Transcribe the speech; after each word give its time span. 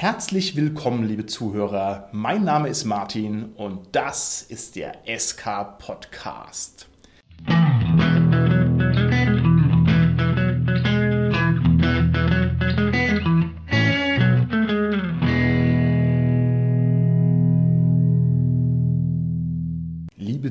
Herzlich 0.00 0.54
willkommen, 0.54 1.08
liebe 1.08 1.26
Zuhörer. 1.26 2.08
Mein 2.12 2.44
Name 2.44 2.68
ist 2.68 2.84
Martin 2.84 3.46
und 3.56 3.80
das 3.90 4.42
ist 4.42 4.76
der 4.76 4.92
SK 5.04 5.76
Podcast. 5.80 6.86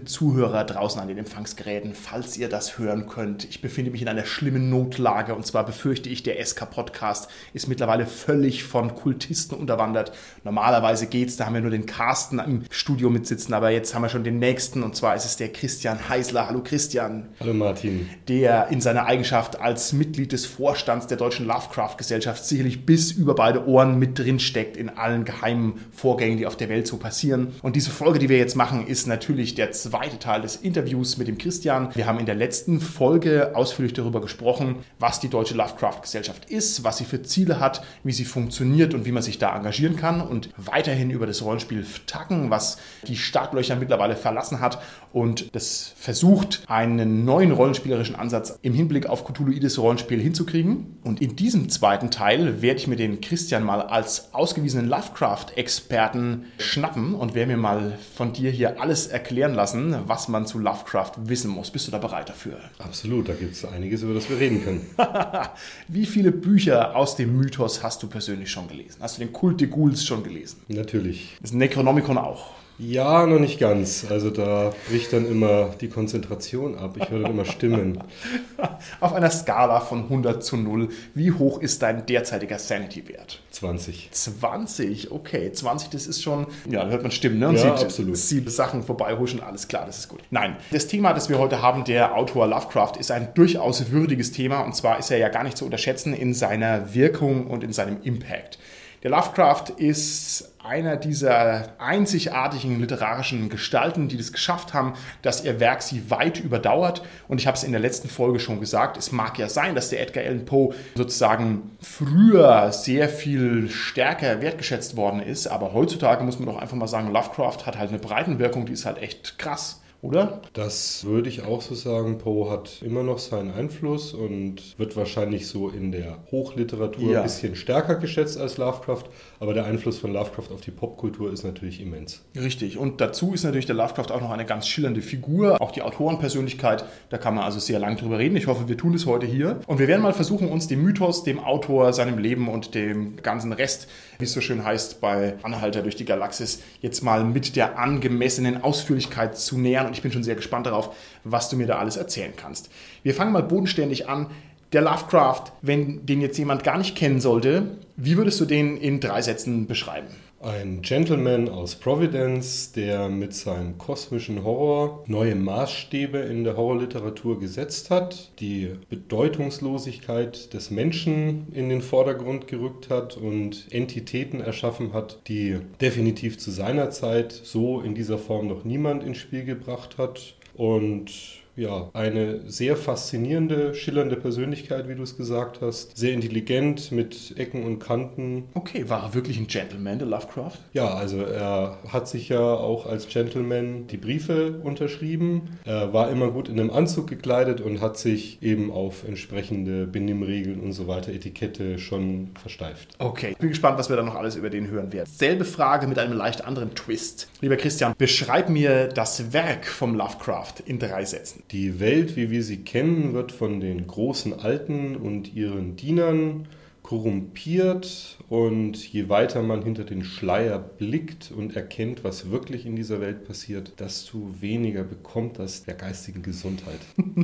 Zuhörer 0.08 0.64
draußen 0.64 1.00
an 1.00 1.08
den 1.08 1.18
Empfangsgeräten, 1.18 1.94
falls 1.94 2.38
ihr 2.38 2.50
das 2.50 2.80
hören 2.80 3.08
könnt, 3.08 3.44
ich 3.44 3.62
befinde 3.62 3.92
mich 3.92 4.02
in 4.02 4.08
einer 4.08 4.26
schlimmen 4.26 4.70
Notlage 4.70 5.36
und 5.36 5.46
zwar 5.46 5.66
befürchte 5.66 6.10
ich, 6.10 6.23
der 6.23 6.44
SK-Podcast 6.44 7.30
ist 7.54 7.68
mittlerweile 7.68 8.05
völlig 8.05 8.64
von 8.64 8.96
Kultisten 8.96 9.55
unterwandert. 9.58 10.14
Normalerweise 10.44 11.08
geht's, 11.08 11.38
da 11.38 11.45
haben 11.45 11.54
wir 11.54 11.62
nur 11.62 11.72
den 11.72 11.86
Carsten 11.86 12.40
im 12.40 12.64
Studio 12.70 13.09
mitsitzen, 13.09 13.54
aber 13.54 13.70
jetzt 13.70 13.94
haben 13.94 14.02
wir 14.02 14.09
schon 14.09 14.23
den 14.23 14.40
nächsten 14.40 14.81
und 14.81 14.95
zwar 14.95 15.16
ist 15.16 15.26
es 15.26 15.38
der 15.38 15.50
Christian 15.50 16.09
Heisler. 16.09 16.48
Hallo 16.48 16.62
Christian. 16.64 17.28
Hallo 17.39 17.53
Martin. 17.53 18.09
Der 18.28 18.70
in 18.70 18.81
seiner 18.81 19.05
Eigenschaft 19.05 19.59
als 19.59 19.94
Mitglied 19.94 20.31
des 20.31 20.45
Vorstands 20.45 21.08
der 21.08 21.17
Deutschen 21.17 21.45
Lovecraft-Gesellschaft 21.45 22.45
sicherlich 22.45 22.86
bis 22.86 23.12
über 23.12 23.36
beide 23.36 23.67
Ohren 23.67 24.00
mit 24.00 24.17
drin 24.17 24.39
steckt 24.39 24.78
in 24.78 24.89
allen 24.89 25.26
geheimen 25.26 25.86
Vorgängen, 25.92 26.38
die 26.38 26.48
auf 26.48 26.55
der 26.55 26.70
Welt 26.70 26.88
so 26.88 26.98
passieren. 26.98 27.55
Und 27.62 27.76
diese 27.76 27.92
Folge, 27.92 28.20
die 28.20 28.30
wir 28.30 28.38
jetzt 28.38 28.55
machen, 28.55 28.88
ist 28.88 29.08
natürlich 29.08 29.55
der 29.55 29.72
zweite 29.72 29.97
Teil 30.20 30.42
des 30.42 30.56
Interviews 30.56 31.18
mit 31.18 31.28
dem 31.28 31.38
Christian. 31.38 31.90
Wir 31.94 32.06
haben 32.06 32.20
in 32.20 32.26
der 32.26 32.36
letzten 32.36 32.80
Folge 32.80 33.56
ausführlich 33.56 33.94
darüber 33.94 34.22
gesprochen, 34.22 34.78
was 35.00 35.20
die 35.20 35.30
Deutsche 35.30 35.56
Lovecraft-Gesellschaft 35.56 36.50
ist, 36.50 36.84
was 36.84 36.98
sie 36.98 37.06
für 37.06 37.22
Ziele 37.22 37.60
hat, 37.60 37.84
wie 38.04 38.12
sie 38.12 38.26
funktioniert 38.26 38.94
und 38.94 39.06
wie 39.06 39.12
man 39.12 39.23
sich 39.23 39.40
da 39.40 39.56
engagieren 39.56 39.96
kann 39.96 40.22
und 40.22 40.50
weiterhin 40.58 41.10
über 41.10 41.26
das 41.26 41.44
Rollenspiel 41.44 41.86
Tacken, 42.06 42.50
was 42.50 42.78
die 43.08 43.18
Startlöcher 43.18 43.76
mittlerweile 43.76 44.16
verlassen 44.16 44.59
hat 44.59 44.81
und 45.12 45.56
das 45.56 45.94
versucht, 45.95 46.64
einen 46.67 47.26
neuen 47.26 47.52
rollenspielerischen 47.52 48.16
Ansatz 48.16 48.59
im 48.61 48.73
Hinblick 48.73 49.08
auf 49.08 49.26
Cthulhuides 49.26 49.80
Rollenspiel 49.80 50.22
hinzukriegen. 50.22 50.98
Und 51.04 51.22
in 51.22 51.36
diesem 51.36 51.70
zweiten 51.70 52.11
Teil 52.11 52.61
werde 52.61 52.80
ich 52.80 52.88
mir 52.88 52.98
den 52.98 53.22
Christian 53.22 53.64
mal 53.64 53.82
als 53.82 54.34
ausgewiesenen 54.34 54.88
Lovecraft-Experten 54.88 56.45
schnappen 56.59 57.16
und 57.16 57.34
werde 57.34 57.52
mir 57.52 57.58
mal 57.58 57.98
von 58.16 58.34
dir 58.34 58.52
hier 58.52 58.80
alles 58.80 59.08
erklären 59.08 59.54
lassen 59.54 59.86
was 60.05 60.27
man 60.27 60.45
zu 60.45 60.59
Lovecraft 60.59 61.11
wissen 61.17 61.52
muss. 61.52 61.71
Bist 61.71 61.88
du 61.88 61.91
da 61.91 61.97
bereit 61.97 62.30
dafür? 62.30 62.59
Absolut, 62.80 63.30
da 63.30 63.33
gibt 63.33 63.53
es 63.53 63.66
einiges, 63.66 64.03
über 64.03 64.13
das 64.13 64.30
wir 64.30 64.39
reden 64.39 64.63
können. 64.63 64.85
Wie 65.88 66.05
viele 66.05 66.31
Bücher 66.31 66.95
aus 66.95 67.16
dem 67.16 67.38
Mythos 67.38 67.83
hast 67.83 68.03
du 68.03 68.08
persönlich 68.08 68.52
schon 68.52 68.67
gelesen? 68.67 68.97
Hast 69.02 69.17
du 69.17 69.21
den 69.21 69.33
Kult 69.33 69.61
der 69.61 69.67
Ghouls 69.67 70.05
schon 70.05 70.23
gelesen? 70.23 70.61
Natürlich. 70.67 71.38
Das 71.41 71.53
Necronomicon 71.53 72.17
auch. 72.17 72.56
Ja, 72.80 73.25
noch 73.25 73.39
nicht 73.39 73.59
ganz. 73.59 74.06
Also 74.09 74.30
da 74.30 74.72
bricht 74.89 75.11
dann 75.11 75.25
immer 75.25 75.72
die 75.81 75.89
Konzentration 75.89 76.78
ab. 76.78 76.95
Ich 77.02 77.09
höre 77.09 77.22
dann 77.22 77.31
immer 77.31 77.45
Stimmen. 77.45 78.03
Auf 79.00 79.14
einer 79.14 79.31
Skala 79.31 79.80
von 79.80 80.03
100 80.03 80.44
zu 80.44 80.58
0, 80.58 80.89
wie 81.16 81.31
hoch 81.31 81.59
ist 81.59 81.81
dein 81.81 82.05
derzeitiger 82.05 82.59
Sanity-Wert? 82.59 83.42
20. 83.52 84.09
20, 84.11 85.11
okay. 85.11 85.52
20, 85.52 85.89
das 85.89 86.05
ist 86.05 86.22
schon, 86.22 86.45
ja, 86.70 86.83
da 86.83 86.92
hört 86.92 87.02
man 87.02 87.11
Stimmen, 87.11 87.39
ne? 87.39 87.50
Und 87.50 87.55
ja, 87.55 87.75
sieht, 87.75 87.86
absolut. 87.86 88.17
sieht 88.17 88.52
Sachen 88.52 88.83
vorbeihuschen, 88.83 89.42
alles 89.42 89.67
klar, 89.67 89.86
das 89.88 89.98
ist 89.98 90.09
gut. 90.09 90.22
Nein, 90.30 90.55
das 90.72 90.86
Thema, 90.88 91.14
das 91.14 91.30
wir 91.30 91.39
heute 91.39 91.64
haben, 91.64 91.83
der 91.83 92.16
Autor 92.16 92.48
Lovecraft, 92.48 92.94
ist 93.00 93.09
ein 93.09 93.30
durchaus 93.33 93.92
würdiges 93.92 94.31
Thema. 94.31 94.61
Und 94.61 94.75
zwar 94.75 95.00
ist 95.00 95.09
er 95.09 95.17
ja 95.17 95.30
gar 95.30 95.44
nicht 95.44 95.58
zu 95.58 95.66
unterschätzen 95.66 96.14
in 96.14 96.36
seiner 96.36 96.94
Wirkung 96.94 97.48
und 97.48 97.64
in 97.64 97.73
seinem 97.73 97.98
Impact. 98.03 98.59
Der 99.03 99.12
Lovecraft 99.12 99.66
ist 99.78 100.56
einer 100.64 100.98
dieser 100.98 101.80
einzigartigen 101.80 102.80
literarischen 102.80 103.48
Gestalten, 103.48 104.08
die 104.08 104.17
es 104.17 104.34
geschafft 104.34 104.73
haben, 104.73 104.94
dass 105.22 105.44
ihr 105.44 105.59
Werk 105.59 105.84
sie 105.84 106.09
weit 106.09 106.39
überdauert. 106.39 107.04
Und 107.27 107.39
ich 107.39 107.45
habe 107.45 107.55
es 107.55 107.64
in 107.64 107.71
der 107.71 107.80
letzten 107.80 108.10
Folge 108.10 108.39
schon 108.39 108.60
gesagt, 108.60 108.98
es 108.98 109.11
mag 109.11 109.38
ja 109.38 109.49
sein, 109.49 109.76
dass 109.76 109.89
der 109.89 110.02
Edgar 110.02 110.23
Allan 110.23 110.45
Poe 110.45 110.73
sozusagen 110.95 111.77
früher 111.80 112.71
sehr 112.71 113.08
viel 113.08 113.70
stärker 113.70 114.42
wertgeschätzt 114.42 114.98
worden 114.98 115.21
ist, 115.21 115.48
aber 115.48 115.73
heutzutage 115.73 116.23
muss 116.23 116.39
man 116.39 116.48
doch 116.48 116.60
einfach 116.60 116.76
mal 116.76 116.88
sagen, 116.88 117.14
Lovecraft 117.14 117.66
hat 117.66 117.77
halt 117.77 117.89
eine 117.89 118.00
Breitenwirkung, 118.00 118.66
die 118.66 118.73
ist 118.73 118.86
halt 118.86 118.98
echt 118.98 119.38
krass 119.38 119.82
oder? 120.02 120.41
Das 120.53 121.05
würde 121.05 121.30
ich 121.30 121.43
auch 121.43 121.61
so 121.61 121.75
sagen. 121.75 122.17
Poe 122.17 122.49
hat 122.49 122.81
immer 122.81 123.03
noch 123.03 123.19
seinen 123.19 123.52
Einfluss 123.52 124.13
und 124.13 124.77
wird 124.77 124.95
wahrscheinlich 124.95 125.47
so 125.47 125.69
in 125.69 125.91
der 125.91 126.17
Hochliteratur 126.31 127.11
Ja. 127.11 127.19
ein 127.19 127.23
bisschen 127.23 127.55
stärker 127.55 127.95
geschätzt 127.95 128.38
als 128.39 128.57
Lovecraft. 128.57 129.03
Aber 129.39 129.53
der 129.53 129.65
Einfluss 129.65 129.97
von 129.97 130.13
Lovecraft 130.13 130.51
auf 130.53 130.62
die 130.62 130.71
Popkultur 130.71 131.31
ist 131.31 131.44
natürlich 131.44 131.81
immens. 131.81 132.24
Richtig. 132.35 132.77
Und 132.77 133.01
dazu 133.01 133.33
ist 133.33 133.44
natürlich 133.44 133.65
der 133.65 133.75
Lovecraft 133.75 134.12
auch 134.12 134.21
noch 134.21 134.31
eine 134.31 134.45
ganz 134.45 134.68
schillernde 134.68 135.01
Figur. 135.01 135.62
Auch 135.62 135.71
die 135.71 135.81
Autorenpersönlichkeit, 135.81 136.85
da 137.09 137.18
kann 137.18 137.35
man 137.35 137.44
also 137.44 137.59
sehr 137.59 137.79
lang 137.79 137.97
drüber 137.97 138.18
reden. 138.19 138.35
Ich 138.38 138.47
hoffe, 138.47 138.68
wir 138.68 138.77
tun 138.77 138.94
es 138.94 139.06
heute 139.06 139.25
hier. 139.25 139.59
Und 139.68 139.79
wir 139.79 139.88
werden 139.88 140.01
mal 140.01 140.13
versuchen, 140.13 140.50
uns 140.50 140.68
dem 140.68 140.83
Mythos, 140.83 141.24
dem 141.24 141.39
Autor, 141.39 141.94
seinem 141.94 142.18
Leben 142.18 142.47
und 142.47 142.74
dem 142.75 143.18
ganzen 143.21 143.53
Rest, 143.53 143.88
wie 144.19 144.25
es 144.25 144.33
so 144.33 144.41
schön 144.41 144.63
heißt, 144.63 145.01
bei 145.01 145.35
Anhalter 145.44 145.81
durch 145.81 145.95
die 145.95 146.06
Galaxis, 146.06 146.62
jetzt 146.81 147.03
mal 147.03 147.24
mit 147.24 147.56
der 147.56 147.77
angemessenen 147.79 148.63
Ausführlichkeit 148.63 149.38
zu 149.38 149.57
nähern. 149.57 149.87
Und 149.88 149.94
ich 149.94 150.01
bin 150.01 150.12
schon 150.12 150.24
sehr 150.24 150.36
gespannt 150.36 150.65
darauf, 150.65 150.95
was 151.24 151.50
du 151.50 151.56
mir 151.56 151.68
da 151.68 151.77
alles 151.77 151.98
erzählen 151.98 152.33
kannst. 152.36 152.69
Wir 153.03 153.13
fangen 153.13 153.31
mal 153.31 153.44
bodenständig 153.44 154.07
an. 154.07 154.27
Der 154.74 154.81
Lovecraft, 154.81 155.53
wenn 155.62 156.06
den 156.06 156.21
jetzt 156.21 156.38
jemand 156.38 156.63
gar 156.63 156.77
nicht 156.77 156.95
kennen 156.95 157.21
sollte, 157.21 157.77
wie 157.95 158.18
würdest 158.18 158.39
du 158.42 158.45
den 158.45 158.77
in 158.77 159.00
drei 159.00 159.21
Sätzen 159.21 159.65
beschreiben? 159.65 160.07
Ein 160.47 160.81
Gentleman 160.81 161.50
aus 161.50 161.75
Providence, 161.75 162.71
der 162.71 163.09
mit 163.09 163.33
seinem 163.33 163.77
kosmischen 163.77 164.45
Horror 164.45 165.03
neue 165.06 165.35
Maßstäbe 165.35 166.19
in 166.19 166.45
der 166.45 166.56
Horrorliteratur 166.56 167.38
gesetzt 167.38 167.89
hat, 167.89 168.31
die 168.39 168.71
Bedeutungslosigkeit 168.89 170.53
des 170.53 170.71
Menschen 170.71 171.51
in 171.51 171.68
den 171.68 171.81
Vordergrund 171.81 172.47
gerückt 172.47 172.89
hat 172.89 173.18
und 173.18 173.68
Entitäten 173.71 174.39
erschaffen 174.39 174.94
hat, 174.94 175.19
die 175.27 175.57
definitiv 175.81 176.38
zu 176.38 176.50
seiner 176.51 176.91
Zeit 176.91 177.33
so 177.33 177.81
in 177.81 177.94
dieser 177.94 178.18
Form 178.18 178.47
noch 178.47 178.63
niemand 178.63 179.03
ins 179.03 179.18
Spiel 179.18 179.44
gebracht 179.44 179.97
hat. 179.97 180.35
Und 180.56 181.12
ja, 181.57 181.90
eine 181.94 182.50
sehr 182.50 182.78
faszinierende, 182.78 183.74
schillernde 183.74 184.16
Persönlichkeit, 184.16 184.88
wie 184.88 184.95
du 184.95 185.04
es 185.04 185.18
gesagt 185.18 185.60
hast. 185.62 185.98
Sehr 185.98 186.13
intelligent, 186.13 186.92
mit 186.92 187.34
Ecken 187.38 187.63
und 187.63 187.80
Kanten. 187.80 188.45
Okay, 188.54 188.88
war 188.90 189.04
er 189.04 189.13
wirklich 189.16 189.38
ein 189.40 189.48
Gentleman, 189.48 189.98
der 189.98 190.07
Lovecraft? 190.07 190.60
Ja, 190.74 190.94
also 190.94 191.24
er 191.24 191.80
hat 191.88 192.07
sich 192.07 192.30
ja 192.30 192.40
auch 192.40 192.86
als 192.86 193.07
Gentleman 193.07 193.88
die 193.88 193.98
Briefe 193.98 194.60
unterschrieben. 194.63 195.57
Er 195.66 195.94
war 195.94 196.12
immer 196.12 196.30
gut 196.30 196.48
in 196.48 196.60
einem 196.60 196.69
Anzug 196.69 197.07
gekleidet 197.07 197.60
und 197.60 197.81
hat 197.81 197.98
sich 197.98 198.42
eben 198.44 198.72
auf 198.72 199.04
entsprechende 199.07 199.88
Benimmregeln 199.88 200.60
und 200.60 200.74
so 200.74 200.88
weiter, 200.88 201.12
Etikette 201.12 201.80
schon 201.80 202.30
versteift. 202.39 202.89
Okay, 203.00 203.31
ich 203.31 203.38
bin 203.38 203.50
gespannt, 203.50 203.80
was 203.80 203.89
wir 203.89 203.95
da 203.95 204.04
noch 204.04 204.16
alles 204.16 204.36
über 204.36 204.51
den 204.51 204.68
hören 204.68 204.94
werden. 204.94 205.10
Selbe 205.12 205.44
Frage 205.44 205.88
mit 205.88 205.98
einem 205.98 206.16
leicht 206.16 206.45
anderen 206.45 206.75
Twist. 206.75 207.30
Lieber 207.42 207.57
Christian, 207.57 207.95
beschreib 207.98 208.50
mir 208.50 208.89
das 208.89 209.34
Werk 209.34 209.66
vom 209.66 209.95
Lovecraft 209.95 210.56
in 210.66 210.78
drei 210.78 211.04
Sätzen. 211.04 211.46
Die 211.51 211.80
Welt, 211.80 212.18
wie 212.18 212.30
wir 212.30 212.44
sie 212.44 212.63
kennen, 212.63 213.13
wird 213.13 213.31
von 213.31 213.59
den 213.62 213.88
großen 213.88 214.33
Alten 214.33 214.97
und 214.97 215.33
ihren 215.33 215.77
Dienern 215.77 216.47
korrumpiert 216.88 218.18
und 218.30 218.77
je 218.77 219.09
weiter 219.09 219.44
man 219.44 219.62
hinter 219.62 219.83
den 219.83 220.06
Schleier 220.06 220.57
blickt 220.57 221.33
und 221.36 221.53
erkennt, 221.53 222.06
was 222.06 222.31
wirklich 222.31 222.65
in 222.65 222.77
dieser 222.77 223.01
Welt 223.01 223.25
passiert, 223.25 223.74
desto 223.81 224.30
weniger 224.39 224.83
bekommt 224.83 225.38
das 225.38 225.65
der 225.65 225.74
geistigen 225.74 226.21
Gesundheit. 226.21 226.80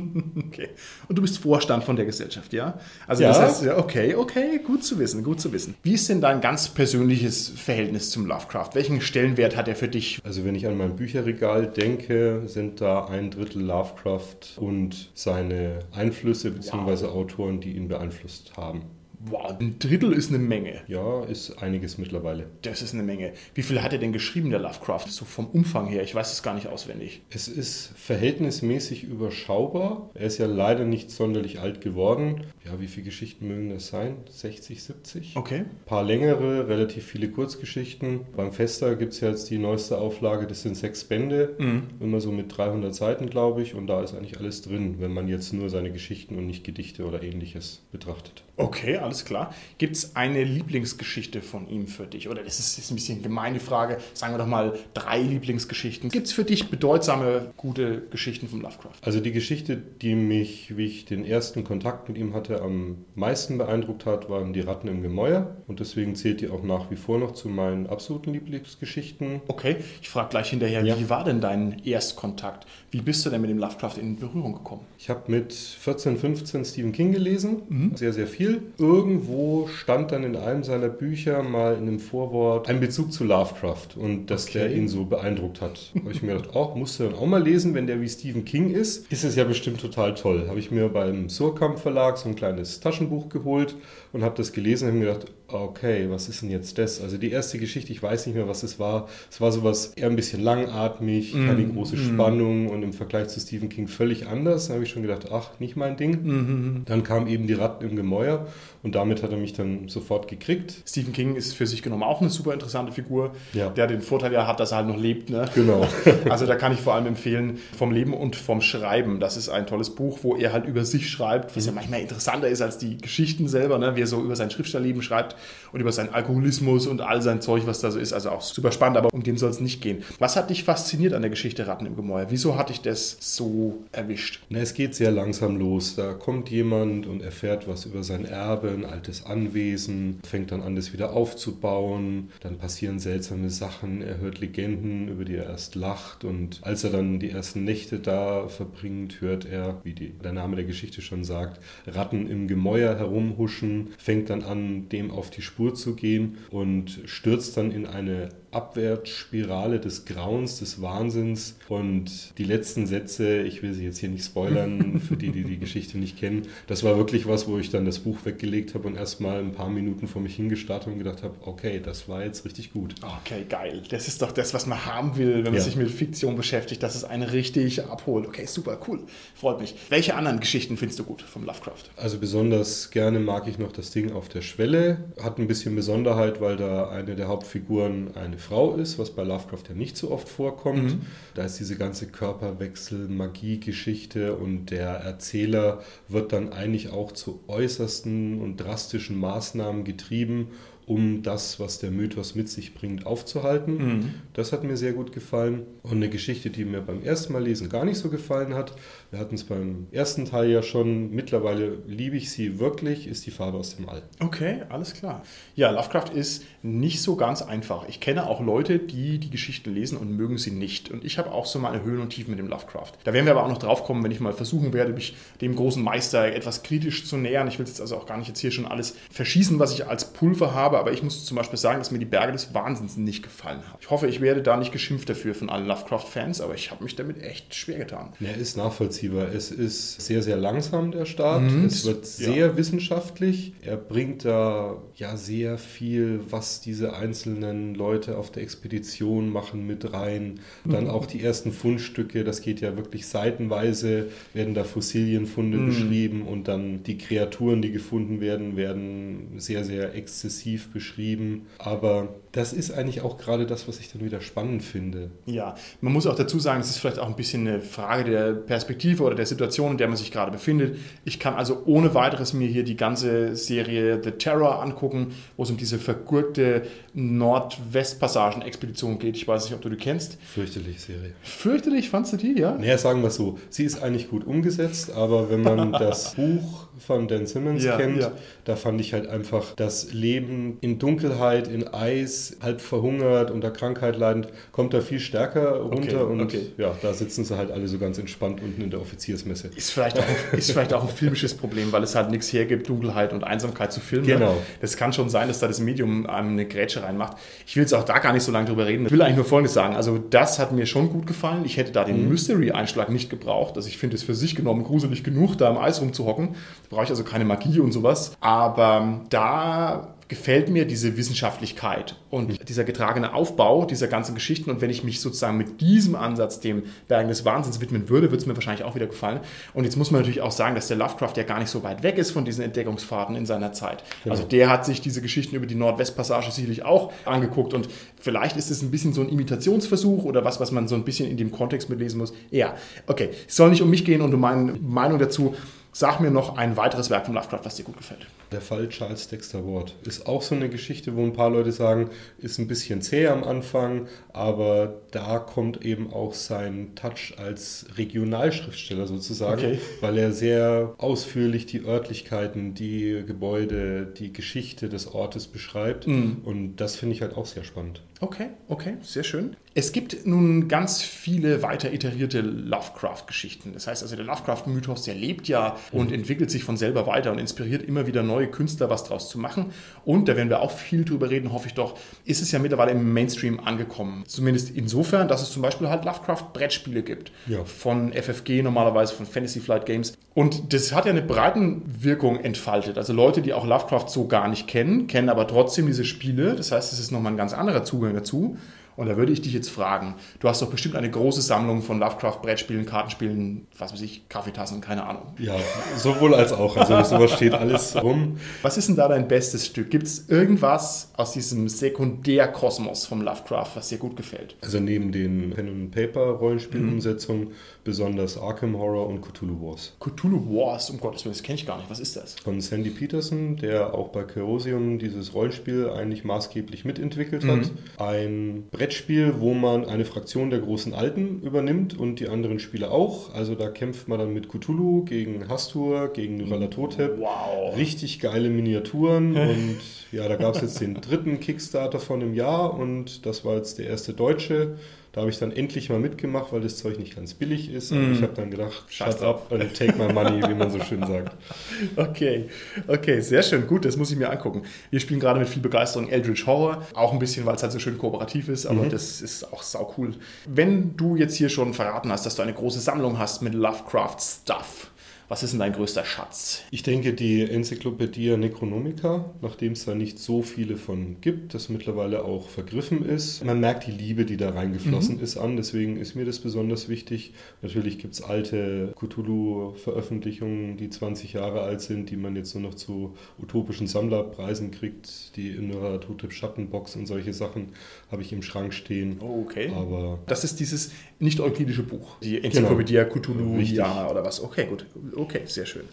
Okay. 0.54 0.68
Und 1.08 1.16
du 1.18 1.22
bist 1.22 1.38
Vorstand 1.38 1.82
von 1.82 1.96
der 1.96 2.04
Gesellschaft, 2.04 2.52
ja? 2.52 2.78
Also 3.08 3.22
Ja. 3.24 3.30
das 3.30 3.40
heißt, 3.40 3.64
ja, 3.64 3.78
okay, 3.78 4.14
okay, 4.14 4.60
gut 4.64 4.84
zu 4.84 4.98
wissen, 5.00 5.24
gut 5.24 5.40
zu 5.40 5.52
wissen. 5.52 5.74
Wie 5.82 5.94
ist 5.94 6.08
denn 6.08 6.20
dein 6.20 6.40
ganz 6.40 6.68
persönliches 6.68 7.48
Verhältnis 7.48 8.10
zum 8.10 8.26
Lovecraft? 8.26 8.70
Welchen 8.74 9.00
Stellenwert 9.00 9.56
hat 9.56 9.66
er 9.66 9.74
für 9.74 9.88
dich? 9.88 10.20
Also 10.22 10.44
wenn 10.44 10.54
ich 10.54 10.66
an 10.68 10.76
mein 10.76 10.94
Bücherregal 10.94 11.66
denke, 11.66 12.42
sind 12.46 12.80
da 12.80 13.06
ein 13.06 13.30
Drittel 13.32 13.62
Lovecraft 13.62 14.58
und 14.58 15.10
seine 15.14 15.80
Einflüsse 15.90 16.52
bzw. 16.52 17.06
Autoren, 17.06 17.60
die 17.60 17.72
ihn 17.72 17.88
beeinflusst 17.88 18.56
haben. 18.56 18.82
Wow, 19.26 19.56
ein 19.58 19.78
Drittel 19.78 20.12
ist 20.12 20.28
eine 20.28 20.38
Menge. 20.38 20.82
Ja, 20.86 21.24
ist 21.24 21.62
einiges 21.62 21.96
mittlerweile. 21.96 22.46
Das 22.62 22.82
ist 22.82 22.92
eine 22.92 23.02
Menge. 23.02 23.32
Wie 23.54 23.62
viel 23.62 23.82
hat 23.82 23.92
er 23.92 23.98
denn 23.98 24.12
geschrieben, 24.12 24.50
der 24.50 24.58
Lovecraft? 24.58 25.06
So 25.08 25.24
vom 25.24 25.46
Umfang 25.46 25.86
her, 25.86 26.02
ich 26.02 26.14
weiß 26.14 26.32
es 26.32 26.42
gar 26.42 26.54
nicht 26.54 26.66
auswendig. 26.66 27.22
Es 27.30 27.48
ist 27.48 27.92
verhältnismäßig 27.96 29.04
überschaubar. 29.04 30.10
Er 30.14 30.26
ist 30.26 30.38
ja 30.38 30.46
leider 30.46 30.84
nicht 30.84 31.10
sonderlich 31.10 31.60
alt 31.60 31.80
geworden. 31.80 32.42
Ja, 32.66 32.80
wie 32.80 32.86
viele 32.86 33.04
Geschichten 33.04 33.48
mögen 33.48 33.70
das 33.70 33.88
sein? 33.88 34.16
60, 34.30 34.82
70? 34.82 35.36
Okay. 35.36 35.60
Ein 35.60 35.70
paar 35.86 36.04
längere, 36.04 36.68
relativ 36.68 37.04
viele 37.04 37.30
Kurzgeschichten. 37.30 38.20
Beim 38.36 38.52
Fester 38.52 38.94
gibt 38.96 39.14
es 39.14 39.20
ja 39.20 39.30
jetzt 39.30 39.48
die 39.50 39.58
neueste 39.58 39.98
Auflage, 39.98 40.46
das 40.46 40.62
sind 40.62 40.76
sechs 40.76 41.04
Bände, 41.04 41.56
immer 42.00 42.20
so 42.20 42.30
mit 42.30 42.56
300 42.56 42.94
Seiten, 42.94 43.30
glaube 43.30 43.62
ich. 43.62 43.74
Und 43.74 43.86
da 43.86 44.02
ist 44.02 44.14
eigentlich 44.14 44.38
alles 44.38 44.62
drin, 44.62 44.96
wenn 44.98 45.12
man 45.12 45.28
jetzt 45.28 45.52
nur 45.52 45.70
seine 45.70 45.90
Geschichten 45.90 46.36
und 46.36 46.46
nicht 46.46 46.64
Gedichte 46.64 47.04
oder 47.06 47.22
ähnliches 47.22 47.82
betrachtet. 47.90 48.43
Okay, 48.56 48.96
alles 48.96 49.24
klar. 49.24 49.52
Gibt 49.78 49.96
es 49.96 50.14
eine 50.14 50.44
Lieblingsgeschichte 50.44 51.42
von 51.42 51.68
ihm 51.68 51.88
für 51.88 52.06
dich? 52.06 52.28
Oder 52.28 52.44
das 52.44 52.60
ist, 52.60 52.78
ist 52.78 52.90
ein 52.90 52.94
bisschen 52.94 53.16
eine 53.16 53.22
gemeine 53.24 53.58
Frage. 53.58 53.98
Sagen 54.12 54.32
wir 54.34 54.38
doch 54.38 54.46
mal 54.46 54.78
drei 54.94 55.20
Lieblingsgeschichten. 55.20 56.08
Gibt 56.08 56.28
es 56.28 56.32
für 56.32 56.44
dich 56.44 56.68
bedeutsame, 56.68 57.52
gute 57.56 58.02
Geschichten 58.10 58.46
von 58.48 58.60
Lovecraft? 58.60 58.94
Also 59.02 59.18
die 59.18 59.32
Geschichte, 59.32 59.76
die 59.76 60.14
mich, 60.14 60.76
wie 60.76 60.86
ich 60.86 61.04
den 61.04 61.24
ersten 61.24 61.64
Kontakt 61.64 62.08
mit 62.08 62.16
ihm 62.16 62.32
hatte, 62.32 62.62
am 62.62 63.04
meisten 63.16 63.58
beeindruckt 63.58 64.06
hat, 64.06 64.30
waren 64.30 64.52
die 64.52 64.60
Ratten 64.60 64.86
im 64.86 65.02
Gemäuer. 65.02 65.56
Und 65.66 65.80
deswegen 65.80 66.14
zählt 66.14 66.40
die 66.40 66.48
auch 66.48 66.62
nach 66.62 66.92
wie 66.92 66.96
vor 66.96 67.18
noch 67.18 67.32
zu 67.32 67.48
meinen 67.48 67.88
absoluten 67.88 68.32
Lieblingsgeschichten. 68.32 69.40
Okay, 69.48 69.76
ich 70.00 70.08
frage 70.08 70.28
gleich 70.28 70.50
hinterher, 70.50 70.84
ja. 70.84 70.96
wie 70.98 71.10
war 71.10 71.24
denn 71.24 71.40
dein 71.40 71.80
Erstkontakt? 71.84 72.66
Wie 72.92 73.00
bist 73.00 73.26
du 73.26 73.30
denn 73.30 73.40
mit 73.40 73.50
dem 73.50 73.58
Lovecraft 73.58 73.98
in 74.00 74.16
Berührung 74.16 74.52
gekommen? 74.52 74.82
Ich 74.96 75.10
habe 75.10 75.28
mit 75.30 75.52
14, 75.52 76.16
15 76.16 76.64
Stephen 76.64 76.92
King 76.92 77.10
gelesen, 77.10 77.62
mhm. 77.68 77.96
sehr, 77.96 78.12
sehr 78.12 78.28
viel. 78.28 78.43
Irgendwo 78.78 79.68
stand 79.68 80.12
dann 80.12 80.24
in 80.24 80.36
einem 80.36 80.64
seiner 80.64 80.88
Bücher 80.88 81.42
mal 81.42 81.74
in 81.76 81.88
einem 81.88 82.00
Vorwort 82.00 82.68
ein 82.68 82.80
Bezug 82.80 83.12
zu 83.12 83.24
Lovecraft 83.24 83.96
und 83.96 84.26
dass 84.26 84.48
okay. 84.48 84.58
der 84.60 84.74
ihn 84.74 84.88
so 84.88 85.04
beeindruckt 85.04 85.60
hat. 85.60 85.92
habe 85.94 86.12
ich 86.12 86.22
mir 86.22 86.36
gedacht, 86.36 86.54
auch 86.54 86.74
oh, 86.74 86.78
musst 86.78 86.98
du 86.98 87.04
dann 87.04 87.14
auch 87.14 87.26
mal 87.26 87.42
lesen, 87.42 87.74
wenn 87.74 87.86
der 87.86 88.00
wie 88.00 88.08
Stephen 88.08 88.44
King 88.44 88.70
ist, 88.70 89.10
ist 89.12 89.24
es 89.24 89.36
ja 89.36 89.44
bestimmt 89.44 89.80
total 89.80 90.14
toll. 90.14 90.46
Habe 90.48 90.58
ich 90.58 90.70
mir 90.70 90.88
beim 90.88 91.28
Surkamp 91.28 91.78
Verlag 91.78 92.18
so 92.18 92.28
ein 92.28 92.36
kleines 92.36 92.80
Taschenbuch 92.80 93.28
geholt 93.28 93.76
und 94.12 94.22
habe 94.22 94.36
das 94.36 94.52
gelesen 94.52 94.84
und 94.84 94.94
habe 94.94 94.98
mir 94.98 95.12
gedacht, 95.12 95.32
okay, 95.62 96.06
was 96.10 96.28
ist 96.28 96.42
denn 96.42 96.50
jetzt 96.50 96.78
das? 96.78 97.00
Also 97.00 97.18
die 97.18 97.30
erste 97.30 97.58
Geschichte, 97.58 97.92
ich 97.92 98.02
weiß 98.02 98.26
nicht 98.26 98.34
mehr, 98.34 98.48
was 98.48 98.62
es 98.62 98.78
war. 98.78 99.08
Es 99.30 99.40
war 99.40 99.52
sowas 99.52 99.92
eher 99.96 100.08
ein 100.08 100.16
bisschen 100.16 100.42
langatmig, 100.42 101.34
mm, 101.34 101.46
keine 101.46 101.66
große 101.66 101.96
mm. 101.96 102.14
Spannung 102.14 102.68
und 102.68 102.82
im 102.82 102.92
Vergleich 102.92 103.28
zu 103.28 103.40
Stephen 103.40 103.68
King 103.68 103.88
völlig 103.88 104.26
anders. 104.26 104.68
Da 104.68 104.74
habe 104.74 104.84
ich 104.84 104.90
schon 104.90 105.02
gedacht, 105.02 105.28
ach, 105.32 105.50
nicht 105.60 105.76
mein 105.76 105.96
Ding. 105.96 106.12
Mm. 106.22 106.82
Dann 106.86 107.02
kamen 107.02 107.26
eben 107.26 107.46
die 107.46 107.52
Ratten 107.52 107.88
im 107.88 107.96
Gemäuer 107.96 108.46
und 108.82 108.94
damit 108.94 109.22
hat 109.22 109.30
er 109.30 109.38
mich 109.38 109.52
dann 109.52 109.88
sofort 109.88 110.28
gekriegt. 110.28 110.74
Stephen 110.86 111.12
King 111.12 111.36
ist 111.36 111.54
für 111.54 111.66
sich 111.66 111.82
genommen 111.82 112.02
auch 112.02 112.20
eine 112.20 112.30
super 112.30 112.52
interessante 112.52 112.92
Figur, 112.92 113.32
ja. 113.52 113.70
der 113.70 113.86
den 113.86 114.00
Vorteil 114.00 114.32
ja 114.32 114.46
hat, 114.46 114.60
dass 114.60 114.72
er 114.72 114.78
halt 114.78 114.88
noch 114.88 114.98
lebt. 114.98 115.30
Ne? 115.30 115.46
Genau. 115.54 115.86
also 116.28 116.46
da 116.46 116.56
kann 116.56 116.72
ich 116.72 116.80
vor 116.80 116.94
allem 116.94 117.06
empfehlen, 117.06 117.58
vom 117.76 117.92
Leben 117.92 118.12
und 118.12 118.36
vom 118.36 118.60
Schreiben. 118.60 119.20
Das 119.20 119.36
ist 119.36 119.48
ein 119.48 119.66
tolles 119.66 119.90
Buch, 119.90 120.18
wo 120.22 120.36
er 120.36 120.52
halt 120.52 120.66
über 120.66 120.84
sich 120.84 121.08
schreibt, 121.08 121.56
was 121.56 121.66
ja 121.66 121.72
manchmal 121.72 122.00
interessanter 122.00 122.48
ist 122.48 122.60
als 122.60 122.78
die 122.78 122.98
Geschichten 122.98 123.48
selber, 123.48 123.78
ne? 123.78 123.96
wie 123.96 124.02
er 124.02 124.06
so 124.06 124.20
über 124.20 124.36
sein 124.36 124.50
Schriftstellerleben 124.50 125.02
schreibt 125.02 125.36
und 125.72 125.80
über 125.80 125.92
seinen 125.92 126.10
Alkoholismus 126.10 126.86
und 126.86 127.00
all 127.00 127.22
sein 127.22 127.40
Zeug, 127.40 127.66
was 127.66 127.80
da 127.80 127.90
so 127.90 127.98
ist. 127.98 128.12
Also 128.12 128.30
auch 128.30 128.42
super 128.42 128.72
spannend, 128.72 128.96
aber 128.96 129.12
um 129.12 129.22
den 129.22 129.36
soll 129.36 129.50
es 129.50 129.60
nicht 129.60 129.80
gehen. 129.80 130.02
Was 130.18 130.36
hat 130.36 130.50
dich 130.50 130.64
fasziniert 130.64 131.14
an 131.14 131.22
der 131.22 131.30
Geschichte 131.30 131.66
Ratten 131.66 131.86
im 131.86 131.96
Gemäuer? 131.96 132.26
Wieso 132.30 132.56
hat 132.56 132.68
dich 132.68 132.80
das 132.80 133.16
so 133.20 133.84
erwischt? 133.92 134.42
Na, 134.48 134.60
es 134.60 134.74
geht 134.74 134.94
sehr 134.94 135.10
langsam 135.10 135.56
los. 135.56 135.96
Da 135.96 136.12
kommt 136.12 136.48
jemand 136.50 137.06
und 137.06 137.22
erfährt 137.22 137.66
was 137.68 137.86
über 137.86 138.02
sein 138.02 138.24
Erbe, 138.24 138.68
ein 138.70 138.84
altes 138.84 139.26
Anwesen, 139.26 140.20
fängt 140.24 140.52
dann 140.52 140.62
an, 140.62 140.76
das 140.76 140.92
wieder 140.92 141.12
aufzubauen. 141.12 142.30
Dann 142.40 142.58
passieren 142.58 142.98
seltsame 142.98 143.50
Sachen. 143.50 144.02
Er 144.02 144.18
hört 144.18 144.38
Legenden, 144.40 145.08
über 145.08 145.24
die 145.24 145.34
er 145.34 145.46
erst 145.46 145.74
lacht. 145.74 146.24
Und 146.24 146.60
als 146.62 146.84
er 146.84 146.90
dann 146.90 147.18
die 147.18 147.30
ersten 147.30 147.64
Nächte 147.64 147.98
da 147.98 148.48
verbringt, 148.48 149.20
hört 149.20 149.44
er, 149.44 149.80
wie 149.82 149.92
die, 149.92 150.10
der 150.10 150.32
Name 150.32 150.56
der 150.56 150.64
Geschichte 150.64 151.02
schon 151.02 151.24
sagt, 151.24 151.60
Ratten 151.86 152.28
im 152.28 152.48
Gemäuer 152.48 152.96
herumhuschen, 152.96 153.88
fängt 153.98 154.30
dann 154.30 154.42
an, 154.42 154.88
dem 154.88 155.10
auf 155.10 155.23
die 155.30 155.42
Spur 155.42 155.74
zu 155.74 155.94
gehen 155.94 156.38
und 156.50 157.00
stürzt 157.04 157.56
dann 157.56 157.70
in 157.70 157.86
eine 157.86 158.30
Abwärtsspirale 158.54 159.80
des 159.80 160.04
Grauens, 160.04 160.58
des 160.58 160.80
Wahnsinns. 160.80 161.56
Und 161.68 162.38
die 162.38 162.44
letzten 162.44 162.86
Sätze, 162.86 163.42
ich 163.42 163.62
will 163.62 163.74
sie 163.74 163.84
jetzt 163.84 163.98
hier 163.98 164.08
nicht 164.08 164.24
spoilern, 164.24 165.00
für 165.08 165.16
die, 165.16 165.30
die 165.30 165.44
die 165.44 165.58
Geschichte 165.58 165.98
nicht 165.98 166.18
kennen, 166.18 166.42
das 166.66 166.84
war 166.84 166.96
wirklich 166.96 167.26
was, 167.26 167.46
wo 167.48 167.58
ich 167.58 167.70
dann 167.70 167.84
das 167.84 167.98
Buch 168.00 168.18
weggelegt 168.24 168.74
habe 168.74 168.86
und 168.88 168.96
erstmal 168.96 169.38
ein 169.40 169.52
paar 169.52 169.68
Minuten 169.68 170.06
vor 170.06 170.22
mich 170.22 170.36
hingestartet 170.36 170.92
und 170.92 170.98
gedacht 170.98 171.22
habe, 171.22 171.34
okay, 171.42 171.80
das 171.84 172.08
war 172.08 172.24
jetzt 172.24 172.44
richtig 172.44 172.72
gut. 172.72 172.94
Okay, 173.02 173.44
geil. 173.48 173.82
Das 173.90 174.08
ist 174.08 174.22
doch 174.22 174.32
das, 174.32 174.54
was 174.54 174.66
man 174.66 174.84
haben 174.86 175.16
will, 175.16 175.36
wenn 175.36 175.44
man 175.44 175.54
ja. 175.54 175.60
sich 175.60 175.76
mit 175.76 175.90
Fiktion 175.90 176.36
beschäftigt, 176.36 176.82
dass 176.82 176.94
es 176.94 177.04
einen 177.04 177.22
richtig 177.22 177.84
abholt. 177.84 178.26
Okay, 178.26 178.46
super, 178.46 178.78
cool. 178.88 179.00
Freut 179.34 179.60
mich. 179.60 179.74
Welche 179.88 180.14
anderen 180.14 180.40
Geschichten 180.40 180.76
findest 180.76 180.98
du 180.98 181.04
gut 181.04 181.22
vom 181.22 181.44
Lovecraft? 181.44 181.90
Also 181.96 182.18
besonders 182.18 182.90
gerne 182.90 183.20
mag 183.20 183.48
ich 183.48 183.58
noch 183.58 183.72
das 183.72 183.90
Ding 183.90 184.12
auf 184.12 184.28
der 184.28 184.42
Schwelle. 184.42 185.04
Hat 185.20 185.38
ein 185.38 185.46
bisschen 185.46 185.74
Besonderheit, 185.74 186.40
weil 186.40 186.56
da 186.56 186.88
eine 186.88 187.16
der 187.16 187.28
Hauptfiguren 187.28 188.16
eine 188.16 188.38
Frau 188.44 188.76
ist, 188.76 188.98
was 188.98 189.10
bei 189.10 189.24
Lovecraft 189.24 189.62
ja 189.68 189.74
nicht 189.74 189.96
so 189.96 190.10
oft 190.10 190.28
vorkommt. 190.28 190.96
Mhm. 190.96 191.00
Da 191.34 191.44
ist 191.44 191.58
diese 191.58 191.76
ganze 191.76 192.08
Körperwechsel-Magie-Geschichte 192.08 194.36
und 194.36 194.66
der 194.66 194.90
Erzähler 194.90 195.82
wird 196.08 196.32
dann 196.32 196.52
eigentlich 196.52 196.90
auch 196.90 197.12
zu 197.12 197.40
äußersten 197.48 198.40
und 198.40 198.58
drastischen 198.58 199.18
Maßnahmen 199.18 199.84
getrieben, 199.84 200.48
um 200.86 201.22
das, 201.22 201.60
was 201.60 201.78
der 201.78 201.90
Mythos 201.90 202.34
mit 202.34 202.48
sich 202.48 202.74
bringt, 202.74 203.06
aufzuhalten. 203.06 203.76
Mhm. 203.76 204.14
Das 204.34 204.52
hat 204.52 204.64
mir 204.64 204.76
sehr 204.76 204.92
gut 204.92 205.12
gefallen. 205.12 205.62
Und 205.82 205.92
eine 205.92 206.10
Geschichte, 206.10 206.50
die 206.50 206.64
mir 206.64 206.82
beim 206.82 207.02
ersten 207.02 207.32
Mal 207.32 207.42
lesen 207.42 207.70
gar 207.70 207.86
nicht 207.86 207.96
so 207.96 208.10
gefallen 208.10 208.54
hat, 208.54 208.74
wir 209.14 209.20
hatten 209.20 209.36
es 209.36 209.44
beim 209.44 209.86
ersten 209.92 210.24
Teil 210.24 210.50
ja 210.50 210.60
schon, 210.60 211.12
mittlerweile 211.12 211.78
liebe 211.86 212.16
ich 212.16 212.32
sie 212.32 212.58
wirklich, 212.58 213.06
ist 213.06 213.24
die 213.26 213.30
Farbe 213.30 213.58
aus 213.58 213.76
dem 213.76 213.88
All. 213.88 214.02
Okay, 214.18 214.62
alles 214.70 214.92
klar. 214.92 215.22
Ja, 215.54 215.70
Lovecraft 215.70 216.10
ist 216.12 216.42
nicht 216.62 217.00
so 217.00 217.14
ganz 217.14 217.40
einfach. 217.40 217.88
Ich 217.88 218.00
kenne 218.00 218.26
auch 218.26 218.40
Leute, 218.40 218.80
die 218.80 219.18
die 219.18 219.30
Geschichten 219.30 219.72
lesen 219.72 219.98
und 219.98 220.10
mögen 220.10 220.36
sie 220.36 220.50
nicht. 220.50 220.90
Und 220.90 221.04
ich 221.04 221.16
habe 221.16 221.30
auch 221.30 221.46
so 221.46 221.60
meine 221.60 221.84
Höhen 221.84 222.00
und 222.00 222.10
Tiefen 222.10 222.32
mit 222.32 222.40
dem 222.40 222.48
Lovecraft. 222.48 222.90
Da 223.04 223.12
werden 223.12 223.24
wir 223.24 223.32
aber 223.32 223.44
auch 223.44 223.48
noch 223.48 223.58
drauf 223.58 223.84
kommen, 223.84 224.02
wenn 224.02 224.10
ich 224.10 224.18
mal 224.18 224.32
versuchen 224.32 224.72
werde, 224.72 224.92
mich 224.92 225.14
dem 225.40 225.54
großen 225.54 225.82
Meister 225.82 226.34
etwas 226.34 226.64
kritisch 226.64 227.06
zu 227.06 227.16
nähern. 227.16 227.46
Ich 227.46 227.60
will 227.60 227.66
jetzt 227.66 227.80
also 227.80 227.96
auch 227.96 228.06
gar 228.06 228.18
nicht 228.18 228.26
jetzt 228.26 228.40
hier 228.40 228.50
schon 228.50 228.66
alles 228.66 228.96
verschießen, 229.12 229.60
was 229.60 229.72
ich 229.74 229.86
als 229.86 230.12
Pulver 230.12 230.54
habe, 230.54 230.76
aber 230.76 230.90
ich 230.90 231.04
muss 231.04 231.24
zum 231.24 231.36
Beispiel 231.36 231.58
sagen, 231.58 231.78
dass 231.78 231.92
mir 231.92 232.00
die 232.00 232.04
Berge 232.04 232.32
des 232.32 232.52
Wahnsinns 232.52 232.96
nicht 232.96 233.22
gefallen 233.22 233.62
haben. 233.68 233.78
Ich 233.80 233.90
hoffe, 233.90 234.08
ich 234.08 234.20
werde 234.20 234.42
da 234.42 234.56
nicht 234.56 234.72
geschimpft 234.72 235.08
dafür 235.08 235.36
von 235.36 235.50
allen 235.50 235.68
Lovecraft-Fans, 235.68 236.40
aber 236.40 236.54
ich 236.54 236.72
habe 236.72 236.82
mich 236.82 236.96
damit 236.96 237.22
echt 237.22 237.54
schwer 237.54 237.78
getan. 237.78 238.12
Er 238.20 238.36
ist 238.36 238.56
nachvollziehbar. 238.56 239.03
Es 239.12 239.50
ist 239.50 240.00
sehr, 240.00 240.22
sehr 240.22 240.36
langsam, 240.36 240.90
der 240.90 241.04
Start. 241.04 241.42
Mhm. 241.42 241.64
Es 241.66 241.84
wird 241.84 242.06
sehr 242.06 242.48
ja. 242.48 242.56
wissenschaftlich. 242.56 243.52
Er 243.62 243.76
bringt 243.76 244.24
da 244.24 244.82
ja 244.96 245.16
sehr 245.16 245.58
viel, 245.58 246.20
was 246.30 246.60
diese 246.60 246.94
einzelnen 246.94 247.74
Leute 247.74 248.18
auf 248.18 248.30
der 248.30 248.42
Expedition 248.42 249.30
machen, 249.30 249.66
mit 249.66 249.92
rein. 249.92 250.40
Dann 250.64 250.84
mhm. 250.84 250.90
auch 250.90 251.06
die 251.06 251.22
ersten 251.22 251.52
Fundstücke, 251.52 252.24
das 252.24 252.40
geht 252.40 252.60
ja 252.60 252.76
wirklich 252.76 253.06
seitenweise, 253.06 254.08
werden 254.32 254.54
da 254.54 254.64
Fossilienfunde 254.64 255.58
mhm. 255.58 255.66
beschrieben 255.66 256.22
und 256.22 256.48
dann 256.48 256.82
die 256.82 256.98
Kreaturen, 256.98 257.62
die 257.62 257.72
gefunden 257.72 258.20
werden, 258.20 258.56
werden 258.56 259.34
sehr, 259.38 259.64
sehr 259.64 259.94
exzessiv 259.94 260.72
beschrieben. 260.72 261.46
Aber 261.58 262.08
das 262.34 262.52
ist 262.52 262.72
eigentlich 262.72 263.02
auch 263.02 263.16
gerade 263.16 263.46
das, 263.46 263.68
was 263.68 263.78
ich 263.78 263.92
dann 263.92 264.04
wieder 264.04 264.20
spannend 264.20 264.64
finde. 264.64 265.12
Ja, 265.24 265.54
man 265.80 265.92
muss 265.92 266.08
auch 266.08 266.16
dazu 266.16 266.40
sagen, 266.40 266.60
es 266.60 266.68
ist 266.68 266.78
vielleicht 266.78 266.98
auch 266.98 267.06
ein 267.06 267.14
bisschen 267.14 267.46
eine 267.46 267.60
Frage 267.60 268.10
der 268.10 268.32
Perspektive 268.32 269.04
oder 269.04 269.14
der 269.14 269.26
Situation, 269.26 269.70
in 269.72 269.78
der 269.78 269.86
man 269.86 269.96
sich 269.96 270.10
gerade 270.10 270.32
befindet. 270.32 270.76
Ich 271.04 271.20
kann 271.20 271.34
also 271.34 271.62
ohne 271.64 271.94
weiteres 271.94 272.32
mir 272.32 272.48
hier 272.48 272.64
die 272.64 272.76
ganze 272.76 273.36
Serie 273.36 274.00
The 274.02 274.10
Terror 274.10 274.60
angucken, 274.60 275.14
wo 275.36 275.44
es 275.44 275.50
um 275.50 275.56
diese 275.56 275.78
vergurkte 275.78 276.62
Nordwestpassagen-Expedition 276.94 278.98
geht. 278.98 279.16
Ich 279.16 279.28
weiß 279.28 279.44
nicht, 279.44 279.54
ob 279.54 279.62
du 279.62 279.68
die 279.68 279.76
kennst. 279.76 280.18
Fürchterliche 280.22 280.80
Serie. 280.80 281.12
Fürchterlich, 281.22 281.88
fandst 281.88 282.14
du 282.14 282.16
die, 282.16 282.36
ja? 282.36 282.56
Naja, 282.56 282.78
sagen 282.78 283.00
wir 283.02 283.10
so, 283.10 283.38
sie 283.48 283.64
ist 283.64 283.80
eigentlich 283.80 284.10
gut 284.10 284.26
umgesetzt, 284.26 284.92
aber 284.92 285.30
wenn 285.30 285.42
man 285.42 285.70
das 285.72 286.16
Buch 286.16 286.66
von 286.78 287.06
Dan 287.06 287.26
Simmons 287.26 287.62
ja, 287.62 287.76
kennt, 287.76 288.00
ja. 288.00 288.10
da 288.44 288.56
fand 288.56 288.80
ich 288.80 288.92
halt 288.92 289.06
einfach 289.06 289.54
das 289.54 289.92
Leben 289.92 290.58
in 290.60 290.80
Dunkelheit, 290.80 291.46
in 291.46 291.68
Eis, 291.68 292.23
halb 292.42 292.60
verhungert, 292.60 293.30
unter 293.30 293.50
Krankheit 293.50 293.96
leidend, 293.96 294.28
kommt 294.52 294.74
da 294.74 294.80
viel 294.80 295.00
stärker 295.00 295.60
runter 295.60 296.02
okay, 296.02 296.12
und 296.12 296.20
okay. 296.22 296.46
ja, 296.56 296.74
da 296.82 296.92
sitzen 296.92 297.24
sie 297.24 297.36
halt 297.36 297.50
alle 297.50 297.66
so 297.68 297.78
ganz 297.78 297.98
entspannt 297.98 298.42
unten 298.42 298.60
in 298.62 298.70
der 298.70 298.80
Offiziersmesse. 298.80 299.50
Ist 299.54 299.70
vielleicht 299.70 299.98
auch, 299.98 300.04
ist 300.32 300.52
vielleicht 300.52 300.72
auch 300.72 300.82
ein 300.82 300.94
filmisches 300.94 301.34
Problem, 301.34 301.72
weil 301.72 301.82
es 301.82 301.94
halt 301.94 302.10
nichts 302.10 302.32
hergibt, 302.32 302.68
Dunkelheit 302.68 303.12
und 303.12 303.24
Einsamkeit 303.24 303.72
zu 303.72 303.80
filmen. 303.80 304.06
Genau. 304.06 304.36
Das 304.60 304.76
kann 304.76 304.92
schon 304.92 305.08
sein, 305.08 305.28
dass 305.28 305.38
da 305.38 305.48
das 305.48 305.60
Medium 305.60 306.06
einem 306.06 306.30
eine 306.30 306.46
Grätsche 306.46 306.82
reinmacht. 306.82 307.16
Ich 307.46 307.56
will 307.56 307.62
jetzt 307.62 307.74
auch 307.74 307.84
da 307.84 307.98
gar 307.98 308.12
nicht 308.12 308.22
so 308.22 308.32
lange 308.32 308.46
drüber 308.46 308.66
reden. 308.66 308.86
Ich 308.86 308.92
will 308.92 309.02
eigentlich 309.02 309.16
nur 309.16 309.24
Folgendes 309.24 309.54
sagen. 309.54 309.74
Also 309.74 309.98
das 309.98 310.38
hat 310.38 310.52
mir 310.52 310.66
schon 310.66 310.90
gut 310.90 311.06
gefallen. 311.06 311.44
Ich 311.44 311.56
hätte 311.56 311.72
da 311.72 311.84
den 311.84 312.04
mhm. 312.04 312.08
Mystery-Einschlag 312.10 312.88
nicht 312.88 313.10
gebraucht. 313.10 313.56
Also 313.56 313.68
ich 313.68 313.78
finde 313.78 313.96
es 313.96 314.02
für 314.02 314.14
sich 314.14 314.34
genommen 314.34 314.64
gruselig 314.64 315.04
genug, 315.04 315.36
da 315.38 315.50
im 315.50 315.58
Eis 315.58 315.80
rumzuhocken. 315.80 316.28
Da 316.28 316.68
brauche 316.70 316.84
ich 316.84 316.90
also 316.90 317.04
keine 317.04 317.24
Magie 317.24 317.60
und 317.60 317.72
sowas. 317.72 318.16
Aber 318.20 319.00
da 319.10 319.93
gefällt 320.08 320.50
mir 320.50 320.66
diese 320.66 320.96
Wissenschaftlichkeit 320.96 321.96
und 322.10 322.48
dieser 322.48 322.64
getragene 322.64 323.14
Aufbau 323.14 323.64
dieser 323.64 323.88
ganzen 323.88 324.14
Geschichten. 324.14 324.50
Und 324.50 324.60
wenn 324.60 324.70
ich 324.70 324.84
mich 324.84 325.00
sozusagen 325.00 325.38
mit 325.38 325.60
diesem 325.60 325.94
Ansatz 325.94 326.40
dem 326.40 326.64
Bergen 326.88 327.08
des 327.08 327.24
Wahnsinns 327.24 327.60
widmen 327.60 327.88
würde, 327.88 328.08
würde 328.08 328.18
es 328.18 328.26
mir 328.26 328.34
wahrscheinlich 328.34 328.64
auch 328.64 328.74
wieder 328.74 328.86
gefallen. 328.86 329.20
Und 329.54 329.64
jetzt 329.64 329.76
muss 329.76 329.90
man 329.90 330.00
natürlich 330.02 330.20
auch 330.20 330.30
sagen, 330.30 330.54
dass 330.54 330.68
der 330.68 330.76
Lovecraft 330.76 331.14
ja 331.16 331.22
gar 331.22 331.38
nicht 331.38 331.48
so 331.48 331.62
weit 331.62 331.82
weg 331.82 331.96
ist 331.96 332.10
von 332.10 332.24
diesen 332.24 332.44
Entdeckungsfahrten 332.44 333.16
in 333.16 333.26
seiner 333.26 333.52
Zeit. 333.52 333.82
Genau. 334.02 334.14
Also 334.14 334.26
der 334.26 334.50
hat 334.50 334.66
sich 334.66 334.80
diese 334.80 335.00
Geschichten 335.00 335.36
über 335.36 335.46
die 335.46 335.54
Nordwestpassage 335.54 336.30
sicherlich 336.30 336.64
auch 336.64 336.92
angeguckt. 337.04 337.54
Und 337.54 337.68
vielleicht 337.98 338.36
ist 338.36 338.50
es 338.50 338.62
ein 338.62 338.70
bisschen 338.70 338.92
so 338.92 339.00
ein 339.00 339.08
Imitationsversuch 339.08 340.04
oder 340.04 340.24
was, 340.24 340.38
was 340.38 340.52
man 340.52 340.68
so 340.68 340.74
ein 340.74 340.84
bisschen 340.84 341.08
in 341.08 341.16
dem 341.16 341.30
Kontext 341.30 341.70
mitlesen 341.70 341.98
muss. 341.98 342.12
Ja, 342.30 342.54
okay. 342.86 343.10
Es 343.26 343.36
soll 343.36 343.50
nicht 343.50 343.62
um 343.62 343.70
mich 343.70 343.84
gehen 343.84 344.02
und 344.02 344.12
um 344.12 344.20
meine 344.20 344.52
Meinung 344.60 344.98
dazu. 344.98 345.34
Sag 345.76 345.98
mir 345.98 346.12
noch 346.12 346.36
ein 346.36 346.56
weiteres 346.56 346.88
Werk 346.88 347.06
von 347.06 347.16
Lovecraft, 347.16 347.40
was 347.42 347.56
dir 347.56 347.64
gut 347.64 347.76
gefällt. 347.76 348.06
Der 348.30 348.40
Fall 348.40 348.68
Charles 348.68 349.08
Dexter 349.08 349.44
Ward 349.44 349.74
ist 349.84 350.06
auch 350.06 350.22
so 350.22 350.36
eine 350.36 350.48
Geschichte, 350.48 350.94
wo 350.94 351.02
ein 351.02 351.12
paar 351.12 351.30
Leute 351.30 351.50
sagen, 351.50 351.90
ist 352.18 352.38
ein 352.38 352.46
bisschen 352.46 352.80
zäh 352.80 353.08
am 353.08 353.24
Anfang, 353.24 353.88
aber 354.12 354.82
da 354.92 355.18
kommt 355.18 355.64
eben 355.64 355.92
auch 355.92 356.14
sein 356.14 356.76
Touch 356.76 357.14
als 357.16 357.66
Regionalschriftsteller 357.76 358.86
sozusagen, 358.86 359.44
okay. 359.44 359.58
weil 359.80 359.98
er 359.98 360.12
sehr 360.12 360.74
ausführlich 360.78 361.46
die 361.46 361.64
Örtlichkeiten, 361.64 362.54
die 362.54 363.02
Gebäude, 363.04 363.84
die 363.86 364.12
Geschichte 364.12 364.68
des 364.68 364.86
Ortes 364.94 365.26
beschreibt. 365.26 365.88
Mhm. 365.88 366.18
Und 366.24 366.56
das 366.56 366.76
finde 366.76 366.94
ich 366.94 367.02
halt 367.02 367.16
auch 367.16 367.26
sehr 367.26 367.42
spannend. 367.42 367.82
Okay, 368.00 368.30
okay, 368.48 368.76
sehr 368.82 369.04
schön. 369.04 369.36
Es 369.56 369.70
gibt 369.70 370.04
nun 370.04 370.48
ganz 370.48 370.82
viele 370.82 371.42
weiter 371.42 371.72
iterierte 371.72 372.20
Lovecraft-Geschichten. 372.20 373.52
Das 373.52 373.68
heißt 373.68 373.84
also, 373.84 373.94
der 373.94 374.04
Lovecraft-Mythos, 374.04 374.82
der 374.82 374.96
lebt 374.96 375.28
ja 375.28 375.56
und 375.70 375.88
mhm. 375.88 375.94
entwickelt 375.94 376.28
sich 376.30 376.42
von 376.42 376.56
selber 376.56 376.88
weiter 376.88 377.12
und 377.12 377.18
inspiriert 377.18 377.62
immer 377.62 377.86
wieder 377.86 378.02
neue 378.02 378.26
Künstler, 378.26 378.68
was 378.68 378.82
draus 378.82 379.08
zu 379.08 379.18
machen. 379.18 379.52
Und 379.84 380.08
da 380.08 380.16
werden 380.16 380.28
wir 380.28 380.40
auch 380.40 380.50
viel 380.50 380.84
drüber 380.84 381.08
reden, 381.08 381.32
hoffe 381.32 381.46
ich 381.46 381.54
doch, 381.54 381.78
ist 382.04 382.20
es 382.20 382.32
ja 382.32 382.40
mittlerweile 382.40 382.72
im 382.72 382.92
Mainstream 382.92 383.38
angekommen. 383.38 384.02
Zumindest 384.08 384.50
insofern, 384.50 385.06
dass 385.06 385.22
es 385.22 385.30
zum 385.30 385.42
Beispiel 385.42 385.68
halt 385.68 385.84
Lovecraft-Brettspiele 385.84 386.82
gibt. 386.82 387.12
Ja. 387.26 387.44
Von 387.44 387.92
FFG 387.92 388.42
normalerweise, 388.42 388.92
von 388.92 389.06
Fantasy 389.06 389.38
Flight 389.38 389.66
Games. 389.66 389.96
Und 390.14 390.52
das 390.52 390.72
hat 390.72 390.86
ja 390.86 390.90
eine 390.90 391.02
Breitenwirkung 391.02 392.18
entfaltet. 392.18 392.76
Also 392.76 392.92
Leute, 392.92 393.22
die 393.22 393.32
auch 393.32 393.46
Lovecraft 393.46 393.88
so 393.88 394.08
gar 394.08 394.28
nicht 394.28 394.48
kennen, 394.48 394.88
kennen 394.88 395.08
aber 395.08 395.28
trotzdem 395.28 395.66
diese 395.66 395.84
Spiele. 395.84 396.34
Das 396.34 396.50
heißt, 396.50 396.72
es 396.72 396.80
ist 396.80 396.90
nochmal 396.90 397.12
ein 397.12 397.16
ganz 397.16 397.32
anderer 397.32 397.64
Zugang 397.64 397.83
dazu. 397.92 398.36
Und 398.76 398.88
da 398.88 398.96
würde 398.96 399.12
ich 399.12 399.22
dich 399.22 399.32
jetzt 399.32 399.50
fragen, 399.50 399.94
du 400.18 400.28
hast 400.28 400.42
doch 400.42 400.50
bestimmt 400.50 400.74
eine 400.74 400.90
große 400.90 401.22
Sammlung 401.22 401.62
von 401.62 401.78
Lovecraft-Brettspielen, 401.78 402.66
Kartenspielen, 402.66 403.46
was 403.56 403.72
weiß 403.72 403.80
ich, 403.82 404.08
Kaffeetassen, 404.08 404.60
keine 404.60 404.84
Ahnung. 404.84 405.14
Ja, 405.18 405.34
sowohl 405.76 406.14
als 406.14 406.32
auch. 406.32 406.56
Also 406.56 406.82
sowas 406.82 407.12
steht 407.12 407.34
alles 407.34 407.80
rum. 407.80 408.18
Was 408.42 408.58
ist 408.58 408.68
denn 408.68 408.76
da 408.76 408.88
dein 408.88 409.06
bestes 409.06 409.46
Stück? 409.46 409.70
Gibt 409.70 409.86
es 409.86 410.08
irgendwas 410.08 410.90
aus 410.96 411.12
diesem 411.12 411.48
Sekundärkosmos 411.48 412.86
vom 412.86 413.02
Lovecraft, 413.02 413.50
was 413.54 413.68
dir 413.68 413.78
gut 413.78 413.96
gefällt? 413.96 414.34
Also 414.40 414.58
neben 414.58 414.90
den 414.90 415.30
Pen-and-Paper-Rollenspielumsetzungen 415.30 417.28
mhm. 417.28 417.32
Besonders 417.64 418.18
Arkham 418.18 418.58
Horror 418.58 418.86
und 418.86 419.00
Cthulhu 419.00 419.40
Wars. 419.40 419.74
Cthulhu 419.80 420.36
Wars, 420.36 420.68
um 420.68 420.78
Gottes 420.78 421.04
Willen, 421.04 421.14
das 421.14 421.22
kenne 421.22 421.36
ich 421.36 421.46
gar 421.46 421.56
nicht. 421.56 421.70
Was 421.70 421.80
ist 421.80 421.96
das? 421.96 422.14
Von 422.16 422.40
Sandy 422.40 422.70
Peterson, 422.70 423.36
der 423.36 423.74
auch 423.74 423.88
bei 423.88 424.04
Chaosium 424.04 424.78
dieses 424.78 425.14
Rollenspiel 425.14 425.70
eigentlich 425.70 426.04
maßgeblich 426.04 426.64
mitentwickelt 426.64 427.24
hat. 427.24 427.38
Mhm. 427.38 427.50
Ein 427.78 428.44
Brett 428.50 428.74
Brettspiel, 428.74 429.20
wo 429.20 429.34
man 429.34 429.66
eine 429.66 429.84
Fraktion 429.84 430.30
der 430.30 430.40
großen 430.40 430.74
Alten 430.74 431.20
übernimmt 431.20 431.78
und 431.78 432.00
die 432.00 432.08
anderen 432.08 432.40
Spieler 432.40 432.72
auch. 432.72 433.14
Also 433.14 433.36
da 433.36 433.48
kämpft 433.48 433.86
man 433.86 434.00
dann 434.00 434.12
mit 434.12 434.28
Cthulhu 434.28 434.84
gegen 434.84 435.28
Hastur, 435.28 435.92
gegen 435.92 436.16
Nyarlathotep. 436.16 436.98
Wow. 436.98 437.56
Richtig 437.56 438.00
geile 438.00 438.30
Miniaturen 438.30 439.16
und 439.16 439.60
ja, 439.92 440.08
da 440.08 440.16
gab 440.16 440.34
es 440.34 440.40
jetzt 440.40 440.60
den 440.60 440.74
dritten 440.74 441.20
Kickstarter 441.20 441.78
von 441.78 442.00
dem 442.00 442.14
Jahr 442.14 442.58
und 442.58 443.06
das 443.06 443.24
war 443.24 443.36
jetzt 443.36 443.58
der 443.58 443.66
erste 443.68 443.92
deutsche. 443.92 444.56
Da 444.94 445.00
habe 445.00 445.10
ich 445.10 445.18
dann 445.18 445.32
endlich 445.32 445.70
mal 445.70 445.80
mitgemacht, 445.80 446.32
weil 446.32 446.40
das 446.40 446.56
Zeug 446.56 446.78
nicht 446.78 446.94
ganz 446.94 447.14
billig 447.14 447.52
ist. 447.52 447.72
Und 447.72 447.90
mm. 447.90 447.94
ich 447.94 448.02
habe 448.02 448.12
dann 448.14 448.30
gedacht, 448.30 448.62
shut 448.68 449.02
up 449.02 449.32
and 449.32 449.52
take 449.52 449.76
my 449.76 449.92
money, 449.92 450.22
wie 450.22 450.34
man 450.34 450.52
so 450.52 450.60
schön 450.60 450.86
sagt. 450.86 451.12
Okay, 451.76 452.28
okay, 452.68 453.00
sehr 453.00 453.22
schön. 453.22 453.46
Gut, 453.46 453.64
das 453.64 453.76
muss 453.76 453.90
ich 453.90 453.96
mir 453.96 454.08
angucken. 454.10 454.42
Wir 454.70 454.78
spielen 454.78 455.00
gerade 455.00 455.18
mit 455.18 455.28
viel 455.28 455.42
Begeisterung 455.42 455.88
Eldritch 455.88 456.26
Horror. 456.26 456.64
Auch 456.74 456.92
ein 456.92 456.98
bisschen, 456.98 457.26
weil 457.26 457.34
es 457.34 457.42
halt 457.42 457.52
so 457.52 457.58
schön 457.58 457.76
kooperativ 457.76 458.28
ist, 458.28 458.46
aber 458.46 458.62
mhm. 458.62 458.70
das 458.70 459.02
ist 459.02 459.32
auch 459.32 459.42
sau 459.42 459.74
cool. 459.76 459.94
Wenn 460.26 460.76
du 460.76 460.94
jetzt 460.94 461.16
hier 461.16 461.28
schon 461.28 461.54
verraten 461.54 461.90
hast, 461.90 462.06
dass 462.06 462.14
du 462.14 462.22
eine 462.22 462.32
große 462.32 462.60
Sammlung 462.60 462.98
hast 462.98 463.22
mit 463.22 463.34
Lovecraft-Stuff, 463.34 464.70
was 465.14 465.22
ist 465.22 465.30
denn 465.30 465.38
dein 465.38 465.52
größter 465.52 465.84
Schatz? 465.84 466.42
Ich 466.50 466.64
denke, 466.64 466.92
die 466.92 467.22
Enzyklopädie 467.22 468.16
Necronomica, 468.16 469.12
nachdem 469.22 469.52
es 469.52 469.64
da 469.64 469.72
nicht 469.72 470.00
so 470.00 470.22
viele 470.22 470.56
von 470.56 470.96
gibt, 471.02 471.34
das 471.34 471.48
mittlerweile 471.48 472.04
auch 472.04 472.28
vergriffen 472.28 472.84
ist. 472.84 473.24
Man 473.24 473.38
merkt 473.38 473.68
die 473.68 473.70
Liebe, 473.70 474.06
die 474.06 474.16
da 474.16 474.30
reingeflossen 474.30 474.96
mhm. 474.96 475.04
ist, 475.04 475.16
an. 475.16 475.36
Deswegen 475.36 475.76
ist 475.76 475.94
mir 475.94 476.04
das 476.04 476.18
besonders 476.18 476.68
wichtig. 476.68 477.12
Natürlich 477.42 477.78
gibt 477.78 477.94
es 477.94 478.02
alte 478.02 478.74
Cthulhu-Veröffentlichungen, 478.74 480.56
die 480.56 480.68
20 480.68 481.12
Jahre 481.12 481.42
alt 481.42 481.60
sind, 481.60 481.90
die 481.90 481.96
man 481.96 482.16
jetzt 482.16 482.34
nur 482.34 482.42
noch 482.42 482.56
zu 482.56 482.96
utopischen 483.22 483.68
Sammlerpreisen 483.68 484.50
kriegt. 484.50 485.14
Die 485.14 485.28
Innere 485.28 485.78
Totep 485.78 486.12
Schattenbox 486.12 486.74
und 486.74 486.86
solche 486.86 487.12
Sachen 487.12 487.50
habe 487.92 488.02
ich 488.02 488.12
im 488.12 488.22
Schrank 488.22 488.52
stehen. 488.52 488.96
Oh, 488.98 489.22
okay. 489.24 489.52
Aber 489.54 490.00
das 490.08 490.24
ist 490.24 490.40
dieses 490.40 490.72
nicht-euklidische 490.98 491.62
Buch. 491.62 491.98
Die 492.02 492.24
Enzyklopädie 492.24 492.72
genau. 492.72 492.88
Cthulhu 492.88 493.40
oder 493.88 494.04
was. 494.04 494.20
Okay, 494.20 494.46
gut. 494.46 494.66
Okay, 495.04 495.22
sehr 495.26 495.46
schön. 495.46 495.68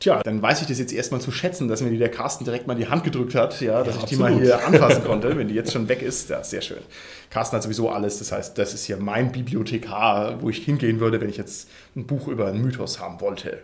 Tja, 0.00 0.20
dann 0.22 0.42
weiß 0.42 0.60
ich 0.60 0.66
das 0.66 0.78
jetzt 0.78 0.92
erstmal 0.92 1.20
zu 1.20 1.30
schätzen, 1.30 1.68
dass 1.68 1.80
mir 1.80 1.90
die 1.90 1.98
der 1.98 2.10
Carsten 2.10 2.44
direkt 2.44 2.66
mal 2.66 2.74
die 2.74 2.88
Hand 2.88 3.04
gedrückt 3.04 3.34
hat, 3.34 3.60
ja, 3.60 3.82
dass 3.84 3.94
ja, 3.94 4.00
ich 4.02 4.08
die 4.08 4.16
mal 4.16 4.34
hier 4.34 4.66
anfassen 4.66 5.04
konnte, 5.06 5.36
wenn 5.36 5.48
die 5.48 5.54
jetzt 5.54 5.72
schon 5.72 5.88
weg 5.88 6.02
ist. 6.02 6.30
Ja, 6.30 6.42
sehr 6.42 6.60
schön. 6.60 6.82
Carsten 7.30 7.56
hat 7.56 7.62
sowieso 7.62 7.88
alles, 7.90 8.18
das 8.18 8.32
heißt, 8.32 8.58
das 8.58 8.74
ist 8.74 8.84
hier 8.84 8.96
mein 8.96 9.30
Bibliothekar, 9.32 10.42
wo 10.42 10.50
ich 10.50 10.58
hingehen 10.58 10.98
würde, 11.00 11.20
wenn 11.20 11.28
ich 11.28 11.36
jetzt 11.36 11.70
ein 11.94 12.06
Buch 12.06 12.28
über 12.28 12.48
einen 12.48 12.60
Mythos 12.60 12.98
haben 12.98 13.20
wollte. 13.20 13.62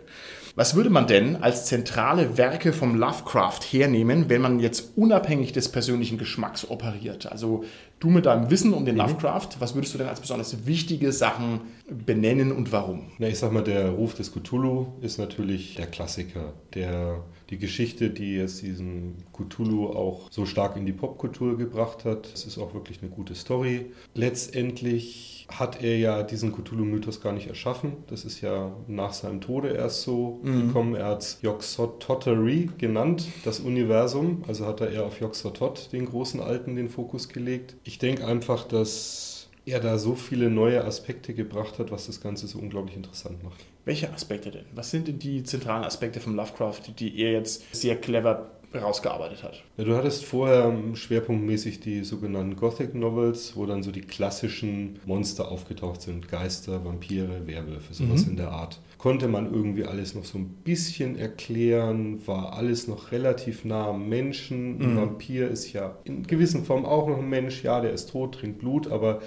Was 0.55 0.75
würde 0.75 0.89
man 0.89 1.07
denn 1.07 1.37
als 1.37 1.65
zentrale 1.65 2.37
Werke 2.37 2.73
vom 2.73 2.95
Lovecraft 2.95 3.61
hernehmen, 3.69 4.29
wenn 4.29 4.41
man 4.41 4.59
jetzt 4.59 4.97
unabhängig 4.97 5.53
des 5.53 5.69
persönlichen 5.69 6.17
Geschmacks 6.17 6.69
operiert? 6.69 7.31
Also 7.31 7.63
du 8.01 8.09
mit 8.09 8.25
deinem 8.25 8.49
Wissen 8.49 8.73
um 8.73 8.83
den 8.83 8.95
mhm. 8.95 9.01
Lovecraft, 9.01 9.49
was 9.59 9.73
würdest 9.75 9.93
du 9.93 9.99
denn 9.99 10.07
als 10.07 10.19
besonders 10.19 10.65
wichtige 10.65 11.13
Sachen 11.13 11.61
benennen 11.87 12.51
und 12.51 12.71
warum? 12.71 13.11
Na, 13.19 13.27
ich 13.27 13.37
sag 13.37 13.53
mal, 13.53 13.63
der 13.63 13.89
Ruf 13.89 14.15
des 14.15 14.33
Cthulhu 14.33 14.87
ist 15.01 15.17
natürlich 15.17 15.75
der 15.75 15.87
Klassiker, 15.87 16.53
der 16.73 17.23
die 17.51 17.57
Geschichte, 17.57 18.09
die 18.09 18.35
jetzt 18.35 18.61
diesen 18.61 19.23
Cthulhu 19.33 19.87
auch 19.87 20.31
so 20.31 20.45
stark 20.45 20.77
in 20.77 20.85
die 20.85 20.93
Popkultur 20.93 21.57
gebracht 21.57 22.05
hat. 22.05 22.31
Es 22.33 22.45
ist 22.45 22.57
auch 22.57 22.73
wirklich 22.73 23.01
eine 23.01 23.11
gute 23.11 23.35
Story. 23.35 23.87
Letztendlich 24.15 25.47
hat 25.49 25.83
er 25.83 25.97
ja 25.97 26.23
diesen 26.23 26.53
Cthulhu-Mythos 26.53 27.19
gar 27.19 27.33
nicht 27.33 27.47
erschaffen. 27.47 27.97
Das 28.07 28.23
ist 28.23 28.39
ja 28.39 28.71
nach 28.87 29.11
seinem 29.11 29.41
Tode 29.41 29.69
erst 29.69 30.03
so 30.03 30.39
mhm. 30.43 30.67
gekommen. 30.67 30.95
Er 30.95 31.07
hat 31.07 31.39
Yog-Sothothery 31.41 32.69
genannt, 32.77 33.27
das 33.43 33.59
Universum. 33.59 34.45
Also 34.47 34.65
hat 34.65 34.79
er 34.79 34.91
eher 34.91 35.05
auf 35.05 35.19
Yog-Sothoth, 35.19 35.91
den 35.91 36.05
großen 36.05 36.39
Alten, 36.39 36.77
den 36.77 36.89
Fokus 36.89 37.27
gelegt. 37.27 37.75
Ich 37.83 37.90
denke 37.97 38.25
einfach, 38.25 38.67
dass 38.67 39.47
er 39.65 39.79
da 39.79 39.97
so 39.97 40.15
viele 40.15 40.49
neue 40.49 40.83
Aspekte 40.83 41.33
gebracht 41.33 41.79
hat, 41.79 41.91
was 41.91 42.07
das 42.07 42.21
Ganze 42.21 42.47
so 42.47 42.59
unglaublich 42.59 42.95
interessant 42.95 43.43
macht. 43.43 43.59
Welche 43.85 44.11
Aspekte 44.11 44.51
denn? 44.51 44.65
Was 44.73 44.91
sind 44.91 45.07
denn 45.07 45.19
die 45.19 45.43
zentralen 45.43 45.83
Aspekte 45.83 46.19
von 46.19 46.35
Lovecraft, 46.35 46.81
die 46.99 47.19
er 47.19 47.31
jetzt 47.31 47.63
sehr 47.73 47.95
clever 47.99 48.51
rausgearbeitet 48.73 49.43
hat. 49.43 49.63
Ja, 49.77 49.83
du 49.83 49.95
hattest 49.95 50.25
vorher 50.25 50.73
schwerpunktmäßig 50.93 51.79
die 51.79 52.03
sogenannten 52.03 52.55
Gothic 52.55 52.95
Novels, 52.95 53.55
wo 53.55 53.65
dann 53.65 53.83
so 53.83 53.91
die 53.91 54.01
klassischen 54.01 54.99
Monster 55.05 55.51
aufgetaucht 55.51 56.01
sind. 56.01 56.29
Geister, 56.29 56.85
Vampire, 56.85 57.45
Werwölfe, 57.45 57.93
sowas 57.93 58.25
mhm. 58.25 58.31
in 58.31 58.37
der 58.37 58.51
Art. 58.51 58.79
Konnte 58.97 59.27
man 59.27 59.51
irgendwie 59.51 59.83
alles 59.83 60.13
noch 60.13 60.25
so 60.25 60.37
ein 60.37 60.47
bisschen 60.63 61.17
erklären, 61.17 62.25
war 62.27 62.53
alles 62.53 62.87
noch 62.87 63.11
relativ 63.11 63.65
nah 63.65 63.87
am 63.87 64.07
Menschen. 64.07 64.79
Ein 64.79 64.93
mhm. 64.93 64.97
Vampir 64.97 65.49
ist 65.49 65.73
ja 65.73 65.97
in 66.03 66.23
gewissen 66.23 66.63
Form 66.63 66.85
auch 66.85 67.07
noch 67.07 67.17
ein 67.17 67.29
Mensch, 67.29 67.63
ja, 67.63 67.81
der 67.81 67.93
ist 67.93 68.11
tot, 68.11 68.35
trinkt 68.35 68.59
Blut, 68.59 68.91
aber 68.91 69.21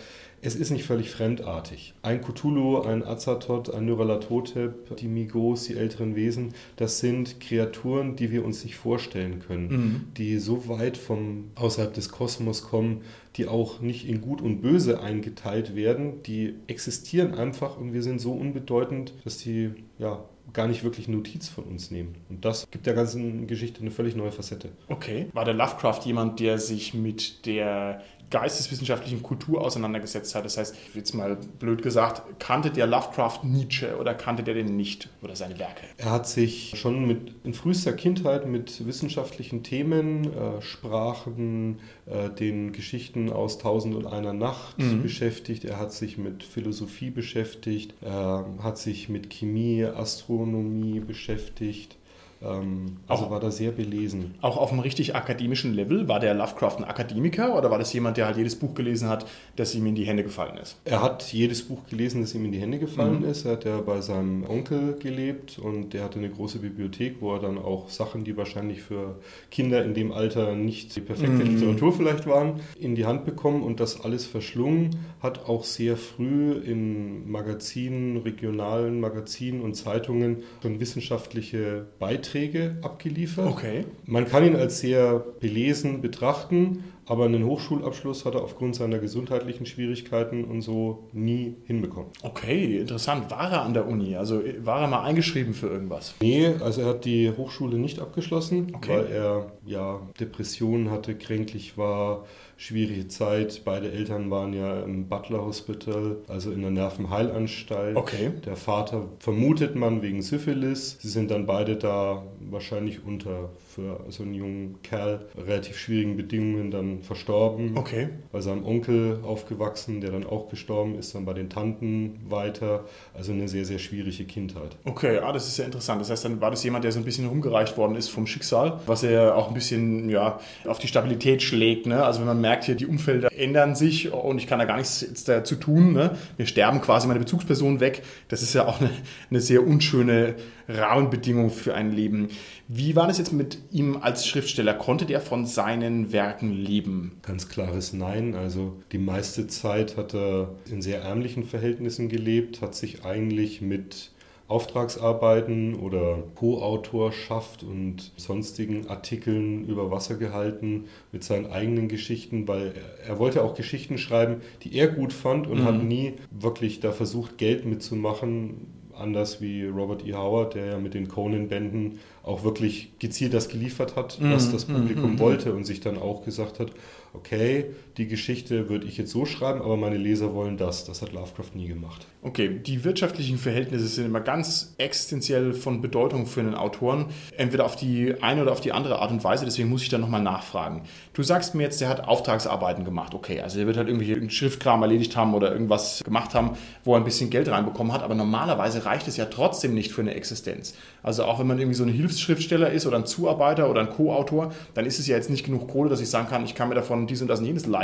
es 0.45 0.55
ist 0.55 0.71
nicht 0.71 0.85
völlig 0.85 1.11
fremdartig. 1.11 1.95
Ein 2.03 2.21
Cthulhu, 2.21 2.81
ein 2.83 3.03
Azathoth, 3.03 3.73
ein 3.73 3.87
Nyarlathotep, 3.87 4.95
die 4.97 5.09
Migos, 5.09 5.65
die 5.65 5.77
älteren 5.77 6.17
Wesen, 6.17 6.53
das 6.77 6.99
sind 6.99 7.41
Kreaturen, 7.41 8.15
die 8.15 8.31
wir 8.31 8.45
uns 8.45 8.63
nicht 8.63 8.77
vorstellen 8.77 9.41
können, 9.41 9.69
mhm. 9.69 10.05
die 10.19 10.39
so 10.39 10.69
weit 10.69 10.99
vom 10.99 11.51
außerhalb 11.55 11.95
des 11.95 12.11
Kosmos 12.11 12.63
kommen, 12.63 13.01
die 13.37 13.47
auch 13.47 13.81
nicht 13.81 14.07
in 14.07 14.21
Gut 14.21 14.43
und 14.43 14.61
Böse 14.61 15.01
eingeteilt 15.01 15.75
werden, 15.75 16.23
die 16.25 16.55
existieren 16.67 17.35
einfach 17.35 17.79
und 17.79 17.95
wir 17.95 18.03
sind 18.03 18.21
so 18.21 18.33
unbedeutend, 18.33 19.15
dass 19.25 19.39
die 19.39 19.71
ja 19.99 20.23
gar 20.53 20.69
nicht 20.69 20.85
wirklich 20.85 21.09
Notiz 21.09 21.49
von 21.49 21.65
uns 21.65 21.91
nehmen. 21.91 22.15
Und 22.29 22.45
das 22.45 22.71
gibt 22.71 22.87
der 22.87 22.95
ganzen 22.95 23.47
Geschichte 23.47 23.81
eine 23.81 23.91
völlig 23.91 24.15
neue 24.15 24.31
Facette. 24.31 24.69
Okay. 24.89 25.27
War 25.33 25.45
der 25.45 25.55
Lovecraft 25.55 26.01
jemand, 26.05 26.39
der 26.39 26.59
sich 26.59 26.95
mit 26.95 27.47
der 27.47 28.03
geisteswissenschaftlichen 28.35 29.23
Kultur 29.23 29.61
auseinandergesetzt 29.61 30.35
hat. 30.35 30.45
Das 30.45 30.59
heißt, 30.59 30.75
jetzt 30.93 31.15
mal 31.15 31.37
blöd 31.61 31.83
gesagt, 31.83 32.41
kannte 32.41 32.73
der 32.73 32.89
Lovecraft 32.89 33.45
Nietzsche 33.45 33.97
oder 33.97 34.13
kannte 34.13 34.43
der 34.43 34.55
den 34.55 34.75
nicht 34.77 35.09
oder 35.23 35.37
seine 35.37 35.57
Werke? 35.61 35.83
Er 35.99 36.11
hat 36.11 36.27
sich 36.27 36.73
schon 36.75 37.07
mit, 37.07 37.33
in 37.45 37.55
frühester 37.55 37.93
Kindheit 37.93 38.49
mit 38.49 38.85
wissenschaftlichen 38.89 39.63
Themen, 39.63 40.25
äh, 40.25 40.61
Sprachen, 40.61 41.79
äh, 42.07 42.29
den 42.29 42.73
Geschichten 42.73 43.31
aus 43.31 43.59
Tausend 43.59 43.95
und 43.95 44.07
einer 44.07 44.33
Nacht 44.33 44.81
mhm. 44.81 45.03
beschäftigt. 45.03 45.65
Er 45.65 45.79
hat 45.79 45.93
sich 45.93 46.19
mit 46.19 46.43
Philosophie 46.43 47.11
beschäftigt, 47.11 47.95
er 48.01 48.47
hat 48.61 48.79
sich 48.79 49.09
mit 49.09 49.31
Chemie, 49.31 49.85
Astronomie 49.85 50.99
beschäftigt 50.99 51.97
Ähm, 52.45 52.97
also 53.09 53.25
Auch- 53.27 53.31
war 53.31 53.41
da 53.41 53.51
sehr 53.51 53.71
belesen. 53.73 54.35
Auch 54.41 54.57
auf 54.57 54.71
einem 54.71 54.81
richtig 54.81 55.15
akademischen 55.17 55.73
Level? 55.75 56.09
War 56.09 56.21
der 56.21 56.35
Lovecraft 56.35 56.77
ein 56.79 56.85
Akademiker 56.85 57.57
oder 57.57 57.71
war 57.71 57.79
das 57.79 57.93
jemand, 57.93 58.17
der 58.17 58.27
halt 58.27 58.37
jedes 58.37 58.57
Buch 58.57 58.75
gelesen 58.75 59.09
hat, 59.09 59.27
das 59.57 59.75
ihm 59.75 59.87
in 59.87 59.95
die 59.95 60.05
Hände 60.05 60.23
gefallen 60.23 60.59
ist? 60.59 60.77
Er 60.85 61.01
hat 61.03 61.33
jedes 61.33 61.63
Buch 61.63 61.87
gelesen, 61.89 62.21
das 62.21 62.35
ihm 62.35 62.45
in 62.45 62.53
die 62.53 62.59
Hände 62.61 62.79
gefallen 62.79 63.21
Mhm. 63.21 63.25
ist. 63.29 63.45
Er 63.45 63.53
hat 63.53 63.65
ja 63.65 63.81
bei 63.81 64.01
seinem 64.01 64.45
Onkel 64.49 64.97
gelebt 64.99 65.59
und 65.59 65.95
der 65.95 66.05
hatte 66.05 66.19
eine 66.19 66.29
große 66.29 66.59
Bibliothek, 66.59 67.17
wo 67.21 67.33
er 67.35 67.41
dann 67.41 67.57
auch 67.59 67.89
Sachen, 67.89 68.25
die 68.25 68.37
wahrscheinlich 68.37 68.83
für 68.83 69.17
Kinder 69.51 69.85
in 69.85 69.95
dem 69.95 70.13
Alter 70.13 70.55
nicht 70.55 70.95
die 70.97 71.01
perfekte 71.01 71.45
Mhm. 71.45 71.55
Literatur 71.57 71.93
vielleicht 71.93 72.27
waren, 72.27 72.61
in 72.79 72.95
die 72.95 73.07
Hand 73.07 73.25
bekommen 73.25 73.63
und 73.63 73.81
das 73.81 74.01
alles 74.05 74.27
verschlungen. 74.27 74.91
Hat 75.23 75.49
auch 75.49 75.65
sehr 75.65 75.97
früh 75.97 76.53
in 76.53 77.31
Magazinen, 77.31 78.19
regionalen 78.19 79.01
Magazinen 79.01 79.61
und 79.63 79.75
Zeitungen 79.75 80.43
schon 80.63 80.81
wissenschaftliche 80.81 81.87
Beiträge 81.99 82.34
abgeliefert. 82.83 83.47
Okay. 83.47 83.85
Man 84.07 84.27
kann 84.29 84.45
ihn 84.45 84.57
als 84.57 84.81
sehr 84.81 85.25
belesen 85.41 86.01
betrachten, 86.01 86.85
aber 87.07 87.25
einen 87.27 87.45
Hochschulabschluss 87.45 88.25
hat 88.25 88.35
er 88.35 88.43
aufgrund 88.43 88.75
seiner 88.75 88.99
gesundheitlichen 88.99 89.67
Schwierigkeiten 89.67 90.45
und 90.45 90.63
so 90.63 91.09
nie 91.13 91.57
hinbekommen. 91.65 92.11
Okay, 92.23 92.79
interessant. 92.79 93.31
War 93.31 93.51
er 93.53 93.63
an 93.63 93.75
der 93.75 93.87
Uni? 93.87 94.17
Also 94.17 94.41
war 94.61 94.81
er 94.83 94.89
mal 94.89 95.03
eingeschrieben 95.03 95.55
für 95.55 95.69
irgendwas? 95.69 96.15
Nee, 96.21 96.49
also 96.61 96.83
er 96.83 96.89
hat 96.89 97.05
die 97.05 97.31
Hochschule 97.37 97.79
nicht 97.79 98.01
abgeschlossen, 98.01 98.73
Okay. 98.75 98.97
weil 98.97 99.07
er 99.07 99.53
ja 99.67 100.01
Depressionen 100.21 100.91
hatte, 100.91 101.15
kränklich 101.17 101.77
war, 101.79 102.25
schwierige 102.57 103.09
Zeit. 103.09 103.63
Beide 103.65 103.91
Eltern 103.91 104.31
waren 104.31 104.53
ja 104.53 104.81
im 104.83 105.09
Butler 105.09 105.45
Hospital, 105.45 106.19
also 106.29 106.53
in 106.53 106.63
der 106.63 106.71
Nervenheilanstalt. 106.71 107.97
Okay. 107.97 108.31
Der 108.45 108.57
Vater 108.57 109.09
vermutet 109.19 109.75
man 109.77 110.03
wegen 110.03 110.23
Syphilis. 110.23 110.99
Sie 111.01 111.09
sind 111.09 111.31
dann 111.31 111.47
beide 111.47 111.77
da 111.77 112.23
wahrscheinlich 112.51 113.05
unter 113.05 113.51
für 113.67 114.01
so 114.09 114.23
einen 114.23 114.35
jungen 114.35 114.83
Kerl 114.83 115.27
relativ 115.37 115.77
schwierigen 115.79 116.17
Bedingungen 116.17 116.71
dann 116.71 116.94
verstorben. 117.03 117.77
Okay. 117.77 118.09
Bei 118.33 118.41
seinem 118.41 118.65
Onkel 118.65 119.21
aufgewachsen, 119.23 120.01
der 120.01 120.11
dann 120.11 120.25
auch 120.25 120.49
gestorben 120.49 120.97
ist, 120.97 121.15
dann 121.15 121.25
bei 121.25 121.33
den 121.33 121.51
Tanten 121.51 122.21
weiter. 122.29 122.85
Also 123.13 123.33
eine 123.33 123.49
sehr, 123.49 123.65
sehr 123.65 123.79
schwierige 123.79 124.25
Kindheit. 124.25 124.77
Okay, 124.85 125.19
ah, 125.19 125.33
das 125.33 125.49
ist 125.49 125.59
ja 125.59 125.65
interessant. 125.65 126.01
Das 126.01 126.11
heißt, 126.11 126.25
dann 126.25 126.41
war 126.41 126.51
das 126.51 126.63
jemand, 126.65 126.85
der 126.85 126.93
so 126.93 126.99
ein 126.99 127.05
bisschen 127.05 127.27
rumgereicht 127.27 127.77
worden 127.77 127.97
ist 127.97 128.09
vom 128.09 128.27
Schicksal, 128.27 128.81
was 128.87 129.03
er 129.03 129.37
auch 129.37 129.49
ein 129.49 129.55
bisschen 129.55 130.09
ja, 130.09 130.39
auf 130.67 130.79
die 130.79 130.89
Stabilität 130.89 131.43
schlägt. 131.43 131.87
Ne? 131.87 132.05
Also 132.05 132.21
wenn 132.21 132.27
man 132.27 132.41
merkt, 132.41 132.65
hier 132.65 132.75
die 132.75 132.87
Umfelder 132.87 133.29
ändern 133.37 133.75
sich 133.75 134.13
und 134.13 134.39
ich 134.39 134.47
kann 134.47 134.59
da 134.59 134.65
gar 134.65 134.77
nichts 134.77 135.01
jetzt 135.01 135.29
dazu 135.29 135.57
tun. 135.57 135.93
Ne? 135.93 136.17
Wir 136.37 136.47
sterben 136.47 136.81
quasi 136.81 137.07
meine 137.07 137.21
Bezugsperson 137.21 137.81
weg. 137.81 138.03
Das 138.29 138.43
ist 138.43 138.55
ja 138.55 138.67
auch 138.67 138.81
eine, 138.81 138.91
eine 139.31 139.41
sehr 139.41 139.67
unschöne 139.67 140.35
Rahmenbedingung 140.69 141.51
für 141.51 141.75
ein 141.75 141.93
Leben. 141.93 142.29
Wie 142.69 142.97
war 142.97 143.07
das 143.07 143.19
jetzt 143.19 143.33
mit 143.33 143.59
ihm 143.73 143.99
als 144.01 144.27
Schriftsteller? 144.27 144.75
Konnte 144.75 145.05
der 145.05 145.21
von 145.21 145.47
seinen 145.47 146.13
Werken 146.13 146.51
leben? 146.53 146.84
Ganz 147.23 147.49
klares 147.49 147.93
Nein. 147.93 148.35
Also 148.35 148.75
die 148.93 148.99
meiste 148.99 149.47
Zeit 149.47 149.97
hat 149.97 150.15
er 150.15 150.55
in 150.71 150.83
sehr 150.83 151.03
ärmlichen 151.03 151.45
Verhältnissen 151.45 152.09
gelebt, 152.09 152.61
hat 152.61 152.75
sich 152.75 153.05
eigentlich 153.05 153.61
mit 153.61 154.11
Auftragsarbeiten 154.47 155.75
oder 155.75 156.23
Co-Autorschaft 156.35 157.63
und 157.63 158.13
sonstigen 158.17 158.89
Artikeln 158.89 159.65
über 159.65 159.91
Wasser 159.91 160.17
gehalten 160.17 160.85
mit 161.13 161.25
seinen 161.25 161.47
eigenen 161.47 161.89
Geschichten, 161.89 162.47
weil 162.47 162.75
er, 162.75 163.09
er 163.09 163.19
wollte 163.19 163.43
auch 163.43 163.55
Geschichten 163.55 163.97
schreiben, 163.97 164.43
die 164.63 164.77
er 164.77 164.89
gut 164.89 165.15
fand 165.15 165.47
und 165.47 165.65
hat 165.65 165.83
nie 165.83 166.15
wirklich 166.31 166.81
da 166.81 166.93
versucht, 166.93 167.39
Geld 167.39 167.65
mitzumachen. 167.65 168.67
Anders 168.97 169.41
wie 169.41 169.67
Robert 169.67 170.07
E. 170.07 170.15
Howard, 170.15 170.55
der 170.55 170.67
ja 170.67 170.79
mit 170.79 170.95
den 170.95 171.09
Conan-Bänden 171.09 171.99
auch 172.23 172.45
wirklich 172.45 172.93
gezielt 172.99 173.35
das 173.35 173.49
geliefert 173.49 173.97
hat, 173.97 174.19
was 174.21 174.53
das 174.53 174.65
Publikum 174.65 175.19
wollte 175.19 175.53
und 175.55 175.65
sich 175.65 175.81
dann 175.81 175.99
auch 175.99 176.25
gesagt 176.25 176.61
hat, 176.61 176.73
okay, 177.13 177.67
die 177.97 178.09
Geschichte 178.09 178.69
würde 178.69 178.87
ich 178.87 178.97
jetzt 178.97 179.13
so 179.13 179.25
schreiben, 179.25 179.63
aber 179.63 179.77
meine 179.77 179.97
Leser 179.97 180.35
wollen 180.35 180.57
das. 180.57 180.85
Das 180.85 181.01
hat 181.01 181.13
Lovecraft 181.13 181.55
nie 181.55 181.69
gemacht. 181.69 182.07
Okay, 182.23 182.59
die 182.59 182.83
wirtschaftlichen 182.83 183.39
Verhältnisse 183.39 183.87
sind 183.87 184.07
immer 184.07 184.21
ganz 184.21 184.75
existenziell 184.79 185.53
von 185.53 185.81
Bedeutung 185.81 186.27
für 186.27 186.41
einen 186.41 186.55
Autoren, 186.55 187.07
entweder 187.37 187.65
auf 187.65 187.77
die 187.77 188.21
eine 188.21 188.43
oder 188.43 188.53
auf 188.53 188.61
die 188.61 188.73
andere 188.73 188.99
Art 188.99 189.13
und 189.13 189.23
Weise, 189.23 189.45
deswegen 189.45 189.69
muss 189.69 189.83
ich 189.83 189.91
da 189.91 189.99
nochmal 189.99 190.23
nachfragen. 190.23 190.83
Du 191.13 191.23
sagst 191.23 191.55
mir 191.55 191.63
jetzt, 191.63 191.81
der 191.81 191.89
hat 191.89 192.09
Auftragsarbeiten 192.09 192.85
gemacht, 192.85 193.15
okay, 193.15 193.41
also 193.41 193.59
der 193.59 193.67
wird 193.67 193.77
halt 193.77 193.89
irgendwelche 193.89 194.29
Schriftkram 194.31 194.83
erledigt 194.83 195.17
haben 195.17 195.35
oder 195.35 195.53
irgendwas 195.53 196.03
gemacht 196.03 196.35
haben, 196.35 196.53
wo 196.83 196.95
er 196.95 196.99
ein 196.99 197.05
bisschen 197.05 197.31
Geld 197.31 197.49
reinbekommen 197.49 197.93
hat, 197.93 198.03
aber 198.03 198.15
normalerweise 198.15 198.87
reicht 198.87 199.07
es 199.07 199.17
ja 199.17 199.27
trotzdem 199.27 199.75
nicht 199.75 199.93
für 199.93 200.01
eine 200.01 200.15
Existenz. 200.15 200.75
Also 201.03 201.25
auch 201.25 201.39
wenn 201.39 201.47
man 201.47 201.59
irgendwie 201.59 201.77
so 201.77 201.85
ein 201.85 201.91
Hilfsschriftsteller 201.91 202.71
ist 202.71 202.87
oder 202.87 202.97
ein 202.97 203.07
Zuarbeiter 203.07 203.71
oder 203.71 203.83
ein 203.83 203.91
Co-Autor, 203.91 204.53
dann 204.73 204.87
ist 204.87 204.99
es 204.99 205.07
ja 205.07 205.17
jetzt 205.17 205.31
nicht 205.31 205.45
genug 205.45 205.69
Kohle, 205.69 205.91
dass 205.91 206.01
ich 206.01 206.09
sagen 206.09 206.29
kann, 206.29 206.45
ich 206.45 206.55
kann 206.55 206.71
mir 206.71 206.75
davon 206.75 207.07
dies 207.07 207.21
und 207.21 207.29
das 207.29 207.41
und 207.41 207.47
jenes 207.47 207.67
leisten. 207.67 207.84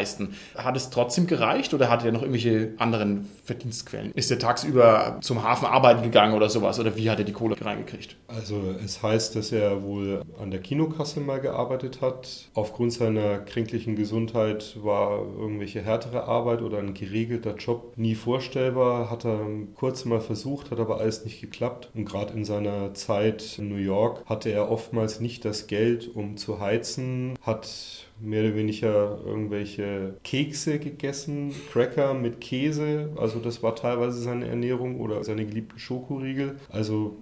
Hat 0.57 0.77
es 0.77 0.91
trotzdem 0.91 1.27
gereicht 1.27 1.75
oder 1.75 1.91
hat 1.91 2.05
er 2.05 2.13
noch 2.13 2.23
irgendwelche 2.23 2.75
anderen 2.79 3.29
Verdienstquellen? 3.45 4.13
Ist 4.13 4.31
er 4.31 4.39
tagsüber 4.39 5.19
zum 5.21 5.43
Hafen 5.43 5.67
arbeiten 5.67 6.03
gegangen 6.03 6.35
oder 6.35 6.49
sowas? 6.49 6.79
Oder 6.79 6.97
wie 6.97 7.11
hat 7.11 7.19
er 7.19 7.25
die 7.25 7.33
Kohle 7.33 7.57
reingekriegt? 7.61 8.17
Also 8.29 8.75
es 8.85 9.03
heißt, 9.03 9.37
dass 9.37 9.53
er 9.53 9.83
wohl 9.83 10.23
an 10.41 10.51
der 10.51 10.61
Kinokasse 10.61 11.21
mal 11.21 11.41
gearbeitet 11.41 12.01
hat. 12.01 12.51
Aufgrund 12.55 12.93
seiner 12.93 13.39
kränklichen 13.39 13.97
Gesundheit 13.97 14.77
war 14.83 15.19
irgendwelche 15.19 15.83
härtere 15.83 16.25
Arbeit 16.25 16.63
oder 16.63 16.79
ein 16.79 16.95
geregelter 16.95 17.57
Job 17.57 17.95
nie 17.97 18.15
vorstellbar. 18.15 19.11
Hat 19.11 19.25
er 19.25 19.41
kurz 19.75 20.05
mal 20.05 20.21
versucht, 20.21 20.71
hat 20.71 20.81
aber 20.81 21.01
alles 21.01 21.25
nicht 21.25 21.41
geklappt. 21.41 21.91
Und 21.95 22.05
gerade 22.05 22.33
in 22.35 22.45
seiner 22.45 22.95
Zeit 22.95 23.59
in 23.59 23.69
New 23.69 23.77
York 23.77 24.25
hatte 24.27 24.51
er 24.51 24.71
oftmals 24.71 25.21
nicht 25.21 25.45
das 25.45 25.67
Geld, 25.67 26.11
um 26.15 26.37
zu 26.37 26.61
heizen, 26.61 27.35
hat 27.43 28.07
mehr 28.21 28.45
oder 28.45 28.55
weniger 28.55 29.19
irgendwelche 29.25 30.15
Kekse 30.25 30.79
gegessen, 30.79 31.55
Cracker 31.73 32.15
mit 32.15 32.41
Käse, 32.41 33.11
also 33.17 33.39
das 33.39 33.63
war 33.63 33.75
teilweise 33.75 34.21
seine 34.21 34.49
Ernährung 34.49 35.01
oder 35.01 35.25
seine 35.25 35.47
geliebten 35.47 35.79
Schokoriegel, 35.79 36.57
also 36.71 37.17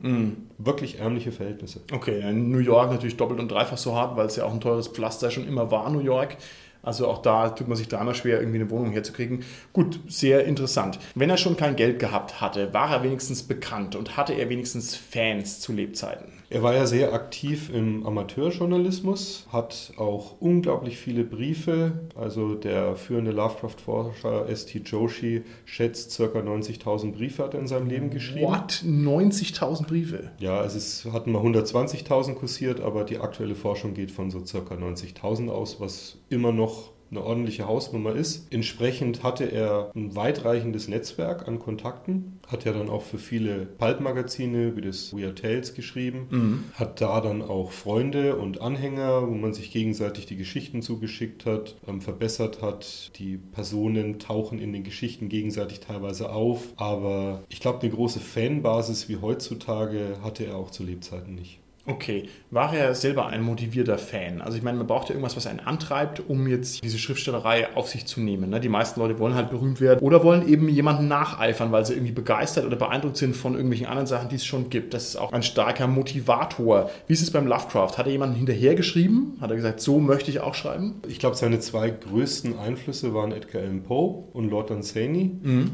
wirklich 0.59 0.99
ärmliche 0.99 1.33
Verhältnisse. 1.33 1.81
Okay, 1.93 2.21
in 2.21 2.51
New 2.51 2.59
York 2.59 2.91
natürlich 2.91 3.17
doppelt 3.17 3.41
und 3.41 3.51
dreifach 3.51 3.79
so 3.79 3.95
hart, 3.95 4.17
weil 4.17 4.27
es 4.27 4.37
ja 4.37 4.45
auch 4.45 4.53
ein 4.53 4.61
teures 4.61 4.89
Pflaster 4.89 5.31
schon 5.31 5.47
immer 5.47 5.71
war, 5.71 5.91
New 5.91 6.01
York. 6.01 6.37
Also 6.83 7.09
auch 7.09 7.23
da 7.23 7.51
tut 7.51 7.69
man 7.69 7.77
sich 7.77 7.89
dreimal 7.89 8.15
schwer, 8.15 8.39
irgendwie 8.41 8.61
eine 8.61 8.71
Wohnung 8.71 8.93
herzukriegen. 8.93 9.45
Gut, 9.73 10.01
sehr 10.07 10.45
interessant. 10.47 10.99
Wenn 11.15 11.29
er 11.29 11.37
schon 11.37 11.57
kein 11.57 11.77
Geld 11.77 11.99
gehabt 11.99 12.41
hatte, 12.41 12.73
war 12.73 12.91
er 12.91 13.03
wenigstens 13.03 13.43
bekannt 13.43 13.97
und 13.97 14.17
hatte 14.17 14.33
er 14.33 14.49
wenigstens 14.49 14.95
Fans 14.95 15.61
zu 15.61 15.73
Lebzeiten. 15.73 16.38
Er 16.51 16.63
war 16.63 16.75
ja 16.75 16.87
sehr 16.87 17.13
aktiv 17.13 17.71
im 17.73 18.07
Amateurjournalismus, 18.07 19.47
hat 19.53 19.93
auch 19.99 20.41
unglaublich 20.41 20.97
viele 20.97 21.25
Briefe. 21.25 21.93
Also 22.15 22.55
der 22.55 22.97
führende 22.97 23.33
Lovecraft-Forscher 23.33 24.49
S.T. 24.49 24.79
Joshi 24.79 25.43
schätzt 25.67 26.17
ca. 26.17 26.25
90.000 26.25 27.13
Briefe 27.13 27.45
hat 27.45 27.53
er 27.53 27.61
in 27.61 27.67
seinem 27.67 27.89
Leben 27.89 28.09
geschrieben. 28.09 28.47
What? 28.47 28.83
90.000 28.83 29.87
Briefe? 29.87 30.31
Ja, 30.39 30.65
es 30.65 30.75
ist, 30.75 31.05
hatten 31.13 31.33
mal 31.33 31.43
120.000 31.43 32.35
kursiert, 32.35 32.81
aber 32.81 33.05
die 33.05 33.19
aktuelle 33.19 33.55
Forschung 33.55 33.93
geht 33.93 34.11
von 34.11 34.31
so 34.31 34.41
ca. 34.41 34.75
90.000 34.75 35.51
aus, 35.51 35.81
was 35.81 36.17
immer 36.31 36.53
noch 36.53 36.93
eine 37.11 37.23
ordentliche 37.23 37.67
Hausnummer 37.67 38.15
ist. 38.15 38.53
Entsprechend 38.53 39.23
hatte 39.23 39.45
er 39.45 39.91
ein 39.95 40.15
weitreichendes 40.15 40.89
Netzwerk 40.89 41.49
an 41.49 41.59
Kontakten, 41.59 42.39
hat 42.47 42.65
ja 42.65 42.73
dann 42.73 42.89
auch 42.89 43.03
für 43.03 43.19
viele 43.19 43.67
Pulp-Magazine 43.67 44.77
wie 44.77 44.81
das 44.81 45.13
Weird 45.17 45.41
Tales 45.41 45.75
geschrieben, 45.75 46.27
hat 46.75 47.01
da 47.01 47.21
dann 47.21 47.43
auch 47.43 47.73
Freunde 47.73 48.37
und 48.37 48.61
Anhänger, 48.61 49.29
wo 49.29 49.35
man 49.35 49.53
sich 49.55 49.71
gegenseitig 49.71 50.27
die 50.27 50.37
Geschichten 50.37 50.83
zugeschickt 50.83 51.47
hat, 51.47 51.77
ähm, 51.87 52.01
verbessert 52.01 52.63
hat. 52.63 53.11
Die 53.19 53.37
Personen 53.37 54.19
tauchen 54.19 54.59
in 54.59 54.73
den 54.73 54.85
Geschichten 54.85 55.29
gegenseitig 55.29 55.81
teilweise 55.81 56.31
auf, 56.31 56.73
aber 56.77 57.43
ich 57.49 57.61
glaube, 57.61 57.81
eine 57.81 57.91
große 57.91 58.21
Fanbasis 58.21 59.09
wie 59.09 59.17
heutzutage 59.17 60.19
hatte 60.23 60.45
er 60.45 60.57
auch 60.57 60.71
zu 60.71 60.83
Lebzeiten 60.83 61.35
nicht. 61.35 61.61
Okay, 61.89 62.29
war 62.51 62.75
er 62.75 62.95
selber 62.95 63.29
ein 63.29 63.43
motivierter 63.43 63.97
Fan? 63.97 64.43
Also 64.43 64.59
ich 64.59 64.63
meine, 64.63 64.77
man 64.77 64.87
braucht 64.87 65.09
ja 65.09 65.15
irgendwas, 65.15 65.37
was 65.39 65.47
einen 65.47 65.61
antreibt, 65.61 66.21
um 66.29 66.47
jetzt 66.47 66.85
diese 66.85 66.99
Schriftstellerei 66.99 67.75
auf 67.75 67.89
sich 67.89 68.05
zu 68.05 68.21
nehmen. 68.21 68.51
ne? 68.51 68.61
Die 68.61 68.69
meisten 68.69 69.01
Leute 69.01 69.19
wollen 69.19 69.35
halt 69.35 69.49
berühmt 69.49 69.81
werden 69.81 70.01
oder 70.01 70.23
wollen 70.23 70.47
eben 70.47 70.69
jemanden 70.69 71.09
nacheifern, 71.09 71.73
weil 71.73 71.87
sie 71.87 71.95
irgendwie 71.95 72.13
begeistert 72.13 72.67
oder 72.67 72.77
beeindruckt 72.77 73.17
sind 73.17 73.35
von 73.35 73.55
irgendwelchen 73.55 73.87
anderen 73.87 74.07
Sachen, 74.07 74.29
die 74.29 74.37
es 74.37 74.45
schon 74.45 74.69
gibt. 74.69 74.93
Das 74.93 75.09
ist 75.09 75.17
auch 75.17 75.33
ein 75.33 75.43
starker 75.43 75.87
Motivator. 75.87 76.91
Wie 77.07 77.15
ist 77.15 77.23
es 77.23 77.31
beim 77.31 77.47
Lovecraft? 77.47 77.97
Hat 77.97 78.05
er 78.05 78.13
jemanden 78.13 78.37
hinterhergeschrieben? 78.37 79.39
Hat 79.41 79.49
er 79.49 79.57
gesagt, 79.57 79.81
so 79.81 79.99
möchte 79.99 80.31
ich 80.31 80.41
auch 80.41 80.55
schreiben? 80.55 81.01
Ich 81.09 81.19
glaube, 81.19 81.37
seine 81.37 81.59
zwei 81.61 81.89
größten 81.89 82.59
Einflüsse 82.59 83.15
waren 83.15 83.33
Edgar 83.33 83.63
Allan 83.63 83.83
Poe 83.83 84.25
und 84.35 84.51
Lord 84.51 84.69
Dunsany. 84.69 85.31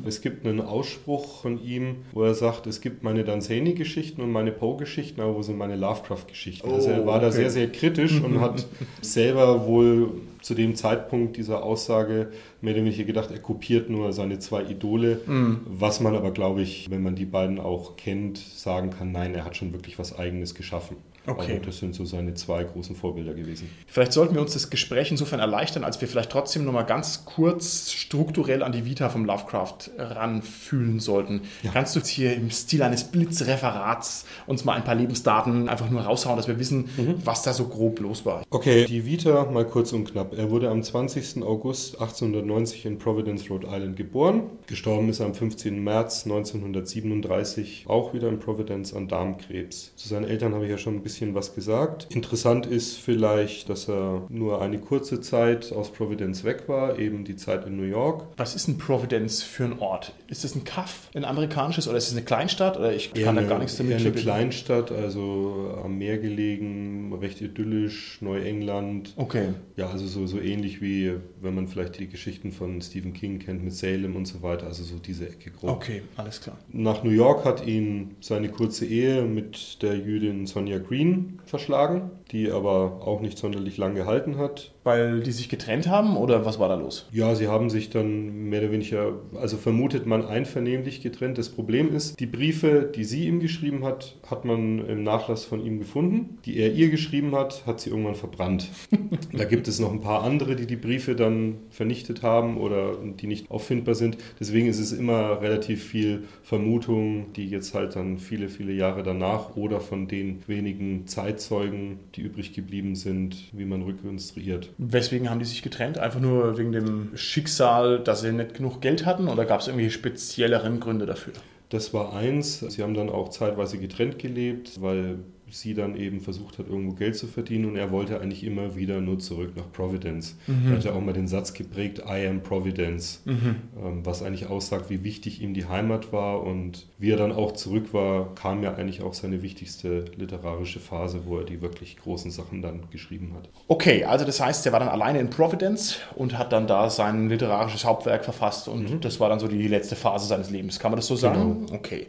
Es 0.06 0.20
gibt 0.20 0.46
einen 0.46 0.60
Ausspruch 0.60 1.42
von 1.42 1.60
ihm, 1.60 1.96
wo 2.12 2.22
er 2.22 2.34
sagt, 2.34 2.68
es 2.68 2.80
gibt 2.80 3.02
meine 3.02 3.24
Dunsany-Geschichten 3.24 4.20
und 4.22 4.30
meine 4.30 4.52
Poe-Geschichten, 4.52 5.20
aber 5.20 5.34
wo 5.34 5.42
sind 5.42 5.58
meine 5.58 5.74
Lovecraft-Geschichten? 6.04 6.70
also 6.70 6.90
er 6.90 7.06
war 7.06 7.20
da 7.20 7.28
okay. 7.28 7.36
sehr, 7.36 7.50
sehr 7.50 7.72
kritisch 7.72 8.20
und 8.20 8.40
hat 8.40 8.66
selber 9.00 9.66
wohl 9.66 10.10
zu 10.40 10.54
dem 10.54 10.76
Zeitpunkt 10.76 11.36
dieser 11.36 11.62
Aussage 11.62 12.30
mehr 12.60 12.74
oder 12.74 12.84
weniger 12.84 13.04
gedacht, 13.04 13.30
er 13.30 13.38
kopiert 13.38 13.88
nur 13.88 14.12
seine 14.12 14.38
zwei 14.38 14.62
Idole, 14.62 15.22
was 15.64 16.00
man 16.00 16.14
aber, 16.14 16.32
glaube 16.32 16.60
ich, 16.60 16.90
wenn 16.90 17.02
man 17.02 17.14
die 17.14 17.24
beiden 17.24 17.58
auch 17.58 17.96
kennt, 17.96 18.36
sagen 18.38 18.90
kann, 18.90 19.10
nein, 19.10 19.34
er 19.34 19.46
hat 19.46 19.56
schon 19.56 19.72
wirklich 19.72 19.98
was 19.98 20.18
Eigenes 20.18 20.54
geschaffen. 20.54 20.96
Okay. 21.26 21.56
Aber 21.56 21.66
das 21.66 21.78
sind 21.78 21.94
so 21.94 22.04
seine 22.04 22.34
zwei 22.34 22.64
großen 22.64 22.94
Vorbilder 22.94 23.32
gewesen. 23.32 23.70
Vielleicht 23.86 24.12
sollten 24.12 24.34
wir 24.34 24.42
uns 24.42 24.52
das 24.52 24.68
Gespräch 24.68 25.10
insofern 25.10 25.40
erleichtern, 25.40 25.82
als 25.84 26.00
wir 26.00 26.08
vielleicht 26.08 26.30
trotzdem 26.30 26.64
nochmal 26.64 26.84
ganz 26.84 27.24
kurz 27.24 27.92
strukturell 27.92 28.62
an 28.62 28.72
die 28.72 28.84
Vita 28.84 29.08
vom 29.08 29.24
Lovecraft 29.24 29.90
ranfühlen 29.96 31.00
sollten. 31.00 31.42
Ja. 31.62 31.70
Kannst 31.72 31.94
du 31.94 32.00
jetzt 32.00 32.08
hier 32.08 32.34
im 32.34 32.50
Stil 32.50 32.82
eines 32.82 33.04
Blitzreferats 33.04 34.26
uns 34.46 34.64
mal 34.64 34.74
ein 34.74 34.84
paar 34.84 34.94
Lebensdaten 34.94 35.68
einfach 35.68 35.88
nur 35.88 36.02
raushauen, 36.02 36.36
dass 36.36 36.46
wir 36.46 36.58
wissen, 36.58 36.90
mhm. 36.96 37.14
was 37.24 37.42
da 37.42 37.54
so 37.54 37.68
grob 37.68 38.00
los 38.00 38.26
war? 38.26 38.42
Okay, 38.50 38.84
die 38.84 39.06
Vita 39.06 39.50
mal 39.50 39.66
kurz 39.66 39.92
und 39.92 40.10
knapp. 40.10 40.36
Er 40.36 40.50
wurde 40.50 40.68
am 40.68 40.82
20. 40.82 41.42
August 41.42 42.00
1890 42.00 42.84
in 42.84 42.98
Providence, 42.98 43.48
Rhode 43.48 43.66
Island 43.70 43.96
geboren. 43.96 44.42
Gestorben 44.66 45.08
ist 45.08 45.20
er 45.20 45.26
am 45.26 45.34
15. 45.34 45.82
März 45.82 46.24
1937 46.24 47.84
auch 47.88 48.12
wieder 48.12 48.28
in 48.28 48.38
Providence 48.38 48.92
an 48.92 49.08
Darmkrebs. 49.08 49.94
Zu 49.96 50.08
seinen 50.08 50.24
Eltern 50.24 50.54
habe 50.54 50.64
ich 50.64 50.70
ja 50.70 50.78
schon 50.78 50.96
ein 50.96 51.02
bisschen 51.02 51.13
bisschen 51.14 51.34
was 51.36 51.54
gesagt. 51.54 52.08
Interessant 52.12 52.66
ist 52.66 52.98
vielleicht, 52.98 53.68
dass 53.68 53.88
er 53.88 54.26
nur 54.28 54.60
eine 54.60 54.78
kurze 54.78 55.20
Zeit 55.20 55.72
aus 55.72 55.92
Providence 55.92 56.42
weg 56.42 56.64
war, 56.66 56.98
eben 56.98 57.24
die 57.24 57.36
Zeit 57.36 57.66
in 57.66 57.76
New 57.76 57.84
York. 57.84 58.26
Was 58.36 58.56
ist 58.56 58.66
ein 58.66 58.78
Providence 58.78 59.44
für 59.44 59.64
ein 59.64 59.78
Ort? 59.78 60.12
Ist 60.26 60.42
das 60.42 60.56
ein 60.56 60.64
Kaff, 60.64 61.10
ein 61.14 61.24
amerikanisches 61.24 61.86
oder 61.86 61.98
ist 61.98 62.08
es 62.08 62.16
eine 62.16 62.24
Kleinstadt? 62.24 62.76
Oder 62.76 62.92
ich 62.92 63.14
kann 63.14 63.38
eine, 63.38 63.42
da 63.42 63.48
gar 63.48 63.58
nichts 63.60 63.76
damit 63.76 64.00
eine 64.00 64.10
Kleinstadt, 64.10 64.90
also 64.90 65.78
am 65.84 65.98
Meer 65.98 66.18
gelegen, 66.18 67.16
recht 67.20 67.40
idyllisch, 67.40 68.18
Neuengland. 68.20 69.12
Okay. 69.14 69.50
Ja, 69.76 69.90
also 69.90 70.08
so, 70.08 70.26
so 70.26 70.40
ähnlich 70.40 70.82
wie 70.82 71.12
wenn 71.40 71.54
man 71.54 71.68
vielleicht 71.68 72.00
die 72.00 72.08
Geschichten 72.08 72.50
von 72.50 72.82
Stephen 72.82 73.12
King 73.12 73.38
kennt 73.38 73.62
mit 73.62 73.72
Salem 73.72 74.16
und 74.16 74.26
so 74.26 74.42
weiter, 74.42 74.66
also 74.66 74.82
so 74.82 74.96
diese 74.96 75.28
Ecke 75.28 75.50
grob. 75.52 75.70
Okay, 75.70 76.02
alles 76.16 76.40
klar. 76.40 76.58
Nach 76.72 77.04
New 77.04 77.10
York 77.10 77.44
hat 77.44 77.64
ihn 77.64 78.16
seine 78.20 78.48
kurze 78.48 78.84
Ehe 78.86 79.22
mit 79.22 79.80
der 79.82 79.96
Jüdin 79.96 80.46
Sonja 80.46 80.78
Green 80.78 81.03
Queen 81.04 81.38
verschlagen, 81.44 82.10
die 82.34 82.50
aber 82.50 83.00
auch 83.06 83.20
nicht 83.20 83.38
sonderlich 83.38 83.78
lang 83.78 83.94
gehalten 83.94 84.36
hat. 84.36 84.72
Weil 84.82 85.20
die 85.20 85.32
sich 85.32 85.48
getrennt 85.48 85.88
haben 85.88 86.16
oder 86.16 86.44
was 86.44 86.58
war 86.58 86.68
da 86.68 86.74
los? 86.74 87.08
Ja, 87.10 87.34
sie 87.34 87.48
haben 87.48 87.70
sich 87.70 87.88
dann 87.88 88.50
mehr 88.50 88.60
oder 88.60 88.72
weniger, 88.72 89.14
also 89.40 89.56
vermutet 89.56 90.04
man 90.04 90.26
einvernehmlich 90.26 91.00
getrennt. 91.00 91.38
Das 91.38 91.48
Problem 91.48 91.94
ist, 91.94 92.20
die 92.20 92.26
Briefe, 92.26 92.90
die 92.94 93.04
sie 93.04 93.26
ihm 93.26 93.40
geschrieben 93.40 93.84
hat, 93.84 94.16
hat 94.28 94.44
man 94.44 94.84
im 94.86 95.02
Nachlass 95.04 95.44
von 95.44 95.64
ihm 95.64 95.78
gefunden. 95.78 96.38
Die 96.44 96.58
er 96.58 96.72
ihr 96.72 96.90
geschrieben 96.90 97.34
hat, 97.34 97.64
hat 97.66 97.80
sie 97.80 97.90
irgendwann 97.90 98.16
verbrannt. 98.16 98.68
da 99.32 99.44
gibt 99.44 99.68
es 99.68 99.78
noch 99.78 99.92
ein 99.92 100.00
paar 100.00 100.22
andere, 100.22 100.56
die 100.56 100.66
die 100.66 100.76
Briefe 100.76 101.14
dann 101.14 101.58
vernichtet 101.70 102.22
haben 102.22 102.58
oder 102.58 102.96
die 102.96 103.28
nicht 103.28 103.50
auffindbar 103.50 103.94
sind. 103.94 104.18
Deswegen 104.40 104.66
ist 104.66 104.80
es 104.80 104.92
immer 104.92 105.40
relativ 105.40 105.84
viel 105.84 106.24
Vermutung, 106.42 107.32
die 107.34 107.48
jetzt 107.48 107.74
halt 107.74 107.96
dann 107.96 108.18
viele, 108.18 108.48
viele 108.48 108.72
Jahre 108.72 109.02
danach 109.02 109.56
oder 109.56 109.80
von 109.80 110.08
den 110.08 110.42
wenigen 110.46 111.06
Zeitzeugen, 111.06 112.00
die 112.16 112.23
übrig 112.24 112.52
geblieben 112.52 112.96
sind, 112.96 113.36
wie 113.52 113.64
man 113.64 113.82
rekonstruiert. 113.82 114.70
Weswegen 114.78 115.30
haben 115.30 115.38
die 115.38 115.44
sich 115.44 115.62
getrennt? 115.62 115.98
Einfach 115.98 116.20
nur 116.20 116.58
wegen 116.58 116.72
dem 116.72 117.10
Schicksal, 117.14 118.00
dass 118.00 118.22
sie 118.22 118.32
nicht 118.32 118.54
genug 118.54 118.80
Geld 118.80 119.06
hatten 119.06 119.28
oder 119.28 119.44
gab 119.44 119.60
es 119.60 119.68
irgendwie 119.68 119.90
spezielleren 119.90 120.80
Gründe 120.80 121.06
dafür? 121.06 121.34
Das 121.68 121.92
war 121.92 122.14
eins. 122.14 122.60
Sie 122.60 122.82
haben 122.82 122.94
dann 122.94 123.08
auch 123.08 123.30
zeitweise 123.30 123.78
getrennt 123.78 124.18
gelebt, 124.18 124.80
weil 124.80 125.18
sie 125.56 125.74
dann 125.74 125.96
eben 125.96 126.20
versucht 126.20 126.58
hat, 126.58 126.68
irgendwo 126.68 126.94
Geld 126.94 127.16
zu 127.16 127.26
verdienen 127.26 127.66
und 127.66 127.76
er 127.76 127.90
wollte 127.90 128.20
eigentlich 128.20 128.44
immer 128.44 128.76
wieder 128.76 129.00
nur 129.00 129.18
zurück 129.18 129.52
nach 129.56 129.70
Providence. 129.72 130.36
Mhm. 130.46 130.68
Er 130.68 130.76
hat 130.76 130.84
ja 130.84 130.92
auch 130.92 131.00
mal 131.00 131.12
den 131.12 131.28
Satz 131.28 131.54
geprägt, 131.54 132.02
I 132.06 132.26
am 132.26 132.42
Providence, 132.42 133.22
mhm. 133.24 133.56
Ähm, 133.82 134.04
was 134.04 134.22
eigentlich 134.22 134.48
aussagt, 134.48 134.90
wie 134.90 135.04
wichtig 135.04 135.42
ihm 135.42 135.54
die 135.54 135.66
Heimat 135.66 136.12
war 136.12 136.42
und 136.42 136.86
wie 136.98 137.10
er 137.10 137.16
dann 137.16 137.32
auch 137.32 137.52
zurück 137.52 137.92
war, 137.92 138.34
kam 138.34 138.62
ja 138.62 138.74
eigentlich 138.74 139.02
auch 139.02 139.14
seine 139.14 139.42
wichtigste 139.42 140.04
literarische 140.16 140.80
Phase, 140.80 141.22
wo 141.26 141.38
er 141.38 141.44
die 141.44 141.60
wirklich 141.62 141.96
großen 141.96 142.30
Sachen 142.30 142.62
dann 142.62 142.82
geschrieben 142.90 143.32
hat. 143.36 143.48
Okay, 143.68 144.04
also 144.04 144.24
das 144.24 144.40
heißt, 144.40 144.66
er 144.66 144.72
war 144.72 144.80
dann 144.80 144.88
alleine 144.88 145.20
in 145.20 145.30
Providence 145.30 145.98
und 146.14 146.38
hat 146.38 146.52
dann 146.52 146.66
da 146.66 146.90
sein 146.90 147.28
literarisches 147.28 147.84
Hauptwerk 147.84 148.24
verfasst 148.24 148.68
und 148.68 148.90
mhm. 148.90 149.00
das 149.00 149.20
war 149.20 149.28
dann 149.28 149.40
so 149.40 149.48
die 149.48 149.68
letzte 149.68 149.96
Phase 149.96 150.26
seines 150.26 150.50
Lebens. 150.50 150.78
Kann 150.78 150.90
man 150.90 150.96
das 150.96 151.06
so 151.06 151.16
sagen? 151.16 151.66
Genau. 151.66 151.78
Okay. 151.78 152.06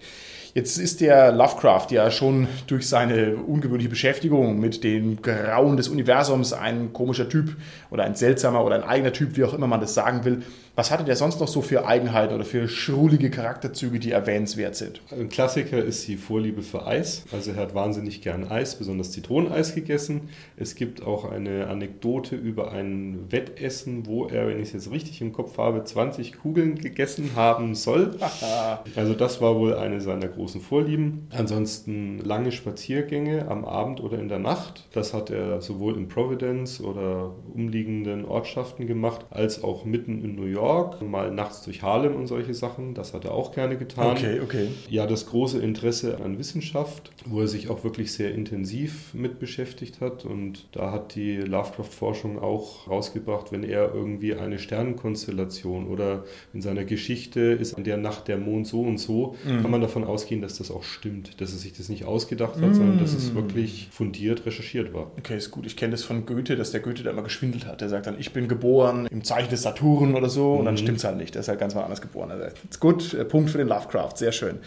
Jetzt 0.57 0.77
ist 0.77 1.01
der 1.01 1.33
Lovecraft 1.33 1.87
ja 1.89 2.09
schon 2.09 2.47
durch 2.67 2.87
seine 2.87 3.35
ungewöhnliche 3.35 3.89
Beschäftigung 3.89 4.57
mit 4.57 4.85
den 4.85 5.21
Grauen 5.21 5.75
des 5.75 5.89
Universums 5.89 6.53
ein 6.53 6.93
komischer 6.93 7.27
Typ 7.27 7.57
oder 7.91 8.05
ein 8.05 8.15
seltsamer 8.15 8.63
oder 8.63 8.75
ein 8.75 8.83
eigener 8.83 9.11
Typ, 9.11 9.35
wie 9.35 9.43
auch 9.43 9.53
immer 9.53 9.67
man 9.67 9.81
das 9.81 9.93
sagen 9.93 10.23
will. 10.23 10.43
Was 10.77 10.91
hatte 10.91 11.05
der 11.05 11.15
sonst 11.15 11.39
noch 11.39 11.47
so 11.47 11.61
für 11.61 11.88
Eigenheiten 11.88 12.35
oder 12.35 12.43
für 12.43 12.67
schrulige 12.67 13.29
Charakterzüge, 13.29 13.97
die 13.97 14.11
erwähnenswert 14.11 14.75
sind? 14.75 14.99
Ein 15.09 15.29
Klassiker 15.29 15.81
ist 15.81 16.05
die 16.05 16.17
Vorliebe 16.17 16.61
für 16.61 16.85
Eis. 16.85 17.23
Also 17.31 17.51
er 17.51 17.57
hat 17.57 17.75
wahnsinnig 17.75 18.21
gern 18.21 18.51
Eis, 18.51 18.75
besonders 18.75 19.13
Zitroneneis 19.13 19.73
gegessen. 19.73 20.29
Es 20.57 20.75
gibt 20.75 21.01
auch 21.01 21.31
eine 21.31 21.67
Anekdote 21.67 22.35
über 22.35 22.73
ein 22.73 23.31
Wettessen, 23.31 24.05
wo 24.05 24.25
er, 24.25 24.49
wenn 24.49 24.59
ich 24.59 24.67
es 24.67 24.73
jetzt 24.73 24.91
richtig 24.91 25.21
im 25.21 25.31
Kopf 25.31 25.57
habe, 25.57 25.81
20 25.81 26.38
Kugeln 26.39 26.75
gegessen 26.75 27.31
haben 27.38 27.73
soll. 27.73 28.17
also 28.97 29.13
das 29.13 29.39
war 29.39 29.55
wohl 29.55 29.75
eine 29.75 30.01
seiner 30.01 30.27
großen 30.27 30.59
Vorlieben. 30.59 31.29
Ansonsten 31.31 32.19
lange 32.19 32.51
Spaziergänge 32.51 33.47
am 33.47 33.63
Abend 33.63 34.01
oder 34.01 34.19
in 34.19 34.27
der 34.27 34.39
Nacht. 34.39 34.89
Das 34.91 35.13
hat 35.13 35.29
er 35.29 35.61
sowohl 35.61 35.95
in 35.95 36.09
Providence 36.09 36.81
oder 36.81 37.33
umliegenden 37.53 38.25
Ortschaften 38.25 38.88
gemacht, 38.88 39.25
als 39.29 39.63
auch 39.63 39.85
mitten 39.85 40.21
in 40.21 40.35
New 40.35 40.43
York. 40.43 40.64
York, 40.65 41.01
mal 41.01 41.32
nachts 41.32 41.63
durch 41.63 41.82
Harlem 41.82 42.15
und 42.15 42.28
solche 42.28 42.54
Sachen. 42.54 42.93
Das 42.93 43.13
hat 43.13 43.25
er 43.25 43.34
auch 43.34 43.51
gerne 43.51 43.78
getan. 43.78 44.17
Okay, 44.17 44.39
okay. 44.41 44.67
Ja, 44.89 45.08
das 45.08 45.25
große 45.28 45.60
Interesse 45.60 46.19
an 46.23 46.38
Wissenschaft, 46.39 47.12
wo 47.25 47.41
er 47.41 47.47
sich 47.47 47.69
auch 47.69 47.84
wirklich 47.84 48.13
sehr 48.13 48.34
intensiv 48.34 49.13
mit 49.13 49.39
beschäftigt 49.39 50.01
hat. 50.01 50.25
Und 50.25 50.67
da 50.71 50.91
hat 50.91 51.15
die 51.15 51.38
Lovecraft-Forschung 51.38 52.39
auch 52.39 52.88
rausgebracht, 52.88 53.51
wenn 53.51 53.63
er 53.63 53.93
irgendwie 53.93 54.36
eine 54.36 54.60
Sternenkonstellation 54.60 55.88
oder 55.88 56.23
in 56.54 56.62
seiner 56.62 56.84
Geschichte 56.84 57.39
ist 57.39 57.75
an 57.75 57.84
der 57.84 57.97
Nacht 57.97 58.28
der 58.28 58.38
Mond 58.38 58.67
so 58.67 58.82
und 58.82 58.97
so, 58.97 59.36
mhm. 59.45 59.62
kann 59.62 59.71
man 59.71 59.82
davon 59.82 60.04
ausgehen, 60.04 60.41
dass 60.41 60.58
das 60.58 60.71
auch 60.71 60.84
stimmt, 60.84 61.41
dass 61.41 61.51
er 61.51 61.60
sich 61.60 61.73
das 61.73 61.89
nicht 61.89 62.06
ausgedacht 62.06 62.56
hat, 62.56 62.69
mhm. 62.69 62.73
sondern 62.73 62.99
dass 62.99 63.13
es 63.13 63.36
wirklich 63.36 63.89
fundiert 63.91 64.45
recherchiert 64.45 64.93
war. 64.93 65.12
Okay, 65.17 65.38
ist 65.38 65.51
gut. 65.51 65.65
Ich 65.65 65.75
kenne 65.75 65.91
das 65.91 66.04
von 66.04 66.25
Goethe, 66.25 66.56
dass 66.56 66.71
der 66.71 66.82
Goethe 66.82 67.04
da 67.04 67.12
immer 67.12 67.23
geschwindelt 67.23 67.65
hat. 67.65 67.82
Der 67.82 67.89
sagt 67.89 68.08
dann, 68.08 68.19
ich 68.19 68.34
bin 68.34 68.47
geboren 68.47 69.08
im 69.12 69.23
Zeichen 69.23 69.49
des 69.49 69.62
Saturn 69.62 70.15
oder 70.15 70.30
so 70.30 70.54
und 70.55 70.65
dann 70.65 70.75
mhm. 70.75 70.79
stimmt 70.79 70.97
es 70.97 71.03
halt 71.03 71.17
nicht. 71.17 71.35
Der 71.35 71.41
ist 71.41 71.47
halt 71.47 71.59
ganz 71.59 71.75
mal 71.75 71.83
anders 71.83 72.01
geboren. 72.01 72.31
Also, 72.31 72.45
ist 72.69 72.79
gut, 72.79 73.13
äh, 73.13 73.25
Punkt 73.25 73.49
für 73.49 73.57
den 73.57 73.67
Lovecraft, 73.67 74.15
sehr 74.15 74.31
schön 74.31 74.59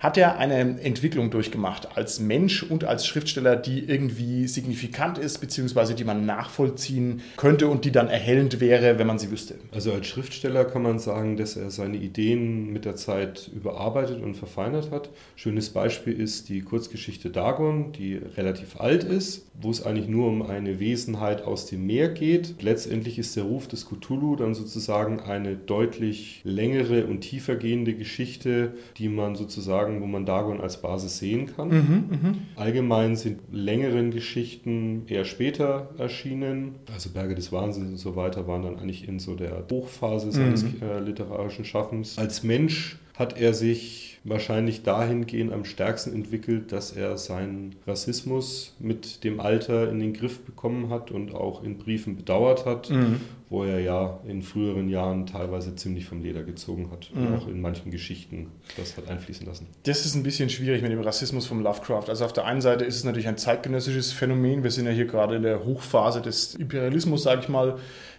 hat 0.00 0.16
er 0.16 0.38
eine 0.38 0.80
Entwicklung 0.80 1.30
durchgemacht 1.30 1.96
als 1.96 2.20
Mensch 2.20 2.62
und 2.62 2.84
als 2.84 3.06
Schriftsteller, 3.06 3.54
die 3.54 3.84
irgendwie 3.84 4.48
signifikant 4.48 5.18
ist, 5.18 5.38
beziehungsweise 5.38 5.94
die 5.94 6.04
man 6.04 6.24
nachvollziehen 6.24 7.20
könnte 7.36 7.68
und 7.68 7.84
die 7.84 7.92
dann 7.92 8.08
erhellend 8.08 8.60
wäre, 8.60 8.98
wenn 8.98 9.06
man 9.06 9.18
sie 9.18 9.30
wüsste. 9.30 9.56
Also 9.72 9.92
als 9.92 10.06
Schriftsteller 10.06 10.64
kann 10.64 10.82
man 10.82 10.98
sagen, 10.98 11.36
dass 11.36 11.56
er 11.56 11.70
seine 11.70 11.98
Ideen 11.98 12.72
mit 12.72 12.86
der 12.86 12.96
Zeit 12.96 13.50
überarbeitet 13.54 14.22
und 14.22 14.34
verfeinert 14.36 14.90
hat. 14.90 15.10
Schönes 15.36 15.68
Beispiel 15.68 16.18
ist 16.18 16.48
die 16.48 16.62
Kurzgeschichte 16.62 17.28
Dagon, 17.28 17.92
die 17.92 18.16
relativ 18.36 18.80
alt 18.80 19.04
ist, 19.04 19.46
wo 19.60 19.70
es 19.70 19.84
eigentlich 19.84 20.08
nur 20.08 20.28
um 20.28 20.42
eine 20.42 20.80
Wesenheit 20.80 21.42
aus 21.42 21.66
dem 21.66 21.86
Meer 21.86 22.08
geht. 22.08 22.62
Letztendlich 22.62 23.18
ist 23.18 23.36
der 23.36 23.44
Ruf 23.44 23.68
des 23.68 23.86
Cthulhu 23.86 24.36
dann 24.36 24.54
sozusagen 24.54 25.20
eine 25.20 25.56
deutlich 25.56 26.40
längere 26.44 27.06
und 27.06 27.20
tiefer 27.20 27.56
gehende 27.56 27.92
Geschichte, 27.92 28.72
die 28.96 29.10
man 29.10 29.34
sozusagen 29.34 29.89
sagen, 29.90 30.02
wo 30.02 30.06
man 30.06 30.26
Dagon 30.26 30.60
als 30.60 30.80
Basis 30.80 31.18
sehen 31.18 31.46
kann. 31.54 31.68
Mhm, 31.68 32.04
mh. 32.10 32.34
Allgemein 32.56 33.16
sind 33.16 33.40
längeren 33.52 34.10
Geschichten 34.10 35.02
eher 35.06 35.24
später 35.24 35.90
erschienen. 35.98 36.76
Also 36.92 37.10
Berge 37.10 37.34
des 37.34 37.52
Wahnsinns 37.52 37.90
und 37.90 37.96
so 37.98 38.16
weiter 38.16 38.46
waren 38.46 38.62
dann 38.62 38.78
eigentlich 38.78 39.08
in 39.08 39.18
so 39.18 39.34
der 39.34 39.64
Hochphase 39.70 40.32
seines 40.32 40.62
mhm. 40.62 40.76
äh, 40.82 41.00
literarischen 41.00 41.64
Schaffens. 41.64 42.18
Als 42.18 42.42
Mensch 42.42 42.98
hat 43.14 43.38
er 43.38 43.52
sich 43.52 44.18
wahrscheinlich 44.24 44.82
dahingehend 44.82 45.52
am 45.52 45.64
stärksten 45.64 46.14
entwickelt, 46.14 46.72
dass 46.72 46.92
er 46.92 47.16
seinen 47.16 47.74
Rassismus 47.86 48.74
mit 48.78 49.24
dem 49.24 49.40
Alter 49.40 49.90
in 49.90 49.98
den 49.98 50.12
Griff 50.12 50.40
bekommen 50.40 50.90
hat 50.90 51.10
und 51.10 51.34
auch 51.34 51.62
in 51.62 51.78
Briefen 51.78 52.16
bedauert 52.16 52.66
hat, 52.66 52.90
mhm. 52.90 53.20
Wo 53.50 53.64
er 53.64 53.80
ja 53.80 54.20
in 54.26 54.42
früheren 54.42 54.88
Jahren 54.88 55.26
teilweise 55.26 55.74
ziemlich 55.74 56.06
vom 56.06 56.22
Leder 56.22 56.44
gezogen 56.44 56.90
hat 56.92 57.10
mhm. 57.12 57.26
und 57.26 57.34
auch 57.34 57.48
in 57.48 57.60
manchen 57.60 57.90
Geschichten 57.90 58.52
das 58.76 58.96
hat 58.96 59.10
einfließen 59.10 59.44
lassen. 59.44 59.66
Das 59.82 60.06
ist 60.06 60.14
ein 60.14 60.22
bisschen 60.22 60.48
schwierig 60.48 60.82
mit 60.82 60.92
dem 60.92 61.00
Rassismus 61.00 61.46
vom 61.46 61.60
Lovecraft. 61.60 62.08
Also 62.08 62.24
auf 62.24 62.32
der 62.32 62.44
einen 62.44 62.60
Seite 62.60 62.84
ist 62.84 62.94
es 62.94 63.04
natürlich 63.04 63.26
ein 63.26 63.36
zeitgenössisches 63.36 64.12
Phänomen. 64.12 64.62
Wir 64.62 64.70
sind 64.70 64.86
ja 64.86 64.92
hier 64.92 65.06
gerade 65.06 65.34
in 65.34 65.42
der 65.42 65.64
Hochphase 65.64 66.22
des 66.22 66.54
Imperialismus, 66.54 67.24
sage 67.24 67.42
ich 67.42 67.48
mal 67.48 67.78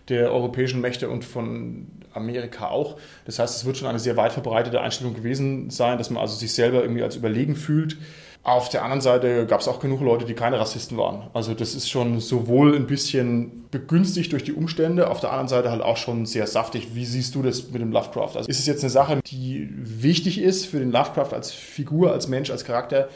der 0.10 0.34
europäischen 0.34 0.82
Mächte 0.82 1.10
und 1.10 1.24
von 1.24 1.88
Amerika 2.14 2.68
auch. 2.68 2.98
Das 3.26 3.40
heißt, 3.40 3.56
es 3.56 3.66
wird 3.66 3.78
schon 3.78 3.88
eine 3.88 4.00
sehr 4.00 4.18
weit 4.18 4.34
verbreitete 4.34 4.82
Einstellung 4.82 5.14
gewesen 5.14 5.70
sein, 5.70 5.98
dass 5.98 6.10
man 6.10 6.22
also 6.22 6.36
sich 6.36 6.54
selber 6.54 6.82
irgendwie 6.82 7.04
als 7.04 7.16
überlegen 7.16 7.56
fühlt. 7.56 7.98
Auf 8.44 8.70
der 8.70 8.84
anderen 8.84 9.02
Seite 9.02 9.46
gab 9.46 9.62
es 9.62 9.68
auch 9.68 9.80
genug 9.80 10.02
Leute, 10.02 10.26
die 10.26 10.34
keine 10.34 10.60
Rassisten 10.60 10.98
waren. 10.98 11.30
Also 11.34 11.54
das 11.54 11.76
ist 11.76 11.90
schon 11.90 12.20
sowohl 12.20 12.76
ein 12.76 12.88
bisschen 12.88 13.70
begünstigt 13.70 14.32
durch 14.32 14.44
die 14.44 14.54
Umstände, 14.54 15.12
auf 15.12 15.20
der 15.20 15.30
anderen 15.30 15.48
Seite 15.48 15.70
halt 15.70 15.84
auch 15.84 15.98
schon 15.98 16.26
sehr 16.26 16.48
saftig. 16.48 16.96
Wie 16.96 17.06
siehst 17.06 17.36
du 17.36 17.44
das 17.44 17.70
mit 17.70 17.84
dem 17.84 17.92
Lovecraft? 17.92 18.36
Also 18.36 18.50
ist 18.50 18.58
es 18.58 18.66
jetzt 18.66 18.82
eine 18.82 18.90
Sache, 18.90 19.20
die 19.28 19.70
wichtig 19.72 20.42
ist 20.42 20.66
für 20.66 20.80
den 20.80 20.92
Lovecraft 20.92 21.34
als 21.34 21.52
Figur, 21.52 22.14
als 22.14 22.28
Mensch, 22.28 22.50
als 22.50 22.66
Charakter, 22.66 23.10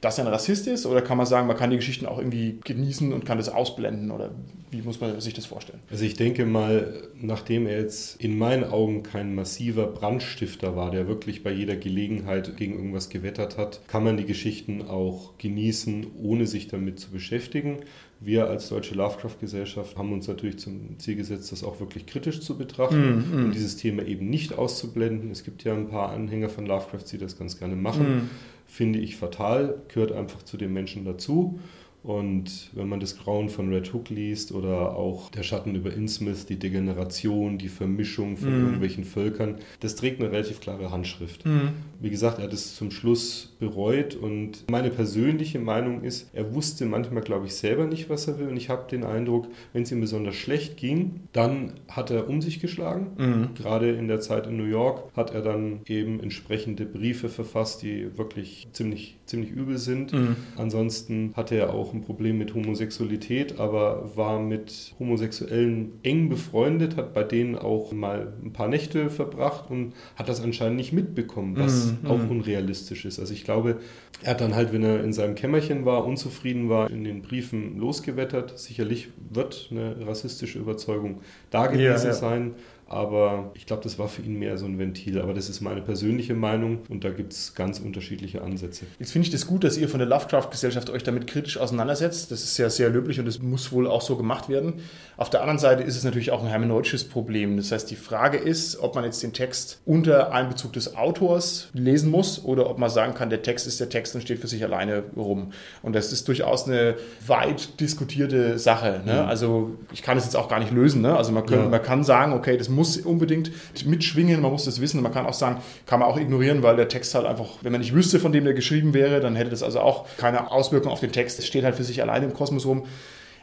dass 0.00 0.18
er 0.18 0.26
ein 0.26 0.32
Rassist 0.32 0.66
ist? 0.66 0.86
Oder 0.86 1.02
kann 1.02 1.16
man 1.16 1.26
sagen, 1.26 1.46
man 1.46 1.56
kann 1.56 1.70
die 1.70 1.76
Geschichten 1.76 2.06
auch 2.06 2.18
irgendwie 2.18 2.58
genießen 2.64 3.12
und 3.12 3.24
kann 3.24 3.38
das 3.38 3.48
ausblenden? 3.48 4.10
Oder 4.10 4.30
wie 4.70 4.82
muss 4.82 5.00
man 5.00 5.20
sich 5.20 5.34
das 5.34 5.46
vorstellen? 5.46 5.80
Also 5.90 6.04
ich 6.04 6.14
denke 6.14 6.46
mal, 6.46 7.08
nachdem 7.20 7.66
er 7.66 7.78
jetzt 7.80 8.20
in 8.20 8.38
meinen 8.38 8.64
Augen 8.64 9.02
kein 9.02 9.34
massiver 9.34 9.86
Brandstifter 9.86 10.74
war, 10.74 10.90
der 10.90 11.06
wirklich 11.06 11.42
bei 11.42 11.52
jeder 11.52 11.76
Gelegenheit 11.76 12.56
gegen 12.56 12.74
irgendwas 12.74 13.10
gewettert 13.10 13.58
hat, 13.58 13.80
kann 13.88 14.04
man 14.04 14.16
die 14.16 14.24
Geschichten 14.24 14.82
auch 14.82 15.36
genießen, 15.38 16.06
ohne 16.22 16.46
sich 16.46 16.68
damit 16.68 16.98
zu 16.98 17.10
beschäftigen. 17.10 17.78
Wir 18.22 18.48
als 18.48 18.68
Deutsche 18.68 18.94
Lovecraft-Gesellschaft 18.94 19.96
haben 19.96 20.12
uns 20.12 20.28
natürlich 20.28 20.58
zum 20.58 20.98
Ziel 20.98 21.16
gesetzt, 21.16 21.52
das 21.52 21.64
auch 21.64 21.80
wirklich 21.80 22.04
kritisch 22.04 22.42
zu 22.42 22.58
betrachten 22.58 22.98
mm, 22.98 23.40
mm. 23.40 23.44
und 23.44 23.54
dieses 23.54 23.78
Thema 23.78 24.04
eben 24.04 24.28
nicht 24.28 24.58
auszublenden. 24.58 25.30
Es 25.30 25.42
gibt 25.42 25.64
ja 25.64 25.72
ein 25.72 25.88
paar 25.88 26.10
Anhänger 26.10 26.50
von 26.50 26.66
Lovecraft, 26.66 27.04
die 27.10 27.16
das 27.16 27.38
ganz 27.38 27.58
gerne 27.58 27.76
machen. 27.76 28.16
Mm. 28.16 28.30
Finde 28.70 29.00
ich 29.00 29.16
fatal, 29.16 29.82
gehört 29.88 30.12
einfach 30.12 30.44
zu 30.44 30.56
den 30.56 30.72
Menschen 30.72 31.04
dazu. 31.04 31.58
Und 32.02 32.70
wenn 32.72 32.88
man 32.88 33.00
das 33.00 33.18
Grauen 33.18 33.48
von 33.48 33.72
Red 33.72 33.92
Hook 33.92 34.08
liest 34.08 34.52
oder 34.52 34.96
auch 34.96 35.30
der 35.30 35.42
Schatten 35.42 35.74
über 35.74 35.92
Innsmouth, 35.92 36.48
die 36.48 36.58
Degeneration, 36.58 37.58
die 37.58 37.68
Vermischung 37.68 38.36
von 38.36 38.50
mm. 38.50 38.64
irgendwelchen 38.64 39.04
Völkern, 39.04 39.56
das 39.80 39.96
trägt 39.96 40.20
eine 40.20 40.32
relativ 40.32 40.60
klare 40.60 40.90
Handschrift. 40.90 41.44
Mm. 41.44 41.68
Wie 42.00 42.10
gesagt, 42.10 42.38
er 42.38 42.44
hat 42.44 42.52
es 42.52 42.76
zum 42.76 42.90
Schluss 42.90 43.54
bereut 43.58 44.14
und 44.14 44.64
meine 44.70 44.90
persönliche 44.90 45.58
Meinung 45.58 46.02
ist, 46.02 46.30
er 46.32 46.54
wusste 46.54 46.86
manchmal, 46.86 47.22
glaube 47.22 47.46
ich, 47.46 47.54
selber 47.54 47.86
nicht, 47.86 48.08
was 48.08 48.26
er 48.28 48.38
will. 48.38 48.48
Und 48.48 48.56
ich 48.56 48.70
habe 48.70 48.88
den 48.90 49.04
Eindruck, 49.04 49.48
wenn 49.72 49.82
es 49.82 49.92
ihm 49.92 50.00
besonders 50.00 50.36
schlecht 50.36 50.78
ging, 50.78 51.20
dann 51.32 51.74
hat 51.88 52.10
er 52.10 52.28
um 52.28 52.40
sich 52.40 52.60
geschlagen. 52.60 53.08
Mm. 53.18 53.54
Gerade 53.54 53.90
in 53.90 54.08
der 54.08 54.20
Zeit 54.20 54.46
in 54.46 54.56
New 54.56 54.64
York 54.64 55.10
hat 55.14 55.34
er 55.34 55.42
dann 55.42 55.80
eben 55.86 56.20
entsprechende 56.20 56.86
Briefe 56.86 57.28
verfasst, 57.28 57.82
die 57.82 58.16
wirklich 58.16 58.68
ziemlich, 58.72 59.18
ziemlich 59.26 59.50
übel 59.50 59.78
sind. 59.78 60.12
Mhm. 60.12 60.36
Ansonsten 60.56 61.32
hatte 61.36 61.56
er 61.56 61.74
auch 61.74 61.89
auch 61.90 61.94
ein 61.94 62.02
Problem 62.02 62.38
mit 62.38 62.54
Homosexualität, 62.54 63.58
aber 63.58 64.16
war 64.16 64.40
mit 64.40 64.94
Homosexuellen 64.98 65.92
eng 66.02 66.28
befreundet, 66.28 66.96
hat 66.96 67.14
bei 67.14 67.24
denen 67.24 67.56
auch 67.56 67.92
mal 67.92 68.32
ein 68.42 68.52
paar 68.52 68.68
Nächte 68.68 69.10
verbracht 69.10 69.70
und 69.70 69.92
hat 70.16 70.28
das 70.28 70.40
anscheinend 70.40 70.76
nicht 70.76 70.92
mitbekommen, 70.92 71.56
was 71.56 71.92
mm, 72.02 72.06
auch 72.06 72.30
unrealistisch 72.30 73.04
ist. 73.04 73.18
Also 73.18 73.32
ich 73.32 73.44
glaube, 73.44 73.78
er 74.22 74.32
hat 74.32 74.40
dann 74.40 74.54
halt, 74.54 74.72
wenn 74.72 74.82
er 74.82 75.02
in 75.02 75.12
seinem 75.12 75.34
Kämmerchen 75.34 75.84
war, 75.84 76.04
unzufrieden 76.06 76.68
war, 76.68 76.90
in 76.90 77.04
den 77.04 77.22
Briefen 77.22 77.78
losgewettert. 77.78 78.58
Sicherlich 78.58 79.08
wird 79.30 79.68
eine 79.70 80.06
rassistische 80.06 80.58
Überzeugung 80.58 81.20
da 81.50 81.66
gewesen 81.66 81.84
ja, 81.84 81.94
ja. 81.94 82.12
sein. 82.12 82.54
Aber 82.90 83.52
ich 83.54 83.66
glaube, 83.66 83.84
das 83.84 84.00
war 84.00 84.08
für 84.08 84.20
ihn 84.20 84.36
mehr 84.36 84.58
so 84.58 84.66
ein 84.66 84.76
Ventil. 84.80 85.20
Aber 85.20 85.32
das 85.32 85.48
ist 85.48 85.60
meine 85.60 85.80
persönliche 85.80 86.34
Meinung 86.34 86.80
und 86.88 87.04
da 87.04 87.10
gibt 87.10 87.32
es 87.32 87.54
ganz 87.54 87.78
unterschiedliche 87.78 88.42
Ansätze. 88.42 88.84
Jetzt 88.98 89.12
finde 89.12 89.26
ich 89.26 89.32
das 89.32 89.46
gut, 89.46 89.62
dass 89.62 89.78
ihr 89.78 89.88
von 89.88 90.00
der 90.00 90.08
Lovecraft-Gesellschaft 90.08 90.90
euch 90.90 91.04
damit 91.04 91.28
kritisch 91.28 91.56
auseinandersetzt. 91.56 92.32
Das 92.32 92.42
ist 92.42 92.58
ja 92.58 92.68
sehr 92.68 92.90
löblich 92.90 93.20
und 93.20 93.26
das 93.26 93.38
muss 93.38 93.70
wohl 93.70 93.86
auch 93.86 94.02
so 94.02 94.16
gemacht 94.16 94.48
werden. 94.48 94.80
Auf 95.16 95.30
der 95.30 95.40
anderen 95.42 95.60
Seite 95.60 95.84
ist 95.84 95.96
es 95.96 96.02
natürlich 96.02 96.32
auch 96.32 96.42
ein 96.42 96.48
hermeneutisches 96.48 97.04
Problem. 97.04 97.56
Das 97.58 97.70
heißt, 97.70 97.88
die 97.88 97.96
Frage 97.96 98.38
ist, 98.38 98.80
ob 98.80 98.96
man 98.96 99.04
jetzt 99.04 99.22
den 99.22 99.32
Text 99.32 99.80
unter 99.86 100.32
Einbezug 100.32 100.72
des 100.72 100.96
Autors 100.96 101.68
lesen 101.72 102.10
muss 102.10 102.44
oder 102.44 102.68
ob 102.68 102.78
man 102.78 102.90
sagen 102.90 103.14
kann, 103.14 103.30
der 103.30 103.42
Text 103.42 103.68
ist 103.68 103.78
der 103.78 103.88
Text 103.88 104.16
und 104.16 104.22
steht 104.22 104.40
für 104.40 104.48
sich 104.48 104.64
alleine 104.64 105.04
rum. 105.16 105.52
Und 105.82 105.94
das 105.94 106.12
ist 106.12 106.26
durchaus 106.26 106.66
eine 106.66 106.96
weit 107.24 107.78
diskutierte 107.78 108.58
Sache. 108.58 109.00
Ne? 109.06 109.12
Mhm. 109.12 109.28
Also 109.28 109.78
ich 109.92 110.02
kann 110.02 110.18
es 110.18 110.24
jetzt 110.24 110.36
auch 110.36 110.48
gar 110.48 110.58
nicht 110.58 110.72
lösen. 110.72 111.02
Ne? 111.02 111.16
Also 111.16 111.30
man, 111.30 111.46
können, 111.46 111.62
ja. 111.62 111.68
man 111.68 111.82
kann 111.84 112.02
sagen, 112.02 112.32
okay, 112.32 112.56
das 112.56 112.68
muss 112.68 112.79
muss 112.80 112.96
unbedingt 112.96 113.52
mitschwingen, 113.84 114.40
man 114.40 114.50
muss 114.50 114.64
das 114.64 114.80
wissen. 114.80 115.02
Man 115.02 115.12
kann 115.12 115.26
auch 115.26 115.34
sagen, 115.34 115.60
kann 115.86 116.00
man 116.00 116.08
auch 116.08 116.18
ignorieren, 116.18 116.62
weil 116.62 116.76
der 116.76 116.88
Text 116.88 117.14
halt 117.14 117.26
einfach, 117.26 117.46
wenn 117.62 117.72
man 117.72 117.80
nicht 117.80 117.94
wüsste, 117.94 118.18
von 118.18 118.32
dem 118.32 118.44
der 118.44 118.54
geschrieben 118.54 118.94
wäre, 118.94 119.20
dann 119.20 119.36
hätte 119.36 119.50
das 119.50 119.62
also 119.62 119.80
auch 119.80 120.06
keine 120.16 120.50
Auswirkung 120.50 120.90
auf 120.90 121.00
den 121.00 121.12
Text. 121.12 121.38
Es 121.38 121.46
steht 121.46 121.64
halt 121.64 121.76
für 121.76 121.84
sich 121.84 122.00
alleine 122.00 122.26
im 122.26 122.34
Kosmos 122.34 122.64
rum. 122.64 122.84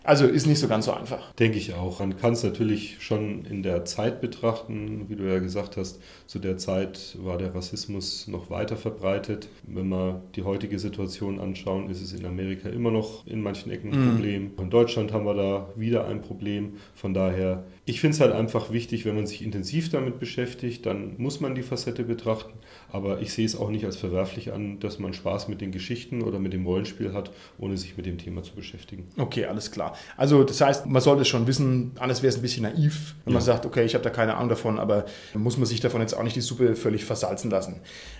Also 0.07 0.25
ist 0.25 0.47
nicht 0.47 0.59
so 0.59 0.69
ganz 0.69 0.85
so 0.85 0.93
einfach. 0.93 1.33
Denke 1.33 1.57
ich 1.57 1.73
auch. 1.73 1.99
Man 1.99 2.15
kann 2.15 2.31
es 2.31 2.41
natürlich 2.41 2.95
schon 3.01 3.43
in 3.43 3.61
der 3.61 3.83
Zeit 3.83 4.21
betrachten, 4.21 5.05
wie 5.09 5.17
du 5.17 5.25
ja 5.25 5.39
gesagt 5.39 5.75
hast. 5.75 5.99
Zu 6.27 6.39
der 6.39 6.55
Zeit 6.55 7.17
war 7.19 7.37
der 7.37 7.53
Rassismus 7.53 8.25
noch 8.29 8.49
weiter 8.49 8.77
verbreitet. 8.77 9.49
Wenn 9.63 9.89
wir 9.89 10.21
die 10.37 10.43
heutige 10.43 10.79
Situation 10.79 11.41
anschauen, 11.41 11.89
ist 11.89 12.01
es 12.01 12.13
in 12.13 12.25
Amerika 12.25 12.69
immer 12.69 12.89
noch 12.89 13.27
in 13.27 13.41
manchen 13.41 13.69
Ecken 13.69 13.91
ein 13.91 13.99
mhm. 13.99 14.11
Problem. 14.11 14.51
In 14.57 14.69
Deutschland 14.69 15.11
haben 15.11 15.25
wir 15.25 15.33
da 15.33 15.67
wieder 15.75 16.07
ein 16.07 16.21
Problem. 16.21 16.77
Von 16.95 17.13
daher, 17.13 17.65
ich 17.89 18.01
finde 18.01 18.15
es 18.15 18.19
halt 18.19 18.33
einfach 18.33 18.69
wichtig, 18.73 19.05
wenn 19.05 19.15
man 19.15 19.25
sich 19.25 19.41
intensiv 19.41 19.89
damit 19.89 20.19
beschäftigt, 20.19 20.85
dann 20.85 21.15
muss 21.17 21.39
man 21.39 21.55
die 21.55 21.61
Facette 21.61 22.03
betrachten. 22.03 22.51
Aber 22.91 23.21
ich 23.21 23.31
sehe 23.31 23.45
es 23.45 23.55
auch 23.55 23.69
nicht 23.69 23.85
als 23.85 23.95
verwerflich 23.95 24.51
an, 24.51 24.79
dass 24.79 24.99
man 24.99 25.13
Spaß 25.13 25.47
mit 25.47 25.61
den 25.61 25.71
Geschichten 25.71 26.21
oder 26.21 26.37
mit 26.37 26.51
dem 26.51 26.65
Rollenspiel 26.65 27.13
hat, 27.13 27.31
ohne 27.57 27.77
sich 27.77 27.95
mit 27.95 28.05
dem 28.05 28.17
Thema 28.17 28.43
zu 28.43 28.53
beschäftigen. 28.55 29.07
Okay, 29.17 29.45
alles 29.45 29.71
klar. 29.71 29.95
Also 30.17 30.43
das 30.43 30.59
heißt, 30.59 30.85
man 30.85 31.01
sollte 31.01 31.23
schon 31.23 31.47
wissen, 31.47 31.93
anders 31.97 32.21
wäre 32.21 32.29
es 32.29 32.35
ein 32.35 32.41
bisschen 32.41 32.63
naiv, 32.63 33.15
wenn 33.23 33.31
ja. 33.31 33.39
man 33.39 33.41
sagt, 33.41 33.65
okay, 33.65 33.85
ich 33.85 33.93
habe 33.93 34.03
da 34.03 34.09
keine 34.09 34.35
Ahnung 34.35 34.49
davon, 34.49 34.79
aber 34.79 35.05
muss 35.33 35.55
man 35.55 35.65
sich 35.65 35.79
davon 35.79 36.01
jetzt 36.01 36.13
auch 36.13 36.23
nicht 36.23 36.35
die 36.35 36.41
Suppe 36.41 36.75
völlig 36.75 37.05
versalzen 37.05 37.49
lassen. 37.49 37.79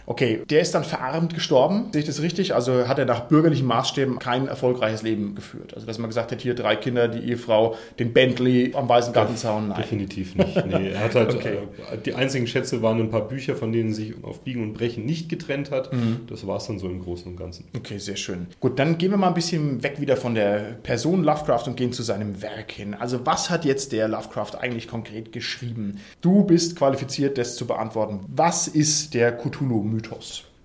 Okay, 0.10 0.42
der 0.50 0.62
ist 0.62 0.74
dann 0.74 0.86
verarmt 0.86 1.34
gestorben, 1.34 1.90
sehe 1.92 2.00
ich 2.00 2.08
das 2.08 2.22
richtig? 2.22 2.56
Also 2.56 2.88
hat 2.88 2.98
er 2.98 3.04
nach 3.04 3.26
bürgerlichen 3.26 3.68
Maßstäben 3.68 4.20
kein 4.20 4.48
erfolgreiches 4.48 5.04
Leben 5.04 5.36
geführt. 5.36 5.74
Also 5.74 5.86
dass 5.86 5.98
man 5.98 6.10
gesagt 6.10 6.32
hat, 6.32 6.42
hier 6.42 6.56
drei 6.56 6.78
Kinder, 6.78 7.10
die 7.10 7.20
Ehefrau, 7.20 7.76
den 8.00 8.14
Bentley 8.14 8.72
am 8.74 8.88
Weißen 8.88 9.12
Gartenzaun. 9.12 9.68
Nein. 9.68 9.82
Definitiv 9.82 10.36
nicht. 10.36 10.66
Nee, 10.66 10.92
er 10.92 11.02
hat 11.02 11.16
halt, 11.16 11.36
okay. 11.36 11.58
äh, 11.92 11.98
die 11.98 12.14
einzigen 12.14 12.48
Schätze 12.48 12.82
waren 12.82 13.02
ein 13.02 13.12
paar 13.12 13.28
Bücher, 13.28 13.58
von 13.58 13.74
denen 13.74 13.94
sich 13.94 14.14
auf 14.24 14.40
Biegen 14.40 14.64
und 14.64 14.76
Brechen 14.76 15.06
nicht 15.06 15.28
getrennt 15.28 15.72
hat. 15.72 15.92
Mhm. 15.92 16.22
Das 16.28 16.48
war 16.48 16.56
es 16.56 16.68
dann 16.68 16.80
so 16.80 16.88
im 16.88 17.04
Großen 17.04 17.30
und 17.30 17.38
Ganzen. 17.38 17.66
Okay, 17.76 17.98
sehr 17.98 18.16
schön. 18.16 18.48
Gut, 18.62 18.80
dann 18.80 18.98
gehen 18.98 19.12
wir 19.12 19.18
mal 19.18 19.28
ein 19.28 19.34
bisschen 19.34 19.84
weg 19.84 20.00
wieder 20.00 20.16
von 20.16 20.36
der 20.36 20.78
Person 20.84 21.22
Lovecraft 21.26 21.64
und 21.68 21.76
gehen 21.76 21.92
zu 21.92 22.02
seinem 22.02 22.42
Werk 22.42 22.72
hin. 22.72 22.94
Also 22.94 23.26
was 23.26 23.50
hat 23.50 23.66
jetzt 23.66 23.92
der 23.92 24.08
Lovecraft 24.08 24.56
eigentlich 24.58 24.88
konkret 24.88 25.34
geschrieben? 25.34 26.00
Du 26.22 26.46
bist 26.46 26.78
qualifiziert, 26.78 27.38
das 27.38 27.58
zu 27.58 27.68
beantworten. 27.68 28.22
Was 28.30 28.70
ist 28.70 29.14
der 29.14 29.34
Cthulhu-Mythos? 29.38 29.97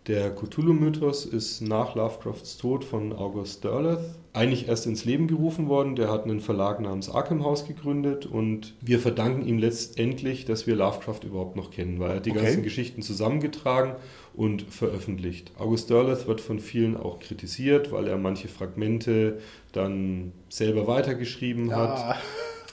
Der 0.09 0.35
Cthulhu-Mythos 0.35 1.27
ist 1.27 1.61
nach 1.61 1.95
Lovecrafts 1.95 2.57
Tod 2.57 2.83
von 2.83 3.13
August 3.13 3.63
Derleth 3.63 4.01
eigentlich 4.33 4.67
erst 4.67 4.87
ins 4.87 5.05
Leben 5.05 5.29
gerufen 5.29 5.69
worden. 5.69 5.95
Der 5.95 6.11
hat 6.11 6.25
einen 6.25 6.41
Verlag 6.41 6.81
namens 6.81 7.09
Arkham 7.09 7.45
House 7.45 7.69
gegründet 7.69 8.27
und 8.27 8.75
wir 8.81 8.99
verdanken 8.99 9.47
ihm 9.47 9.59
letztendlich, 9.59 10.45
dass 10.45 10.67
wir 10.67 10.75
Lovecraft 10.75 11.21
überhaupt 11.23 11.55
noch 11.55 11.71
kennen, 11.71 12.01
weil 12.01 12.11
er 12.11 12.17
hat 12.17 12.27
die 12.27 12.33
okay. 12.33 12.43
ganzen 12.43 12.65
Geschichten 12.65 13.03
zusammengetragen 13.03 13.95
und 14.35 14.63
veröffentlicht. 14.63 15.53
August 15.57 15.91
Derleth 15.91 16.27
wird 16.27 16.41
von 16.41 16.59
vielen 16.59 16.97
auch 16.97 17.21
kritisiert, 17.21 17.93
weil 17.93 18.09
er 18.09 18.19
manche 18.19 18.49
Fragmente 18.49 19.39
dann 19.71 20.33
selber 20.49 20.89
weitergeschrieben 20.89 21.69
ja. 21.69 21.77
hat. 21.77 22.17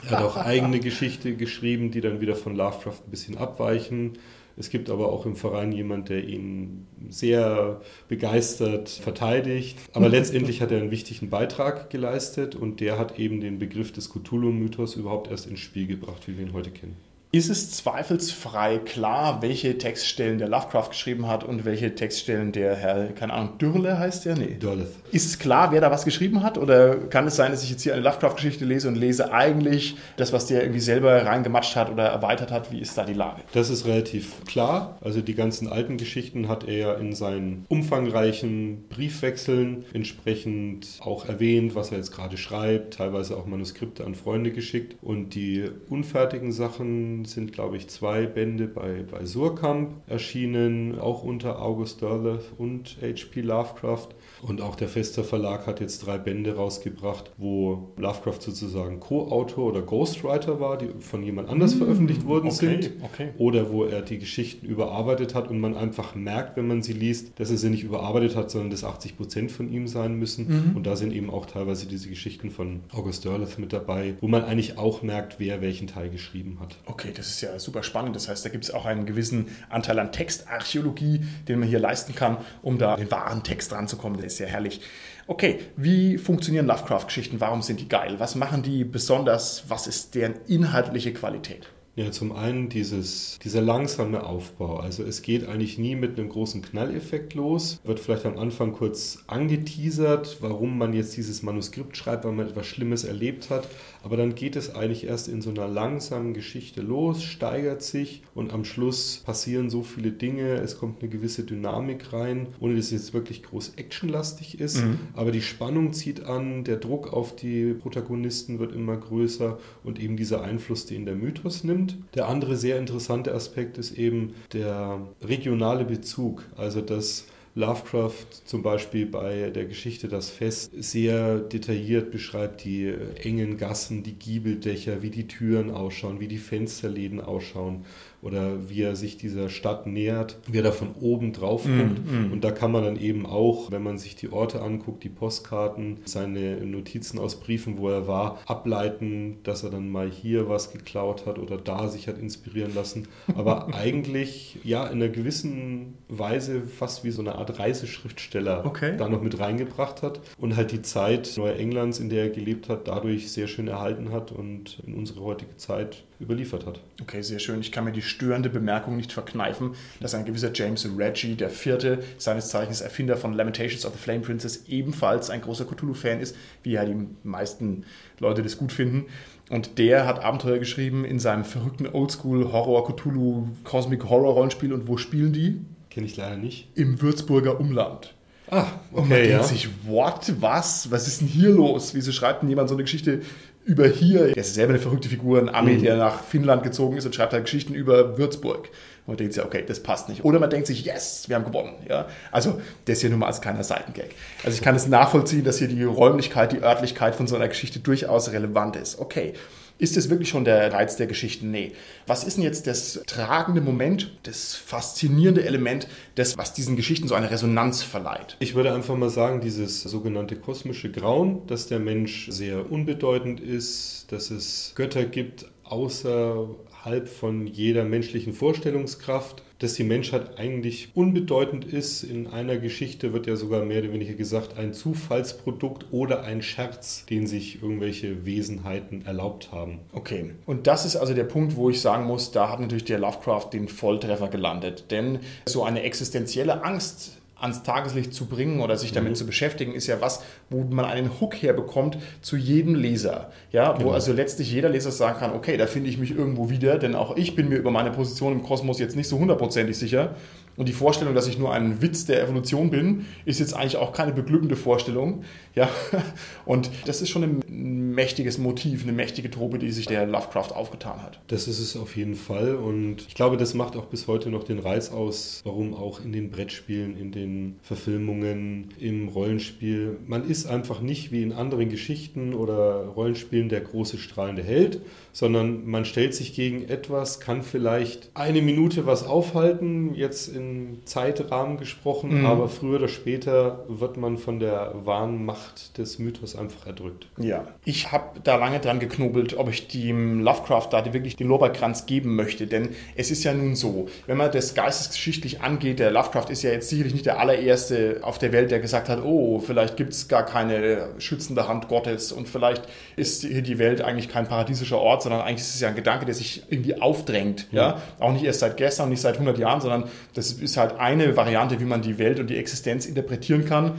Er 0.06 0.12
hat 0.12 0.24
auch 0.24 0.38
eigene 0.38 0.80
Geschichte 0.80 1.36
geschrieben, 1.36 1.92
die 1.92 2.02
dann 2.02 2.22
wieder 2.22 2.36
von 2.36 2.56
Lovecraft 2.56 3.02
ein 3.06 3.12
bisschen 3.12 3.38
abweichen. 3.38 4.14
Es 4.60 4.70
gibt 4.70 4.90
aber 4.90 5.14
auch 5.14 5.26
im 5.26 5.38
Verein 5.38 5.72
jemand, 5.72 6.10
der 6.10 6.28
ihn 6.28 6.86
sehr 7.08 7.80
begeistert 8.10 8.90
verteidigt. 8.90 9.78
Aber 9.94 10.10
letztendlich 10.10 10.62
hat 10.62 10.72
er 10.72 10.80
einen 10.80 10.92
wichtigen 10.92 11.30
Beitrag 11.30 11.90
geleistet 11.90 12.56
und 12.56 12.82
der 12.82 13.00
hat 13.00 13.18
eben 13.18 13.40
den 13.40 13.58
Begriff 13.58 13.94
des 13.94 14.10
Cthulhu-Mythos 14.10 14.98
überhaupt 14.98 15.32
erst 15.32 15.48
ins 15.48 15.62
Spiel 15.62 15.88
gebracht, 15.88 16.28
wie 16.28 16.38
wir 16.38 16.46
ihn 16.46 16.52
heute 16.52 16.72
kennen. 16.72 16.98
Ist 17.32 17.52
es 17.52 17.70
zweifelsfrei 17.70 18.80
klar, 18.80 19.44
welche 19.44 19.78
Textstellen 19.78 20.40
der 20.40 20.50
Lovecraft 20.50 20.90
geschrieben 20.90 21.28
hat 21.28 21.44
und 21.44 21.64
welche 21.64 21.94
Textstellen 21.94 22.52
der 22.52 22.76
Herr, 22.76 23.10
keine 23.10 23.34
Ahnung, 23.34 23.60
Dürle 23.60 24.00
heißt 24.00 24.26
der? 24.26 24.36
Nee. 24.36 24.56
Dürleth. 24.56 24.88
Ist 25.12 25.28
es 25.28 25.38
klar, 25.38 25.72
wer 25.72 25.80
da 25.80 25.92
was 25.92 26.06
geschrieben 26.06 26.42
hat? 26.42 26.58
Oder 26.58 26.96
kann 26.96 27.28
es 27.28 27.36
sein, 27.36 27.52
dass 27.52 27.64
ich 27.64 27.70
jetzt 27.70 27.84
hier 27.84 27.94
eine 27.94 28.02
Lovecraft-Geschichte 28.02 28.66
lese 28.66 28.88
und 28.88 28.96
lese 28.96 29.32
eigentlich 29.32 29.96
das, 30.18 30.34
was 30.34 30.48
der 30.48 30.64
irgendwie 30.64 30.80
selber 30.80 31.24
reingematscht 31.24 31.76
hat 31.76 31.92
oder 31.92 32.06
erweitert 32.08 32.52
hat? 32.52 32.72
Wie 32.72 32.80
ist 32.80 32.98
da 32.98 33.06
die 33.06 33.14
Lage? 33.14 33.42
Das 33.54 33.70
ist 33.70 33.86
relativ 33.86 34.44
klar. 34.46 34.98
Also 35.02 35.22
die 35.22 35.36
ganzen 35.36 35.68
alten 35.68 35.98
Geschichten 35.98 36.48
hat 36.48 36.68
er 36.68 36.98
in 36.98 37.14
seinen 37.14 37.64
umfangreichen 37.68 38.86
Briefwechseln 38.90 39.86
entsprechend 39.94 40.98
auch 41.02 41.30
erwähnt, 41.30 41.76
was 41.76 41.92
er 41.92 41.98
jetzt 41.98 42.12
gerade 42.12 42.38
schreibt, 42.38 42.96
teilweise 42.96 43.38
auch 43.38 43.46
Manuskripte 43.46 44.04
an 44.04 44.16
Freunde 44.16 44.52
geschickt. 44.52 44.96
Und 45.04 45.36
die 45.36 45.70
unfertigen 45.90 46.52
Sachen 46.52 47.19
sind, 47.26 47.54
glaube 47.54 47.78
ich, 47.78 47.90
zwei 47.90 48.26
Bände 48.26 48.68
bei, 48.68 49.04
bei 49.10 49.26
Surkamp 49.26 50.02
erschienen, 50.08 51.00
auch 51.00 51.24
unter 51.24 51.62
August 51.62 52.02
Derleth 52.02 52.52
und 52.58 52.98
H.P. 53.02 53.42
Lovecraft. 53.42 54.10
Und 54.42 54.62
auch 54.62 54.76
der 54.76 54.88
Fester 54.88 55.24
Verlag 55.24 55.68
hat 55.68 55.82
jetzt 55.82 56.06
drei 56.06 56.18
Bände 56.18 56.56
rausgebracht, 56.56 57.32
wo 57.38 57.94
Lovecraft 57.98 58.40
sozusagen 58.40 59.00
Co-Autor 59.00 59.72
oder 59.72 59.82
Ghostwriter 59.82 60.60
war, 60.60 60.78
die 60.78 60.90
von 61.00 61.24
jemand 61.24 61.50
anders 61.50 61.74
mmh, 61.74 61.78
veröffentlicht 61.80 62.26
worden 62.26 62.48
okay, 62.48 62.82
sind. 62.82 62.92
Okay. 63.04 63.30
Oder 63.38 63.72
wo 63.72 63.84
er 63.84 64.02
die 64.02 64.20
Geschichten 64.20 64.66
überarbeitet 64.66 65.36
hat 65.36 65.50
und 65.50 65.60
man 65.60 65.76
einfach 65.76 66.16
merkt, 66.16 66.56
wenn 66.56 66.68
man 66.68 66.82
sie 66.82 66.94
liest, 66.94 67.40
dass 67.40 67.52
er 67.52 67.58
sie 67.58 67.70
nicht 67.70 67.84
überarbeitet 67.84 68.36
hat, 68.36 68.50
sondern 68.50 68.70
dass 68.70 68.84
80 68.84 69.18
Prozent 69.18 69.52
von 69.52 69.72
ihm 69.72 69.88
sein 69.88 70.16
müssen. 70.16 70.70
Mhm. 70.70 70.76
Und 70.78 70.88
da 70.88 70.96
sind 70.96 71.12
eben 71.12 71.30
auch 71.30 71.46
teilweise 71.46 71.86
diese 71.86 72.08
Geschichten 72.08 72.50
von 72.50 72.82
August 72.94 73.26
Derleth 73.26 73.60
mit 73.60 73.74
dabei, 73.74 74.16
wo 74.22 74.28
man 74.28 74.46
eigentlich 74.46 74.78
auch 74.78 75.02
merkt, 75.02 75.40
wer 75.40 75.62
welchen 75.62 75.88
Teil 75.88 76.10
geschrieben 76.10 76.60
hat. 76.62 76.78
Okay. 76.86 77.00
Okay, 77.10 77.18
das 77.18 77.30
ist 77.30 77.42
ja 77.42 77.58
super 77.60 77.82
spannend. 77.82 78.16
Das 78.16 78.28
heißt, 78.28 78.46
da 78.46 78.50
gibt 78.50 78.66
es 78.66 78.72
auch 78.72 78.86
einen 78.86 79.06
gewissen 79.06 79.48
Anteil 79.70 79.98
an 80.00 80.12
Textarchäologie, 80.12 81.22
den 81.48 81.60
man 81.60 81.68
hier 81.68 81.80
leisten 81.80 82.14
kann, 82.14 82.38
um 82.62 82.78
da 82.78 82.98
den 82.98 83.10
wahren 83.10 83.42
Text 83.42 83.72
ranzukommen. 83.72 84.20
Ist 84.30 84.38
ja 84.38 84.46
herrlich. 84.46 84.82
Okay, 85.26 85.60
wie 85.76 86.20
funktionieren 86.20 86.68
Lovecraft-Geschichten? 86.68 87.40
Warum 87.40 87.64
sind 87.64 87.80
die 87.80 87.90
geil? 87.90 88.16
Was 88.20 88.36
machen 88.36 88.62
die 88.62 88.84
besonders? 88.84 89.64
Was 89.68 89.88
ist 89.88 90.14
deren 90.14 90.36
inhaltliche 90.48 91.14
Qualität? 91.14 91.68
Ja, 91.96 92.12
zum 92.12 92.32
einen 92.32 92.70
dieses, 92.70 93.40
dieser 93.44 93.62
langsame 93.62 94.24
Aufbau. 94.24 94.78
Also 94.78 95.04
es 95.04 95.24
geht 95.24 95.48
eigentlich 95.48 95.80
nie 95.80 95.96
mit 95.96 96.18
einem 96.18 96.30
großen 96.30 96.62
Knalleffekt 96.62 97.34
los. 97.34 97.80
Wird 97.84 98.00
vielleicht 98.00 98.26
am 98.28 98.38
Anfang 98.38 98.72
kurz 98.72 99.24
angeteasert, 99.26 100.38
warum 100.42 100.78
man 100.78 100.94
jetzt 100.94 101.18
dieses 101.18 101.42
Manuskript 101.42 101.98
schreibt, 101.98 102.24
weil 102.24 102.34
man 102.34 102.48
etwas 102.48 102.68
Schlimmes 102.68 103.04
erlebt 103.04 103.50
hat. 103.50 103.68
Aber 104.04 104.18
dann 104.18 104.36
geht 104.36 104.56
es 104.56 104.76
eigentlich 104.76 105.06
erst 105.06 105.28
in 105.28 105.42
so 105.42 105.50
einer 105.50 105.68
langsamen 105.68 106.34
Geschichte 106.34 106.82
los, 106.82 107.24
steigert 107.24 107.82
sich 107.82 108.24
und 108.34 108.54
am 108.54 108.66
Schluss 108.66 109.22
passieren 109.26 109.70
so 109.70 109.84
viele 109.84 110.12
Dinge. 110.12 110.56
Es 110.56 110.78
kommt 110.78 111.02
eine 111.02 111.10
gewisse 111.10 111.44
Dynamik 111.44 112.14
rein, 112.14 112.48
ohne 112.60 112.76
dass 112.76 112.86
es 112.86 112.92
jetzt 112.92 113.14
wirklich 113.14 113.44
groß 113.44 113.74
actionlastig 113.76 114.60
ist. 114.60 114.84
Mhm. 114.84 115.00
Aber 115.14 115.32
die 115.32 115.42
Spannung 115.42 115.94
zieht 115.94 116.24
an, 116.26 116.64
der 116.64 116.78
Druck 116.78 117.12
auf 117.14 117.36
die 117.36 117.74
Protagonisten 117.74 118.60
wird 118.60 118.74
immer 118.74 118.98
größer 118.98 119.58
und 119.84 120.00
eben 120.00 120.18
dieser 120.18 120.44
Einfluss, 120.44 120.86
den 120.86 121.06
der 121.06 121.16
Mythos 121.16 121.64
nimmt. 121.64 121.98
Der 122.16 122.28
andere 122.28 122.56
sehr 122.56 122.78
interessante 122.78 123.34
Aspekt 123.34 123.78
ist 123.78 123.98
eben 123.98 124.34
der 124.54 125.02
regionale 125.22 125.86
Bezug, 125.86 126.46
also 126.56 126.82
dass 126.82 127.26
Lovecraft 127.60 128.46
zum 128.46 128.64
Beispiel 128.64 129.06
bei 129.06 129.50
der 129.50 129.66
Geschichte 129.66 130.08
Das 130.08 130.30
Fest 130.30 130.72
sehr 130.78 131.40
detailliert 131.40 132.10
beschreibt 132.10 132.64
die 132.64 132.94
engen 133.22 133.58
Gassen, 133.58 134.02
die 134.02 134.14
Giebeldächer, 134.14 135.02
wie 135.02 135.10
die 135.10 135.28
Türen 135.28 135.70
ausschauen, 135.70 136.22
wie 136.22 136.30
die 136.30 136.38
Fensterläden 136.38 137.20
ausschauen 137.20 137.86
oder 138.22 138.70
wie 138.70 138.82
er 138.82 138.96
sich 138.96 139.18
dieser 139.18 139.50
Stadt 139.50 139.88
nähert, 139.88 140.38
wie 140.48 140.58
er 140.58 140.64
da 140.64 140.72
von 140.72 140.90
oben 141.00 141.32
drauf 141.34 141.66
mm, 141.66 141.78
guckt. 141.78 142.12
Mm, 142.12 142.28
mm. 142.28 142.32
Und 142.34 142.44
da 142.44 142.52
kann 142.52 142.72
man 142.72 142.84
dann 142.84 143.00
eben 143.00 143.26
auch, 143.26 143.72
wenn 143.72 143.84
man 143.84 143.98
sich 143.98 144.16
die 144.16 144.32
Orte 144.32 144.62
anguckt, 144.62 145.04
die 145.04 145.10
Postkarten, 145.10 146.00
seine 146.06 146.58
Notizen 146.66 147.20
aus 147.20 147.40
Briefen, 147.40 147.78
wo 147.78 147.90
er 147.90 148.08
war, 148.08 148.40
ableiten, 148.46 149.38
dass 149.44 149.64
er 149.64 149.70
dann 149.70 149.90
mal 149.90 150.10
hier 150.10 150.50
was 150.50 150.72
geklaut 150.72 151.26
hat 151.26 151.40
oder 151.40 151.58
da 151.58 151.88
sich 151.88 152.08
hat 152.08 152.18
inspirieren 152.18 152.76
lassen. 152.76 153.08
Aber 153.36 153.74
eigentlich 153.74 154.60
ja 154.64 154.86
in 154.88 155.02
einer 155.02 155.10
gewissen 155.10 155.94
Weise 156.10 156.62
fast 156.62 157.04
wie 157.04 157.12
so 157.12 157.22
eine 157.22 157.36
Art 157.36 157.60
Reiseschriftsteller 157.60 158.66
okay. 158.66 158.96
da 158.98 159.08
noch 159.08 159.22
mit 159.22 159.40
reingebracht 159.40 160.04
hat 160.04 160.20
und 160.38 160.56
halt 160.56 160.72
die 160.72 160.82
Zeit 160.82 161.34
Neuenglands, 161.38 162.00
in 162.00 162.10
der 162.10 162.24
er 162.24 162.30
gelebt 162.30 162.70
hat, 162.70 162.88
dadurch 162.88 163.32
sehr 163.32 163.48
schön 163.48 163.68
erhalten 163.68 164.12
hat 164.12 164.32
und 164.32 164.82
in 164.86 164.96
unsere 164.96 165.22
heutige 165.22 165.56
Zeit 165.58 166.04
überliefert 166.20 166.66
hat. 166.66 166.82
Okay, 167.02 167.22
sehr 167.22 167.40
schön. 167.40 167.62
Ich 167.62 167.72
kann 167.72 167.86
mir 167.86 167.92
die 167.92 168.02
störende 168.02 168.50
Bemerkung 168.50 168.98
nicht 168.98 169.14
verkneifen, 169.14 169.76
dass 170.00 170.14
ein 170.14 170.26
gewisser 170.26 170.52
James 170.54 170.88
Reggie, 170.98 171.36
der 171.36 171.50
vierte, 171.50 172.04
seines 172.18 172.50
Zeichens 172.50 172.82
Erfinder 172.82 173.16
von 173.16 173.34
Lamentations 173.34 173.86
of 173.86 173.94
the 173.94 174.00
Flame 174.00 174.22
Princess, 174.22 174.66
ebenfalls 174.68 175.30
ein 175.30 175.42
großer 175.42 175.66
Cthulhu-Fan 175.66 176.20
ist, 176.20 176.36
wie 176.64 176.72
ja 176.72 176.86
die 176.86 177.08
meisten 177.24 177.86
Leute 178.20 178.44
das 178.44 178.58
gut 178.58 178.72
finden. 178.72 179.06
Und 179.50 179.80
der 179.80 180.06
hat 180.06 180.24
Abenteuer 180.24 180.60
geschrieben 180.60 181.06
in 181.06 181.20
seinem 181.20 181.44
verrückten 181.44 181.88
Oldschool 181.88 182.52
Horror 182.52 182.86
Cthulhu 182.88 183.48
Cosmic 183.64 184.04
Horror 184.10 184.34
Rollenspiel. 184.34 184.74
Und 184.74 184.88
wo 184.88 184.98
spielen 184.98 185.34
die? 185.34 185.62
Kenne 185.90 186.06
ich 186.06 186.18
leider 186.18 186.38
nicht. 186.38 186.68
Im 186.76 187.02
Würzburger 187.02 187.60
Umland. 187.60 188.14
Ah, 188.52 188.66
okay, 188.92 189.02
und 189.02 189.10
man 189.10 189.22
denkt 189.22 189.46
sich, 189.46 189.70
what, 189.86 190.34
was, 190.40 190.90
was 190.92 191.08
ist 191.08 191.22
denn 191.22 191.28
hier 191.28 191.50
los? 191.50 191.94
Wieso 191.94 192.12
schreibt 192.12 192.42
denn 192.42 192.50
jemand 192.50 192.70
so 192.70 192.76
eine 192.76 192.84
Geschichte 192.84 193.22
über 193.70 193.88
hier. 193.88 194.30
Er 194.30 194.38
ist 194.38 194.56
selber 194.56 194.74
eine 194.74 194.82
verrückte 194.82 195.10
Figur, 195.10 195.40
ein 195.40 195.48
Ami, 195.48 195.74
mhm. 195.74 195.84
der 195.84 195.98
nach 195.98 196.24
Finnland 196.24 196.64
gezogen 196.64 196.98
ist 196.98 197.06
und 197.06 197.14
schreibt 197.14 197.34
halt 197.34 197.46
Geschichten 197.46 197.76
über 197.76 198.18
Würzburg. 198.18 198.70
Und 199.06 199.14
man 199.14 199.18
denkt 199.18 199.34
sich, 199.34 199.44
okay, 199.44 199.64
das 199.66 199.82
passt 199.82 200.10
nicht. 200.10 200.26
Oder 200.26 200.40
man 200.40 200.50
denkt 200.50 200.66
sich, 200.66 200.84
yes, 200.86 201.26
wir 201.28 201.36
haben 201.36 201.46
gewonnen. 201.46 201.74
Ja? 201.88 202.08
Also, 202.32 202.60
das 202.86 202.96
ist 202.96 203.02
hier 203.02 203.12
nur 203.12 203.20
mal 203.20 203.28
als 203.28 203.42
kleiner 203.42 203.64
Seitengag. 203.64 204.10
Also, 204.44 204.56
ich 204.56 204.64
kann 204.64 204.76
es 204.76 204.88
nachvollziehen, 204.88 205.44
dass 205.44 205.60
hier 205.60 205.68
die 205.68 205.84
Räumlichkeit, 205.84 206.52
die 206.52 206.64
Örtlichkeit 206.64 207.16
von 207.16 207.28
so 207.28 207.36
einer 207.36 207.48
Geschichte 207.48 207.80
durchaus 207.80 208.32
relevant 208.32 208.76
ist. 208.76 209.00
Okay. 209.00 209.34
Ist 209.80 209.96
das 209.96 210.10
wirklich 210.10 210.28
schon 210.28 210.44
der 210.44 210.74
Reiz 210.74 210.98
der 210.98 211.08
Geschichten? 211.08 211.52
Nee. 211.52 211.72
Was 212.06 212.26
ist 212.26 212.36
denn 212.36 212.44
jetzt 212.44 212.68
das 212.68 213.02
tragende 213.08 213.62
Moment, 213.62 214.12
das 214.24 214.54
faszinierende 214.54 215.46
Element, 215.46 215.88
das, 216.16 216.38
was 216.38 216.54
diesen 216.54 216.76
Geschichten 216.76 217.08
so 217.08 217.16
eine 217.16 217.32
Resonanz 217.32 217.82
verleiht? 217.82 218.36
Ich 218.40 218.56
würde 218.56 218.74
einfach 218.74 218.98
mal 218.98 219.10
sagen, 219.10 219.40
dieses 219.40 219.82
sogenannte 219.82 220.36
kosmische 220.36 220.92
Grauen, 220.92 221.48
dass 221.48 221.68
der 221.68 221.80
Mensch 221.80 222.30
sehr 222.30 222.70
unbedeutend 222.70 223.40
ist, 223.40 224.08
dass 224.10 224.32
es 224.32 224.74
Götter 224.76 225.06
gibt 225.06 225.46
außerhalb 225.64 227.08
von 227.08 227.48
jeder 227.48 227.86
menschlichen 227.86 228.34
Vorstellungskraft 228.34 229.44
dass 229.60 229.74
die 229.74 229.84
Menschheit 229.84 230.40
eigentlich 230.40 230.90
unbedeutend 230.96 231.66
ist. 231.66 232.04
In 232.04 232.28
einer 232.28 232.58
Geschichte 232.58 233.14
wird 233.14 233.28
ja 233.28 233.36
sogar 233.36 233.64
mehr 233.64 233.84
oder 233.84 233.94
weniger 233.94 234.14
gesagt, 234.14 234.58
ein 234.58 234.74
Zufallsprodukt 234.74 235.88
oder 235.92 236.24
ein 236.24 236.42
Scherz, 236.42 237.06
den 237.06 237.28
sich 237.28 237.62
irgendwelche 237.62 238.26
Wesenheiten 238.26 239.06
erlaubt 239.06 239.52
haben. 239.52 239.80
Okay, 239.94 240.32
und 240.46 240.68
das 240.68 240.86
ist 240.86 240.96
also 240.96 241.14
der 241.14 241.26
Punkt, 241.26 241.56
wo 241.56 241.70
ich 241.70 241.82
sagen 241.82 242.06
muss, 242.06 242.32
da 242.32 242.50
hat 242.50 242.60
natürlich 242.60 242.86
der 242.86 243.00
Lovecraft 243.00 243.50
den 243.54 243.68
Volltreffer 243.68 244.30
gelandet. 244.30 244.86
Denn 244.92 245.20
so 245.46 245.64
eine 245.64 245.84
existenzielle 245.84 246.64
Angst 246.64 247.19
ans 247.42 247.64
Tageslicht 247.64 248.14
zu 248.14 248.26
bringen 248.26 248.62
oder 248.62 248.78
sich 248.78 248.92
damit 248.92 249.12
mhm. 249.12 249.16
zu 249.16 249.26
beschäftigen, 249.26 249.74
ist 249.74 249.88
ja 249.88 250.02
was, 250.02 250.22
wo 250.50 250.64
man 250.64 250.86
einen 250.86 251.20
Hook 251.20 251.36
herbekommt 251.36 251.98
zu 252.22 252.38
jedem 252.38 252.76
Leser. 252.76 253.32
Ja, 253.52 253.74
genau. 253.74 253.90
wo 253.90 253.92
also 253.92 254.14
letztlich 254.14 254.52
jeder 254.52 254.70
Leser 254.70 254.92
sagen 254.92 255.20
kann, 255.20 255.34
okay, 255.34 255.58
da 255.58 255.68
finde 255.68 255.90
ich 255.90 255.98
mich 255.98 256.12
irgendwo 256.12 256.50
wieder, 256.50 256.78
denn 256.78 256.96
auch 256.96 257.16
ich 257.18 257.36
bin 257.36 257.50
mir 257.50 257.58
über 257.58 257.72
meine 257.72 257.92
Position 257.92 258.34
im 258.34 258.44
Kosmos 258.44 258.80
jetzt 258.80 258.96
nicht 258.96 259.08
so 259.08 259.18
hundertprozentig 259.18 259.78
sicher. 259.78 260.16
Und 260.60 260.68
die 260.68 260.74
Vorstellung, 260.74 261.16
dass 261.16 261.26
ich 261.26 261.40
nur 261.40 261.54
ein 261.54 261.82
Witz 261.82 262.06
der 262.06 262.22
Evolution 262.22 262.70
bin, 262.70 263.06
ist 263.24 263.40
jetzt 263.40 263.54
eigentlich 263.54 263.78
auch 263.78 263.94
keine 263.94 264.12
beglückende 264.12 264.58
Vorstellung. 264.58 265.24
Ja, 265.56 265.70
und 266.46 266.70
das 266.86 267.02
ist 267.02 267.08
schon 267.08 267.24
ein 267.24 267.94
mächtiges 267.96 268.38
Motiv, 268.38 268.84
eine 268.84 268.92
mächtige 268.92 269.32
Trope, 269.32 269.58
die 269.58 269.72
sich 269.72 269.86
der 269.86 270.06
Lovecraft 270.06 270.52
aufgetan 270.54 271.02
hat. 271.02 271.22
Das 271.28 271.48
ist 271.48 271.60
es 271.60 271.78
auf 271.78 271.96
jeden 271.96 272.16
Fall. 272.16 272.56
Und 272.56 273.06
ich 273.08 273.16
glaube, 273.16 273.38
das 273.38 273.54
macht 273.54 273.78
auch 273.78 273.86
bis 273.86 274.08
heute 274.08 274.30
noch 274.32 274.44
den 274.44 274.60
Reiz 274.60 274.92
aus, 274.92 275.40
warum 275.46 275.74
auch 275.74 276.04
in 276.04 276.12
den 276.12 276.30
Brettspielen, 276.30 276.98
in 276.98 277.14
den 277.14 277.56
Verfilmungen, 277.62 278.74
im 278.82 279.08
Rollenspiel, 279.08 279.96
man 280.08 280.30
ist 280.30 280.46
einfach 280.46 280.82
nicht 280.82 281.14
wie 281.14 281.24
in 281.24 281.32
anderen 281.32 281.70
Geschichten 281.70 282.34
oder 282.34 282.84
Rollenspielen 282.98 283.48
der 283.48 283.62
große 283.62 283.98
strahlende 283.98 284.44
Held, 284.44 284.82
sondern 285.14 285.66
man 285.66 285.86
stellt 285.86 286.14
sich 286.14 286.34
gegen 286.34 286.68
etwas, 286.68 287.22
kann 287.22 287.44
vielleicht 287.44 288.12
eine 288.14 288.42
Minute 288.42 288.86
was 288.86 289.06
aufhalten, 289.06 289.96
jetzt 289.96 290.28
in 290.28 290.49
Zeitrahmen 290.86 291.58
gesprochen, 291.58 292.20
mhm. 292.20 292.26
aber 292.26 292.50
früher 292.50 292.78
oder 292.78 292.88
später 292.88 293.66
wird 293.68 293.98
man 293.98 294.18
von 294.18 294.40
der 294.40 294.74
wahren 294.84 295.26
Macht 295.26 295.78
des 295.78 296.00
Mythos 296.00 296.36
einfach 296.36 296.68
erdrückt. 296.68 297.08
Ja, 297.18 297.48
ich 297.66 297.92
habe 297.92 298.20
da 298.24 298.36
lange 298.36 298.60
dran 298.60 298.80
geknobelt, 298.80 299.38
ob 299.38 299.50
ich 299.50 299.68
dem 299.68 300.22
Lovecraft 300.22 300.70
da 300.72 300.94
wirklich 300.94 301.16
den 301.16 301.28
Lorbeerkranz 301.28 301.86
geben 301.86 302.16
möchte, 302.16 302.48
denn 302.48 302.70
es 302.96 303.12
ist 303.12 303.24
ja 303.24 303.34
nun 303.34 303.56
so, 303.56 303.88
wenn 304.08 304.18
man 304.18 304.32
das 304.32 304.54
geistesgeschichtlich 304.56 305.42
angeht, 305.42 305.80
der 305.80 305.92
Lovecraft 305.92 306.30
ist 306.30 306.44
ja 306.44 306.52
jetzt 306.52 306.70
sicherlich 306.70 306.94
nicht 306.94 307.06
der 307.06 307.20
allererste 307.20 308.00
auf 308.02 308.18
der 308.18 308.32
Welt, 308.32 308.52
der 308.52 308.60
gesagt 308.60 308.90
hat, 308.90 309.04
oh, 309.04 309.40
vielleicht 309.40 309.78
gibt 309.78 309.94
es 309.94 310.08
gar 310.08 310.26
keine 310.26 310.90
schützende 310.98 311.48
Hand 311.48 311.68
Gottes 311.68 312.12
und 312.12 312.28
vielleicht 312.28 312.64
ist 312.96 313.24
hier 313.24 313.42
die 313.42 313.60
Welt 313.60 313.82
eigentlich 313.82 314.10
kein 314.10 314.28
paradiesischer 314.28 314.80
Ort, 314.80 315.04
sondern 315.04 315.22
eigentlich 315.22 315.42
ist 315.42 315.56
es 315.56 315.62
ja 315.62 315.70
ein 315.70 315.76
Gedanke, 315.76 316.06
der 316.06 316.16
sich 316.16 316.44
irgendwie 316.50 316.82
aufdrängt. 316.82 317.48
Ja. 317.52 317.62
ja? 317.62 317.82
Auch 318.00 318.12
nicht 318.12 318.24
erst 318.24 318.40
seit 318.40 318.58
gestern, 318.58 318.90
nicht 318.90 319.02
seit 319.02 319.16
100 319.16 319.38
Jahren, 319.38 319.62
sondern 319.62 319.86
das 320.14 320.39
ist 320.42 320.58
halt 320.58 320.80
eine 320.80 321.16
Variante, 321.16 321.60
wie 321.60 321.66
man 321.66 321.82
die 321.82 321.98
Welt 321.98 322.20
und 322.20 322.28
die 322.28 322.38
Existenz 322.38 322.86
interpretieren 322.86 323.46
kann. 323.46 323.74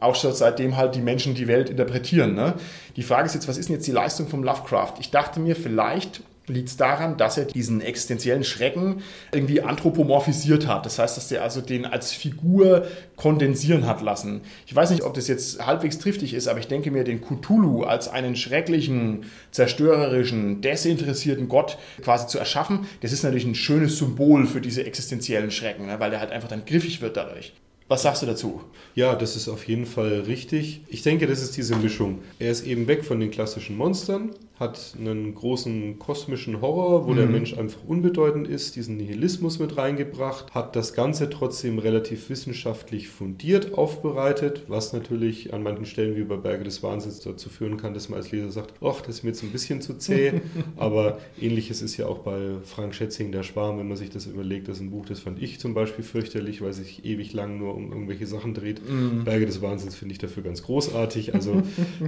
Auch 0.00 0.16
schon 0.16 0.34
seitdem 0.34 0.76
halt 0.76 0.94
die 0.94 1.00
Menschen 1.00 1.34
die 1.34 1.46
Welt 1.46 1.70
interpretieren. 1.70 2.34
Ne? 2.34 2.54
Die 2.96 3.02
Frage 3.02 3.26
ist 3.26 3.34
jetzt, 3.34 3.46
was 3.48 3.56
ist 3.56 3.68
denn 3.68 3.76
jetzt 3.76 3.86
die 3.86 3.92
Leistung 3.92 4.28
vom 4.28 4.42
Lovecraft? 4.42 4.94
Ich 4.98 5.10
dachte 5.10 5.38
mir, 5.38 5.54
vielleicht 5.54 6.22
liegt 6.52 6.68
es 6.68 6.76
daran, 6.76 7.16
dass 7.16 7.38
er 7.38 7.44
diesen 7.44 7.80
existenziellen 7.80 8.44
Schrecken 8.44 9.02
irgendwie 9.32 9.62
anthropomorphisiert 9.62 10.66
hat. 10.66 10.86
Das 10.86 10.98
heißt, 10.98 11.16
dass 11.16 11.30
er 11.32 11.42
also 11.42 11.60
den 11.60 11.86
als 11.86 12.12
Figur 12.12 12.86
kondensieren 13.16 13.86
hat 13.86 14.02
lassen. 14.02 14.42
Ich 14.66 14.74
weiß 14.74 14.90
nicht, 14.90 15.02
ob 15.02 15.14
das 15.14 15.28
jetzt 15.28 15.64
halbwegs 15.64 15.98
triftig 15.98 16.34
ist, 16.34 16.48
aber 16.48 16.60
ich 16.60 16.68
denke 16.68 16.90
mir, 16.90 17.04
den 17.04 17.20
Cthulhu 17.20 17.82
als 17.84 18.08
einen 18.08 18.36
schrecklichen, 18.36 19.24
zerstörerischen, 19.50 20.60
desinteressierten 20.60 21.48
Gott 21.48 21.78
quasi 22.02 22.26
zu 22.26 22.38
erschaffen, 22.38 22.86
das 23.00 23.12
ist 23.12 23.22
natürlich 23.22 23.44
ein 23.44 23.54
schönes 23.54 23.98
Symbol 23.98 24.46
für 24.46 24.60
diese 24.60 24.84
existenziellen 24.84 25.50
Schrecken, 25.50 25.86
ne? 25.86 26.00
weil 26.00 26.10
der 26.10 26.20
halt 26.20 26.30
einfach 26.30 26.48
dann 26.48 26.64
griffig 26.64 27.00
wird 27.00 27.16
dadurch. 27.16 27.52
Was 27.92 28.02
sagst 28.02 28.22
du 28.22 28.26
dazu? 28.26 28.62
Ja, 28.94 29.14
das 29.14 29.36
ist 29.36 29.48
auf 29.48 29.68
jeden 29.68 29.84
Fall 29.84 30.20
richtig. 30.20 30.80
Ich 30.88 31.02
denke, 31.02 31.26
das 31.26 31.42
ist 31.42 31.58
diese 31.58 31.76
Mischung. 31.76 32.20
Er 32.38 32.50
ist 32.50 32.66
eben 32.66 32.86
weg 32.86 33.04
von 33.04 33.20
den 33.20 33.30
klassischen 33.30 33.76
Monstern, 33.76 34.30
hat 34.60 34.94
einen 34.98 35.34
großen 35.34 35.98
kosmischen 35.98 36.60
Horror, 36.60 37.06
wo 37.06 37.12
mhm. 37.12 37.16
der 37.16 37.26
Mensch 37.26 37.56
einfach 37.56 37.80
unbedeutend 37.86 38.46
ist, 38.46 38.76
diesen 38.76 38.96
Nihilismus 38.96 39.58
mit 39.58 39.76
reingebracht, 39.76 40.54
hat 40.54 40.76
das 40.76 40.92
Ganze 40.92 41.30
trotzdem 41.30 41.78
relativ 41.78 42.28
wissenschaftlich 42.28 43.08
fundiert 43.08 43.74
aufbereitet, 43.74 44.64
was 44.68 44.92
natürlich 44.92 45.52
an 45.54 45.62
manchen 45.62 45.86
Stellen 45.86 46.16
wie 46.16 46.22
bei 46.22 46.36
Berge 46.36 46.64
des 46.64 46.82
Wahnsinns 46.82 47.20
dazu 47.20 47.48
führen 47.48 47.76
kann, 47.76 47.94
dass 47.94 48.08
man 48.08 48.18
als 48.18 48.30
Leser 48.30 48.50
sagt, 48.50 48.74
ach, 48.84 49.00
das 49.00 49.16
ist 49.16 49.24
mir 49.24 49.30
jetzt 49.30 49.42
ein 49.42 49.50
bisschen 49.50 49.80
zu 49.80 49.94
zäh, 49.94 50.40
aber 50.76 51.18
ähnliches 51.40 51.82
ist 51.82 51.96
ja 51.96 52.06
auch 52.06 52.18
bei 52.18 52.38
Frank 52.64 52.94
Schätzing, 52.94 53.32
der 53.32 53.42
Schwarm, 53.42 53.78
wenn 53.78 53.88
man 53.88 53.96
sich 53.96 54.10
das 54.10 54.26
überlegt, 54.26 54.68
das 54.68 54.76
ist 54.76 54.82
ein 54.82 54.90
Buch, 54.90 55.06
das 55.06 55.20
fand 55.20 55.42
ich 55.42 55.60
zum 55.60 55.74
Beispiel 55.74 56.04
fürchterlich, 56.04 56.60
weil 56.60 56.72
sich 56.72 57.04
ewig 57.04 57.32
lang 57.32 57.58
nur 57.58 57.74
um 57.74 57.90
irgendwelche 57.90 58.26
Sachen 58.26 58.54
dreht. 58.54 58.80
Mhm. 58.88 59.24
Berge 59.24 59.46
des 59.46 59.62
Wahnsinns 59.62 59.96
finde 59.96 60.12
ich 60.12 60.18
dafür 60.18 60.42
ganz 60.42 60.62
großartig. 60.62 61.34
Also 61.34 61.62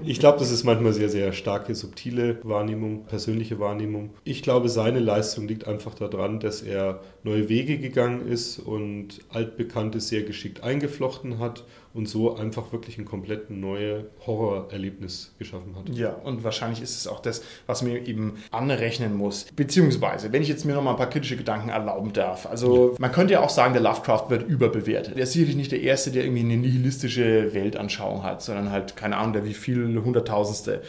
ich 0.04 0.20
glaube, 0.20 0.38
das 0.38 0.50
ist 0.50 0.64
manchmal 0.64 0.92
sehr, 0.92 1.08
sehr 1.08 1.32
starke, 1.32 1.74
subtile 1.74 2.43
Wahrnehmung, 2.44 3.04
persönliche 3.06 3.58
Wahrnehmung. 3.58 4.10
Ich 4.24 4.42
glaube, 4.42 4.68
seine 4.68 5.00
Leistung 5.00 5.48
liegt 5.48 5.66
einfach 5.66 5.94
daran, 5.94 6.40
dass 6.40 6.62
er 6.62 7.00
neue 7.22 7.48
Wege 7.48 7.78
gegangen 7.78 8.26
ist 8.28 8.58
und 8.58 9.20
altbekanntes 9.30 10.08
sehr 10.08 10.22
geschickt 10.22 10.62
eingeflochten 10.62 11.38
hat 11.38 11.64
und 11.94 12.08
so 12.08 12.36
einfach 12.36 12.72
wirklich 12.72 12.98
ein 12.98 13.04
komplett 13.04 13.50
neues 13.50 14.04
Horrorerlebnis 14.26 15.32
geschaffen 15.38 15.76
hat. 15.76 15.88
Ja, 15.90 16.10
und 16.10 16.42
wahrscheinlich 16.42 16.82
ist 16.82 16.96
es 16.96 17.06
auch 17.06 17.20
das, 17.20 17.42
was 17.66 17.82
mir 17.82 18.06
eben 18.06 18.34
anrechnen 18.50 19.14
muss. 19.14 19.46
Beziehungsweise, 19.54 20.32
wenn 20.32 20.42
ich 20.42 20.48
jetzt 20.48 20.64
mir 20.64 20.74
noch 20.74 20.82
mal 20.82 20.90
ein 20.90 20.96
paar 20.96 21.08
kritische 21.08 21.36
Gedanken 21.36 21.68
erlauben 21.68 22.12
darf. 22.12 22.46
Also, 22.46 22.90
ja. 22.90 22.96
man 22.98 23.12
könnte 23.12 23.34
ja 23.34 23.40
auch 23.40 23.50
sagen, 23.50 23.72
der 23.74 23.82
Lovecraft 23.82 24.28
wird 24.28 24.42
überbewertet. 24.48 25.16
Er 25.16 25.22
ist 25.22 25.32
sicherlich 25.32 25.56
nicht 25.56 25.72
der 25.72 25.82
Erste, 25.82 26.10
der 26.10 26.24
irgendwie 26.24 26.42
eine 26.42 26.56
nihilistische 26.56 27.54
Weltanschauung 27.54 28.24
hat, 28.24 28.42
sondern 28.42 28.70
halt, 28.70 28.96
keine 28.96 29.16
Ahnung, 29.16 29.32
der 29.32 29.44
wie 29.44 29.54
viel 29.54 30.02
Hunderttausendste. 30.04 30.82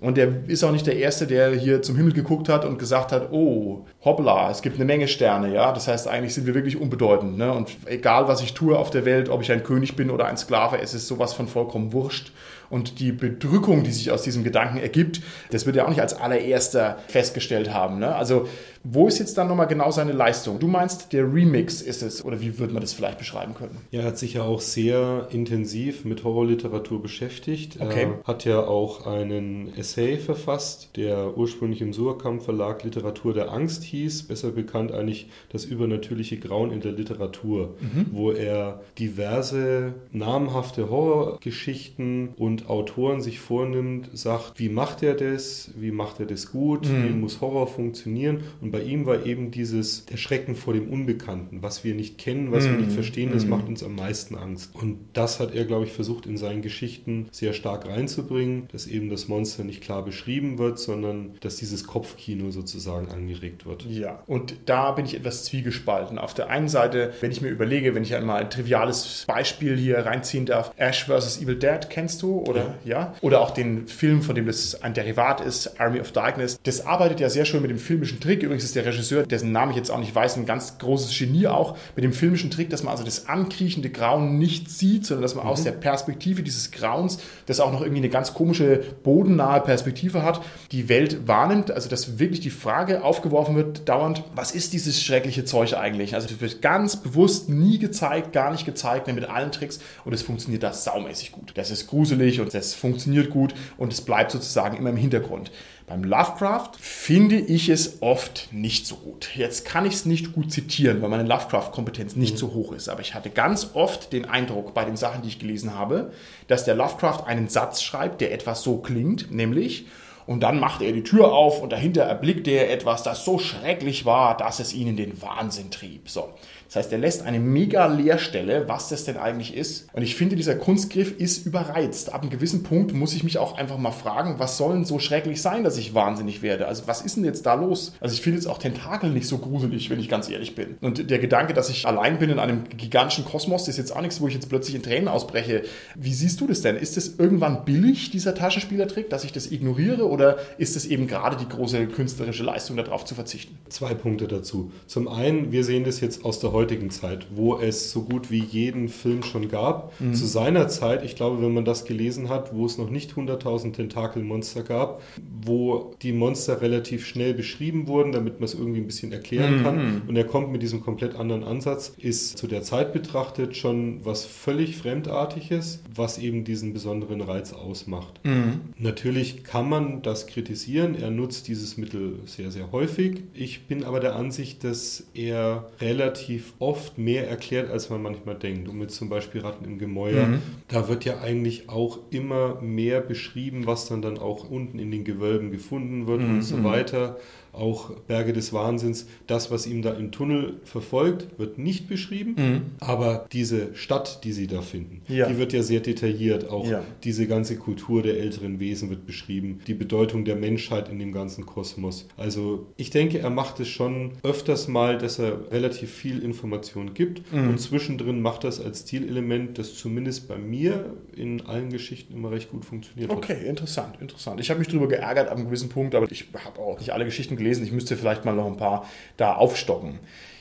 Und 0.00 0.16
er 0.16 0.48
ist 0.48 0.64
auch 0.64 0.72
nicht 0.72 0.86
der 0.86 0.96
Erste, 0.96 1.26
der 1.26 1.50
hier 1.50 1.82
zum 1.82 1.94
Himmel 1.94 2.14
geguckt 2.14 2.48
hat 2.48 2.64
und 2.64 2.78
gesagt 2.78 3.12
hat, 3.12 3.32
oh, 3.32 3.84
hoppla, 4.02 4.50
es 4.50 4.62
gibt 4.62 4.76
eine 4.76 4.86
Menge 4.86 5.08
Sterne, 5.08 5.52
ja. 5.52 5.72
Das 5.72 5.88
heißt, 5.88 6.08
eigentlich 6.08 6.34
sind 6.34 6.46
wir 6.46 6.54
wirklich 6.54 6.80
unbedeutend. 6.80 7.36
Ne? 7.36 7.52
Und 7.52 7.76
egal, 7.84 8.26
was 8.26 8.40
ich 8.40 8.54
tue 8.54 8.78
auf 8.78 8.90
der 8.90 9.04
Welt, 9.04 9.28
ob 9.28 9.42
ich 9.42 9.52
ein 9.52 9.62
König 9.62 9.96
bin 9.96 10.10
oder 10.10 10.24
ein 10.24 10.38
Sklave, 10.38 10.80
es 10.80 10.94
ist 10.94 11.06
sowas 11.06 11.34
von 11.34 11.48
vollkommen 11.48 11.92
wurscht. 11.92 12.32
Und 12.70 13.00
die 13.00 13.12
Bedrückung, 13.12 13.82
die 13.82 13.92
sich 13.92 14.10
aus 14.10 14.22
diesem 14.22 14.44
Gedanken 14.44 14.78
ergibt, 14.78 15.20
das 15.50 15.66
wird 15.66 15.76
er 15.76 15.84
auch 15.84 15.90
nicht 15.90 16.00
als 16.00 16.14
allererster 16.14 16.98
festgestellt 17.08 17.74
haben. 17.74 17.98
Ne? 17.98 18.14
Also 18.14 18.46
wo 18.82 19.06
ist 19.06 19.18
jetzt 19.18 19.36
dann 19.36 19.48
nochmal 19.48 19.66
genau 19.66 19.90
seine 19.90 20.12
Leistung? 20.12 20.58
Du 20.58 20.66
meinst, 20.66 21.12
der 21.12 21.30
Remix 21.30 21.82
ist 21.82 22.02
es, 22.02 22.24
oder 22.24 22.40
wie 22.40 22.58
würde 22.58 22.72
man 22.72 22.80
das 22.80 22.94
vielleicht 22.94 23.18
beschreiben 23.18 23.54
können? 23.54 23.76
Ja, 23.90 24.00
er 24.00 24.06
hat 24.06 24.18
sich 24.18 24.34
ja 24.34 24.42
auch 24.42 24.62
sehr 24.62 25.28
intensiv 25.30 26.06
mit 26.06 26.24
Horrorliteratur 26.24 27.02
beschäftigt. 27.02 27.76
Okay. 27.78 28.08
Er 28.22 28.26
hat 28.26 28.46
ja 28.46 28.60
auch 28.60 29.06
einen 29.06 29.76
Essay 29.76 30.16
verfasst, 30.16 30.96
der 30.96 31.36
ursprünglich 31.36 31.82
im 31.82 31.92
Surkamp 31.92 32.42
Verlag 32.42 32.82
Literatur 32.82 33.34
der 33.34 33.52
Angst 33.52 33.82
hieß, 33.84 34.22
besser 34.22 34.50
bekannt 34.50 34.92
eigentlich 34.92 35.28
das 35.50 35.66
übernatürliche 35.66 36.38
Grauen 36.38 36.70
in 36.72 36.80
der 36.80 36.92
Literatur, 36.92 37.74
mhm. 37.80 38.06
wo 38.12 38.30
er 38.30 38.80
diverse 38.98 39.92
namhafte 40.10 40.88
Horrorgeschichten 40.88 42.30
und 42.38 42.59
Autoren 42.68 43.20
sich 43.20 43.40
vornimmt, 43.40 44.10
sagt, 44.12 44.58
wie 44.58 44.68
macht 44.68 45.02
er 45.02 45.14
das, 45.14 45.70
wie 45.76 45.90
macht 45.90 46.20
er 46.20 46.26
das 46.26 46.50
gut, 46.50 46.88
mhm. 46.88 47.04
wie 47.04 47.10
muss 47.10 47.40
Horror 47.40 47.66
funktionieren 47.66 48.42
und 48.60 48.70
bei 48.70 48.82
ihm 48.82 49.06
war 49.06 49.24
eben 49.26 49.50
dieses, 49.50 50.06
der 50.06 50.16
Schrecken 50.16 50.54
vor 50.54 50.74
dem 50.74 50.88
Unbekannten, 50.88 51.62
was 51.62 51.84
wir 51.84 51.94
nicht 51.94 52.18
kennen, 52.18 52.52
was 52.52 52.64
mm. 52.64 52.70
wir 52.70 52.76
nicht 52.76 52.90
mhm. 52.90 52.94
verstehen, 52.94 53.30
das 53.32 53.46
mm. 53.46 53.48
macht 53.48 53.68
uns 53.68 53.82
am 53.82 53.94
meisten 53.94 54.36
Angst. 54.36 54.74
Und 54.74 54.98
das 55.12 55.40
hat 55.40 55.54
er, 55.54 55.64
glaube 55.64 55.86
ich, 55.86 55.92
versucht 55.92 56.26
in 56.26 56.36
seinen 56.36 56.62
Geschichten 56.62 57.28
sehr 57.30 57.52
stark 57.52 57.86
reinzubringen, 57.86 58.68
dass 58.72 58.86
eben 58.86 59.10
das 59.10 59.28
Monster 59.28 59.64
nicht 59.64 59.82
klar 59.82 60.04
beschrieben 60.04 60.58
wird, 60.58 60.78
sondern 60.78 61.32
dass 61.40 61.56
dieses 61.56 61.86
Kopfkino 61.86 62.50
sozusagen 62.50 63.08
angeregt 63.08 63.66
wird. 63.66 63.86
Ja, 63.86 64.22
und 64.26 64.54
da 64.66 64.92
bin 64.92 65.04
ich 65.04 65.14
etwas 65.14 65.44
zwiegespalten. 65.44 66.18
Auf 66.18 66.34
der 66.34 66.48
einen 66.48 66.68
Seite, 66.68 67.12
wenn 67.20 67.30
ich 67.30 67.40
mir 67.40 67.48
überlege, 67.48 67.94
wenn 67.94 68.02
ich 68.02 68.14
einmal 68.14 68.42
ein 68.42 68.50
triviales 68.50 69.24
Beispiel 69.26 69.76
hier 69.76 69.98
reinziehen 69.98 70.46
darf, 70.46 70.72
Ash 70.76 71.04
vs. 71.04 71.40
Evil 71.42 71.56
Dead 71.56 71.88
kennst 71.88 72.22
du, 72.22 72.44
oder? 72.50 72.74
Ja. 72.84 72.98
ja. 72.98 73.14
Oder 73.20 73.40
auch 73.40 73.50
den 73.50 73.86
Film, 73.86 74.22
von 74.22 74.34
dem 74.34 74.46
das 74.46 74.82
ein 74.82 74.94
Derivat 74.94 75.40
ist, 75.40 75.80
Army 75.80 76.00
of 76.00 76.12
Darkness. 76.12 76.58
Das 76.62 76.86
arbeitet 76.86 77.20
ja 77.20 77.30
sehr 77.30 77.44
schön 77.44 77.62
mit 77.62 77.70
dem 77.70 77.78
filmischen 77.78 78.20
Trick. 78.20 78.42
Übrigens 78.42 78.64
ist 78.64 78.76
der 78.76 78.84
Regisseur, 78.84 79.22
dessen 79.24 79.52
Namen 79.52 79.70
ich 79.70 79.76
jetzt 79.76 79.90
auch 79.90 79.98
nicht 79.98 80.14
weiß, 80.14 80.36
ein 80.36 80.46
ganz 80.46 80.78
großes 80.78 81.16
Genie 81.16 81.46
auch 81.46 81.76
mit 81.94 82.04
dem 82.04 82.12
filmischen 82.12 82.50
Trick, 82.50 82.70
dass 82.70 82.82
man 82.82 82.92
also 82.92 83.04
das 83.04 83.28
ankriechende 83.28 83.90
Grauen 83.90 84.38
nicht 84.38 84.70
sieht, 84.70 85.06
sondern 85.06 85.22
dass 85.22 85.34
man 85.34 85.44
mhm. 85.44 85.50
aus 85.50 85.62
der 85.62 85.72
Perspektive 85.72 86.42
dieses 86.42 86.70
Grauens, 86.70 87.18
das 87.46 87.60
auch 87.60 87.72
noch 87.72 87.82
irgendwie 87.82 88.00
eine 88.00 88.08
ganz 88.08 88.34
komische, 88.34 88.82
bodennahe 89.02 89.60
Perspektive 89.60 90.22
hat, 90.22 90.40
die 90.72 90.88
Welt 90.88 91.28
wahrnimmt. 91.28 91.70
Also 91.70 91.88
dass 91.88 92.18
wirklich 92.18 92.40
die 92.40 92.50
Frage 92.50 93.04
aufgeworfen 93.04 93.54
wird, 93.54 93.88
dauernd, 93.88 94.24
was 94.34 94.52
ist 94.52 94.72
dieses 94.72 95.02
schreckliche 95.02 95.44
Zeug 95.44 95.74
eigentlich? 95.74 96.14
Also 96.14 96.28
das 96.28 96.40
wird 96.40 96.62
ganz 96.62 96.96
bewusst 96.96 97.48
nie 97.48 97.78
gezeigt, 97.78 98.32
gar 98.32 98.50
nicht 98.50 98.64
gezeigt, 98.64 99.08
mit 99.14 99.28
allen 99.28 99.52
Tricks 99.52 99.80
und 100.04 100.12
es 100.12 100.22
funktioniert 100.22 100.62
da 100.62 100.72
saumäßig 100.72 101.32
gut. 101.32 101.52
Das 101.54 101.70
ist 101.70 101.86
gruselig 101.86 102.39
und 102.40 102.52
das 102.54 102.74
funktioniert 102.74 103.30
gut 103.30 103.54
und 103.76 103.92
es 103.92 104.00
bleibt 104.00 104.30
sozusagen 104.30 104.76
immer 104.76 104.90
im 104.90 104.96
Hintergrund. 104.96 105.50
Beim 105.86 106.04
Lovecraft 106.04 106.70
finde 106.78 107.36
ich 107.36 107.68
es 107.68 108.00
oft 108.00 108.48
nicht 108.52 108.86
so 108.86 108.94
gut. 108.94 109.30
Jetzt 109.34 109.64
kann 109.64 109.84
ich 109.84 109.94
es 109.94 110.06
nicht 110.06 110.32
gut 110.32 110.52
zitieren, 110.52 111.02
weil 111.02 111.08
meine 111.08 111.28
Lovecraft-Kompetenz 111.28 112.14
nicht 112.14 112.34
mhm. 112.34 112.38
so 112.38 112.54
hoch 112.54 112.72
ist. 112.72 112.88
Aber 112.88 113.00
ich 113.00 113.14
hatte 113.14 113.28
ganz 113.28 113.70
oft 113.74 114.12
den 114.12 114.24
Eindruck 114.24 114.72
bei 114.72 114.84
den 114.84 114.96
Sachen, 114.96 115.22
die 115.22 115.28
ich 115.28 115.40
gelesen 115.40 115.74
habe, 115.74 116.12
dass 116.46 116.64
der 116.64 116.76
Lovecraft 116.76 117.24
einen 117.26 117.48
Satz 117.48 117.82
schreibt, 117.82 118.20
der 118.20 118.32
etwas 118.32 118.62
so 118.62 118.78
klingt, 118.78 119.32
nämlich 119.32 119.86
und 120.30 120.44
dann 120.44 120.60
macht 120.60 120.80
er 120.80 120.92
die 120.92 121.02
Tür 121.02 121.32
auf 121.32 121.60
und 121.60 121.72
dahinter 121.72 122.02
erblickt 122.02 122.46
er 122.46 122.70
etwas, 122.70 123.02
das 123.02 123.24
so 123.24 123.40
schrecklich 123.40 124.04
war, 124.04 124.36
dass 124.36 124.60
es 124.60 124.72
ihn 124.72 124.86
in 124.86 124.96
den 124.96 125.20
Wahnsinn 125.20 125.72
trieb. 125.72 126.08
So. 126.08 126.28
Das 126.70 126.76
heißt, 126.76 126.92
er 126.92 126.98
lässt 126.98 127.22
eine 127.22 127.40
mega 127.40 127.86
Leerstelle, 127.86 128.68
was 128.68 128.90
das 128.90 129.04
denn 129.04 129.16
eigentlich 129.16 129.56
ist. 129.56 129.88
Und 129.92 130.02
ich 130.02 130.14
finde, 130.14 130.36
dieser 130.36 130.54
Kunstgriff 130.54 131.18
ist 131.18 131.44
überreizt. 131.44 132.14
Ab 132.14 132.22
einem 132.22 132.30
gewissen 132.30 132.62
Punkt 132.62 132.92
muss 132.92 133.12
ich 133.12 133.24
mich 133.24 133.38
auch 133.38 133.58
einfach 133.58 133.76
mal 133.76 133.90
fragen, 133.90 134.36
was 134.38 134.56
soll 134.56 134.74
denn 134.74 134.84
so 134.84 135.00
schrecklich 135.00 135.42
sein, 135.42 135.64
dass 135.64 135.76
ich 135.78 135.94
wahnsinnig 135.94 136.42
werde? 136.42 136.68
Also 136.68 136.84
was 136.86 137.02
ist 137.02 137.16
denn 137.16 137.24
jetzt 137.24 137.44
da 137.44 137.54
los? 137.54 137.94
Also 137.98 138.14
ich 138.14 138.22
finde 138.22 138.38
jetzt 138.38 138.46
auch 138.46 138.58
Tentakel 138.58 139.10
nicht 139.10 139.26
so 139.26 139.38
gruselig, 139.38 139.90
wenn 139.90 139.98
ich 139.98 140.08
ganz 140.08 140.30
ehrlich 140.30 140.54
bin. 140.54 140.76
Und 140.80 141.10
der 141.10 141.18
Gedanke, 141.18 141.54
dass 141.54 141.70
ich 141.70 141.88
allein 141.88 142.20
bin 142.20 142.30
in 142.30 142.38
einem 142.38 142.62
gigantischen 142.68 143.24
Kosmos, 143.24 143.66
ist 143.66 143.76
jetzt 143.76 143.90
auch 143.90 144.00
nichts, 144.00 144.20
wo 144.20 144.28
ich 144.28 144.34
jetzt 144.34 144.48
plötzlich 144.48 144.76
in 144.76 144.84
Tränen 144.84 145.08
ausbreche. 145.08 145.64
Wie 145.96 146.14
siehst 146.14 146.40
du 146.40 146.46
das 146.46 146.60
denn? 146.60 146.76
Ist 146.76 146.96
es 146.96 147.18
irgendwann 147.18 147.64
billig, 147.64 148.12
dieser 148.12 148.36
Taschenspielertrick, 148.36 149.10
dass 149.10 149.24
ich 149.24 149.32
das 149.32 149.50
ignoriere? 149.50 150.08
Oder 150.08 150.38
ist 150.56 150.76
es 150.76 150.86
eben 150.86 151.08
gerade 151.08 151.36
die 151.36 151.48
große 151.48 151.88
künstlerische 151.88 152.44
Leistung, 152.44 152.76
darauf 152.76 153.04
zu 153.04 153.16
verzichten? 153.16 153.58
Zwei 153.70 153.94
Punkte 153.94 154.28
dazu. 154.28 154.70
Zum 154.86 155.08
einen, 155.08 155.50
wir 155.50 155.64
sehen 155.64 155.82
das 155.82 155.98
jetzt 155.98 156.24
aus 156.24 156.38
der 156.38 156.52
heutigen 156.52 156.59
Zeit, 156.90 157.26
wo 157.34 157.58
es 157.58 157.90
so 157.90 158.02
gut 158.02 158.30
wie 158.30 158.42
jeden 158.42 158.88
Film 158.88 159.22
schon 159.22 159.48
gab. 159.48 159.98
Mhm. 160.00 160.14
Zu 160.14 160.26
seiner 160.26 160.68
Zeit, 160.68 161.04
ich 161.04 161.16
glaube, 161.16 161.42
wenn 161.42 161.52
man 161.52 161.64
das 161.64 161.84
gelesen 161.84 162.28
hat, 162.28 162.54
wo 162.54 162.66
es 162.66 162.78
noch 162.78 162.90
nicht 162.90 163.12
100.000 163.12 163.72
Tentakelmonster 163.72 164.62
gab, 164.62 165.02
wo 165.42 165.94
die 166.02 166.12
Monster 166.12 166.60
relativ 166.60 167.06
schnell 167.06 167.34
beschrieben 167.34 167.86
wurden, 167.86 168.12
damit 168.12 168.40
man 168.40 168.44
es 168.44 168.54
irgendwie 168.54 168.80
ein 168.80 168.86
bisschen 168.86 169.12
erklären 169.12 169.58
mhm. 169.58 169.62
kann. 169.62 170.02
Und 170.08 170.16
er 170.16 170.24
kommt 170.24 170.52
mit 170.52 170.62
diesem 170.62 170.80
komplett 170.80 171.14
anderen 171.16 171.44
Ansatz, 171.44 171.94
ist 171.98 172.38
zu 172.38 172.46
der 172.46 172.62
Zeit 172.62 172.92
betrachtet 172.92 173.56
schon 173.56 174.04
was 174.04 174.24
völlig 174.24 174.76
Fremdartiges, 174.76 175.82
was 175.94 176.18
eben 176.18 176.44
diesen 176.44 176.72
besonderen 176.72 177.20
Reiz 177.20 177.52
ausmacht. 177.52 178.20
Mhm. 178.24 178.60
Natürlich 178.78 179.44
kann 179.44 179.68
man 179.68 180.02
das 180.02 180.26
kritisieren. 180.26 180.94
Er 180.94 181.10
nutzt 181.10 181.48
dieses 181.48 181.76
Mittel 181.76 182.18
sehr, 182.26 182.50
sehr 182.50 182.72
häufig. 182.72 183.22
Ich 183.34 183.66
bin 183.66 183.84
aber 183.84 184.00
der 184.00 184.16
Ansicht, 184.16 184.64
dass 184.64 185.04
er 185.14 185.70
relativ 185.80 186.49
oft 186.58 186.80
oft 186.80 186.98
mehr 186.98 187.28
erklärt, 187.28 187.70
als 187.70 187.90
man 187.90 188.02
manchmal 188.02 188.34
denkt. 188.34 188.68
Und 188.68 188.78
mit 188.78 188.90
zum 188.90 189.08
Beispiel 189.08 189.42
Ratten 189.42 189.64
im 189.64 189.78
Gemäuer, 189.78 190.26
mhm. 190.26 190.42
da 190.68 190.88
wird 190.88 191.04
ja 191.04 191.20
eigentlich 191.20 191.68
auch 191.68 191.98
immer 192.10 192.60
mehr 192.60 193.00
beschrieben, 193.00 193.66
was 193.66 193.86
dann 193.86 194.02
dann 194.02 194.18
auch 194.18 194.48
unten 194.48 194.78
in 194.78 194.90
den 194.90 195.04
Gewölben 195.04 195.50
gefunden 195.50 196.06
wird 196.06 196.22
mhm. 196.22 196.30
und 196.30 196.42
so 196.42 196.64
weiter 196.64 197.18
auch 197.52 197.90
Berge 198.06 198.32
des 198.32 198.52
Wahnsinns. 198.52 199.06
Das, 199.26 199.50
was 199.50 199.66
ihm 199.66 199.82
da 199.82 199.92
im 199.92 200.12
Tunnel 200.12 200.54
verfolgt, 200.64 201.38
wird 201.38 201.58
nicht 201.58 201.88
beschrieben, 201.88 202.34
mhm. 202.36 202.62
aber 202.80 203.26
diese 203.32 203.74
Stadt, 203.74 204.24
die 204.24 204.32
sie 204.32 204.46
da 204.46 204.62
finden, 204.62 205.02
ja. 205.08 205.28
die 205.28 205.38
wird 205.38 205.52
ja 205.52 205.62
sehr 205.62 205.80
detailliert. 205.80 206.48
Auch 206.48 206.66
ja. 206.66 206.82
diese 207.04 207.26
ganze 207.26 207.56
Kultur 207.56 208.02
der 208.02 208.18
älteren 208.18 208.60
Wesen 208.60 208.90
wird 208.90 209.06
beschrieben, 209.06 209.60
die 209.66 209.74
Bedeutung 209.74 210.24
der 210.24 210.36
Menschheit 210.36 210.88
in 210.88 210.98
dem 210.98 211.12
ganzen 211.12 211.46
Kosmos. 211.46 212.08
Also 212.16 212.66
ich 212.76 212.90
denke, 212.90 213.18
er 213.18 213.30
macht 213.30 213.60
es 213.60 213.68
schon 213.68 214.12
öfters 214.22 214.68
mal, 214.68 214.98
dass 214.98 215.18
er 215.18 215.50
relativ 215.50 215.90
viel 215.90 216.22
Information 216.22 216.94
gibt 216.94 217.32
mhm. 217.32 217.50
und 217.50 217.60
zwischendrin 217.60 218.22
macht 218.22 218.44
das 218.44 218.60
als 218.60 218.80
Stilelement, 218.82 219.58
das 219.58 219.74
zumindest 219.74 220.28
bei 220.28 220.38
mir 220.38 220.94
in 221.16 221.42
allen 221.46 221.70
Geschichten 221.70 222.14
immer 222.14 222.30
recht 222.30 222.50
gut 222.50 222.64
funktioniert 222.64 223.10
okay, 223.10 223.34
hat. 223.34 223.38
Okay, 223.38 223.48
interessant, 223.48 223.96
interessant. 224.00 224.40
Ich 224.40 224.50
habe 224.50 224.58
mich 224.58 224.68
darüber 224.68 224.88
geärgert 224.88 225.28
ab 225.28 225.36
einem 225.36 225.46
gewissen 225.46 225.68
Punkt, 225.68 225.94
aber 225.94 226.10
ich 226.10 226.26
habe 226.44 226.60
auch 226.60 226.78
nicht 226.78 226.92
alle 226.92 227.04
Geschichten 227.04 227.36
gelesen. 227.40 227.64
Ich 227.64 227.72
müsste 227.72 227.96
vielleicht 227.96 228.24
mal 228.24 228.34
noch 228.34 228.46
ein 228.46 228.56
paar 228.56 228.86
da 229.16 229.34
aufstocken. 229.34 229.98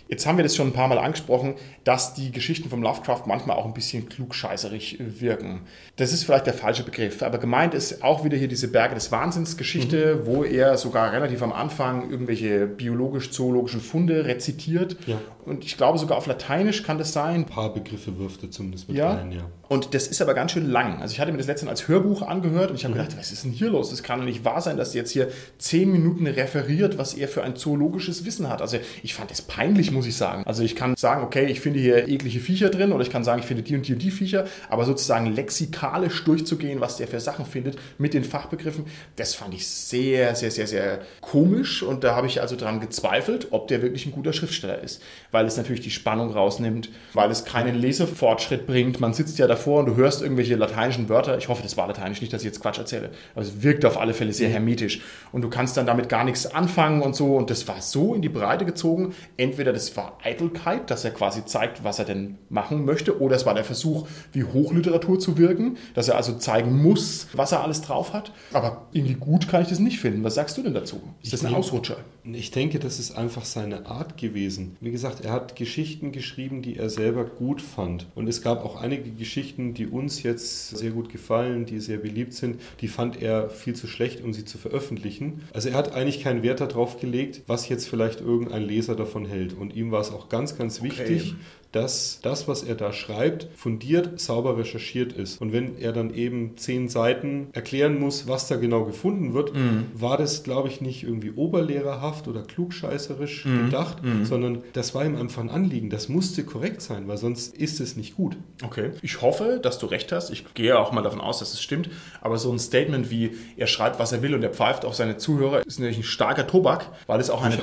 Jetzt 0.10 0.26
haben 0.26 0.38
wir 0.38 0.44
das 0.44 0.56
schon 0.56 0.70
ein 0.70 0.74
paar 0.74 0.88
Mal 0.88 0.98
angesprochen, 0.98 1.54
dass 1.84 2.16
die 2.16 2.32
Geschichten 2.32 2.68
vom 2.68 2.82
Lovecraft 2.82 3.28
manchmal 3.28 3.58
auch 3.58 3.66
ein 3.66 3.76
bisschen 3.76 4.10
klugscheißerig 4.10 4.98
wirken. 5.00 5.62
Das 5.98 6.12
ist 6.12 6.24
vielleicht 6.24 6.48
der 6.48 6.56
falsche 6.56 6.82
Begriff, 6.82 7.22
aber 7.22 7.38
gemeint 7.38 7.76
ist 7.76 8.04
auch 8.04 8.24
wieder 8.24 8.36
hier 8.36 8.48
diese 8.48 8.70
Berge 8.70 8.96
des 8.96 9.12
Wahnsinns 9.12 9.56
Geschichte, 9.56 10.16
mhm. 10.16 10.26
wo 10.26 10.44
er 10.44 10.78
sogar 10.78 11.14
relativ 11.14 11.44
am 11.44 11.54
Anfang 11.54 12.10
irgendwelche 12.10 12.66
biologisch-zoologischen 12.66 13.82
Funde 13.82 14.26
rezitiert. 14.26 14.98
Ja. 15.06 15.22
Und 15.46 15.64
ich 15.64 15.78
glaube 15.78 16.00
sogar 16.00 16.18
auf 16.18 16.26
Lateinisch 16.26 16.84
kann 16.84 16.98
das 16.98 17.14
sein. 17.14 17.42
Ein 17.42 17.46
paar 17.46 17.72
Begriffe 17.72 18.18
wirft 18.18 18.42
er 18.44 18.50
zumindest 18.50 18.88
mit 18.88 18.98
ja. 18.98 19.14
rein, 19.14 19.32
ja. 19.32 19.42
Und 19.68 19.94
das 19.94 20.08
ist 20.08 20.20
aber 20.20 20.34
ganz 20.34 20.52
schön 20.52 20.68
lang. 20.68 21.00
Also 21.00 21.14
ich 21.14 21.20
hatte 21.20 21.32
mir 21.32 21.38
das 21.38 21.46
letztens 21.46 21.70
als 21.70 21.88
Hörbuch 21.88 22.24
angehört 22.24 22.72
und 22.72 22.76
ich 22.76 22.86
habe 22.86 22.96
mhm. 22.96 23.00
gedacht, 23.00 23.18
was 23.18 23.32
ist 23.32 23.44
denn 23.44 23.52
hier 23.52 23.70
los? 23.70 23.92
Das 23.92 24.02
kann 24.02 24.20
doch 24.20 24.26
nicht 24.26 24.44
wahr 24.44 24.62
sein, 24.62 24.78
dass 24.78 24.96
er 24.96 25.02
jetzt 25.02 25.12
hier 25.12 25.30
zehn 25.60 25.92
Minuten 25.92 26.26
referiert, 26.26 26.98
was 26.98 27.14
er 27.14 27.28
für 27.28 27.44
ein 27.44 27.56
zoologisches 27.56 28.26
Wissen 28.26 28.50
hat. 28.50 28.62
Also 28.62 28.78
ich 29.04 29.14
fand 29.14 29.30
das 29.30 29.44
peinlich, 29.44 29.92
muss 29.92 29.99
ich 30.06 30.18
sagen. 30.18 30.44
Also 30.46 30.64
ich 30.64 30.76
kann 30.76 30.96
sagen, 30.96 31.24
okay, 31.24 31.46
ich 31.46 31.60
finde 31.60 31.80
hier 31.80 32.08
eklige 32.08 32.40
Viecher 32.40 32.70
drin 32.70 32.92
oder 32.92 33.02
ich 33.02 33.10
kann 33.10 33.24
sagen, 33.24 33.40
ich 33.40 33.46
finde 33.46 33.64
die 33.64 33.76
und 33.76 33.88
die 33.88 33.94
und 33.94 34.02
die 34.02 34.12
Viecher, 34.12 34.46
aber 34.70 34.86
sozusagen 34.86 35.28
lexikalisch 35.28 36.24
durchzugehen, 36.24 36.82
was 36.82 36.98
der 36.98 37.08
für 37.08 37.20
Sachen 37.20 37.46
findet 37.46 37.78
mit 37.98 38.14
den 38.14 38.24
Fachbegriffen, 38.24 38.86
das 39.16 39.36
fand 39.36 39.54
ich 39.54 39.68
sehr, 39.68 40.36
sehr, 40.36 40.52
sehr, 40.52 40.68
sehr 40.68 41.00
komisch 41.22 41.84
und 41.84 42.04
da 42.04 42.16
habe 42.16 42.28
ich 42.28 42.42
also 42.42 42.56
dran 42.56 42.80
gezweifelt, 42.80 43.48
ob 43.52 43.68
der 43.68 43.82
wirklich 43.82 44.06
ein 44.06 44.12
guter 44.12 44.34
Schriftsteller 44.34 44.82
ist, 44.82 45.02
weil 45.32 45.46
es 45.46 45.58
natürlich 45.58 45.82
die 45.82 45.92
Spannung 45.92 46.32
rausnimmt, 46.32 46.90
weil 47.14 47.32
es 47.32 47.46
keinen 47.46 47.76
Lesefortschritt 47.76 48.68
bringt. 48.68 49.00
Man 49.00 49.14
sitzt 49.14 49.40
ja 49.40 49.48
davor 49.48 49.80
und 49.80 49.86
du 49.88 49.96
hörst 49.96 50.22
irgendwelche 50.22 50.56
lateinischen 50.56 51.10
Wörter. 51.10 51.38
Ich 51.38 51.48
hoffe, 51.48 51.64
das 51.64 51.78
war 51.78 51.88
lateinisch, 51.88 52.22
nicht, 52.22 52.34
dass 52.34 52.42
ich 52.42 52.48
jetzt 52.48 52.62
Quatsch 52.62 52.80
erzähle, 52.80 53.10
aber 53.34 53.44
es 53.44 53.62
wirkt 53.62 53.86
auf 53.86 54.00
alle 54.00 54.14
Fälle 54.14 54.34
sehr 54.34 54.50
hermetisch 54.50 55.02
und 55.32 55.42
du 55.42 55.50
kannst 55.50 55.78
dann 55.78 55.86
damit 55.86 56.10
gar 56.10 56.24
nichts 56.24 56.46
anfangen 56.46 57.02
und 57.02 57.16
so 57.16 57.36
und 57.36 57.50
das 57.50 57.68
war 57.68 57.82
so 57.82 58.14
in 58.14 58.22
die 58.22 58.30
Breite 58.30 58.66
gezogen. 58.66 59.14
Entweder 59.38 59.74
das 59.74 59.89
war 59.98 60.18
Eitelkeit, 60.24 60.90
dass 60.90 61.06
er 61.06 61.12
quasi 61.12 61.46
zeigt, 61.46 61.84
was 61.84 62.00
er 62.00 62.06
denn 62.06 62.38
machen 62.50 62.86
möchte, 62.86 63.20
oder 63.22 63.36
es 63.36 63.46
war 63.46 63.54
der 63.54 63.64
Versuch, 63.64 64.08
wie 64.32 64.44
Hochliteratur 64.44 65.20
zu 65.20 65.38
wirken, 65.38 65.78
dass 65.94 66.08
er 66.08 66.16
also 66.16 66.36
zeigen 66.38 66.82
muss, 66.82 67.28
was 67.34 67.52
er 67.52 67.64
alles 67.64 67.82
drauf 67.82 68.14
hat. 68.14 68.32
Aber 68.54 68.88
irgendwie 68.92 69.16
gut 69.16 69.48
kann 69.48 69.62
ich 69.62 69.70
das 69.70 69.80
nicht 69.80 70.00
finden. 70.00 70.24
Was 70.24 70.36
sagst 70.36 70.58
du 70.58 70.64
denn 70.64 70.74
dazu? 70.74 71.02
Ist 71.22 71.34
das 71.34 71.46
ein 71.46 71.54
Ausrutscher? 71.54 71.98
Ich 72.34 72.52
denke, 72.52 72.80
das 72.80 73.00
ist 73.00 73.12
einfach 73.12 73.46
seine 73.46 73.86
Art 73.86 74.18
gewesen. 74.18 74.76
Wie 74.82 74.92
gesagt, 74.92 75.24
er 75.24 75.32
hat 75.32 75.56
Geschichten 75.56 76.12
geschrieben, 76.12 76.62
die 76.62 76.78
er 76.78 76.90
selber 76.90 77.26
gut 77.26 77.62
fand. 77.62 78.08
Und 78.16 78.28
es 78.28 78.42
gab 78.42 78.64
auch 78.64 78.76
einige 78.82 79.12
Geschichten, 79.12 79.74
die 79.74 79.88
uns 79.88 80.24
jetzt 80.24 80.70
sehr 80.70 80.92
gut 80.92 81.10
gefallen, 81.10 81.66
die 81.66 81.80
sehr 81.80 81.98
beliebt 81.98 82.34
sind, 82.34 82.60
die 82.82 82.88
fand 82.88 83.22
er 83.22 83.50
viel 83.50 83.76
zu 83.76 83.88
schlecht, 83.88 84.24
um 84.24 84.34
sie 84.34 84.46
zu 84.46 84.58
veröffentlichen. 84.58 85.42
Also 85.54 85.70
er 85.70 85.76
hat 85.76 85.94
eigentlich 85.94 86.22
keinen 86.22 86.44
Wert 86.44 86.62
darauf 86.62 87.00
gelegt, 87.00 87.42
was 87.48 87.70
jetzt 87.70 87.88
vielleicht 87.88 88.22
irgendein 88.22 88.64
Leser 88.64 88.96
davon 88.96 89.26
hält. 89.26 89.54
Und 89.54 89.76
ihm 89.76 89.92
war 89.92 90.02
es 90.02 90.12
auch 90.12 90.30
ganz, 90.30 90.58
ganz 90.58 90.82
wichtig, 90.82 91.34
okay 91.34 91.59
dass 91.72 92.20
das, 92.24 92.48
was 92.48 92.64
er 92.64 92.76
da 92.76 92.92
schreibt, 92.92 93.48
fundiert, 93.56 94.20
sauber 94.20 94.58
recherchiert 94.58 95.14
ist. 95.14 95.40
Und 95.40 95.54
wenn 95.54 95.78
er 95.78 95.94
dann 95.94 96.14
eben 96.14 96.58
zehn 96.58 96.90
Seiten 96.90 97.50
erklären 97.54 98.00
muss, 98.00 98.28
was 98.28 98.48
da 98.48 98.56
genau 98.56 98.86
gefunden 98.86 99.34
wird, 99.34 99.54
mhm. 99.54 99.86
war 99.94 100.18
das, 100.18 100.44
glaube 100.44 100.68
ich, 100.68 100.82
nicht 100.82 101.04
irgendwie 101.04 101.32
oberlehrerhaft 101.32 102.28
oder 102.28 102.42
klugscheißerisch 102.42 103.46
mhm. 103.46 103.66
gedacht, 103.66 104.04
mhm. 104.04 104.26
sondern 104.26 104.64
das 104.74 104.96
war 104.96 105.06
ihm 105.06 105.16
einfach 105.16 105.44
ein 105.44 105.50
Anliegen. 105.50 105.92
Das 105.92 106.10
musste 106.10 106.44
korrekt 106.44 106.82
sein, 106.82 107.08
weil 107.08 107.18
sonst 107.18 107.56
ist 107.56 107.80
es 107.80 107.96
nicht 107.96 108.16
gut. 108.16 108.36
Okay. 108.64 108.92
Ich 109.04 109.22
hoffe, 109.22 109.60
dass 109.62 109.78
du 109.78 109.86
recht 109.86 110.12
hast. 110.12 110.32
Ich 110.32 110.52
gehe 110.56 110.78
auch 110.78 110.92
mal 110.92 111.04
davon 111.04 111.22
aus, 111.22 111.40
dass 111.40 111.54
es 111.54 111.62
stimmt. 111.62 111.90
Aber 112.22 112.38
so 112.38 112.52
ein 112.52 112.60
Statement 112.60 113.12
wie, 113.12 113.38
er 113.58 113.68
schreibt, 113.68 114.00
was 114.00 114.12
er 114.12 114.24
will 114.24 114.34
und 114.34 114.42
er 114.42 114.50
pfeift 114.50 114.86
auf 114.86 114.96
seine 114.96 115.18
Zuhörer, 115.18 115.66
ist 115.66 115.80
natürlich 115.80 116.00
ein 116.00 116.04
starker 116.04 116.48
Tobak, 116.48 116.88
weil 117.06 117.20
es 117.20 117.30
auch 117.30 117.44
eine, 117.44 117.60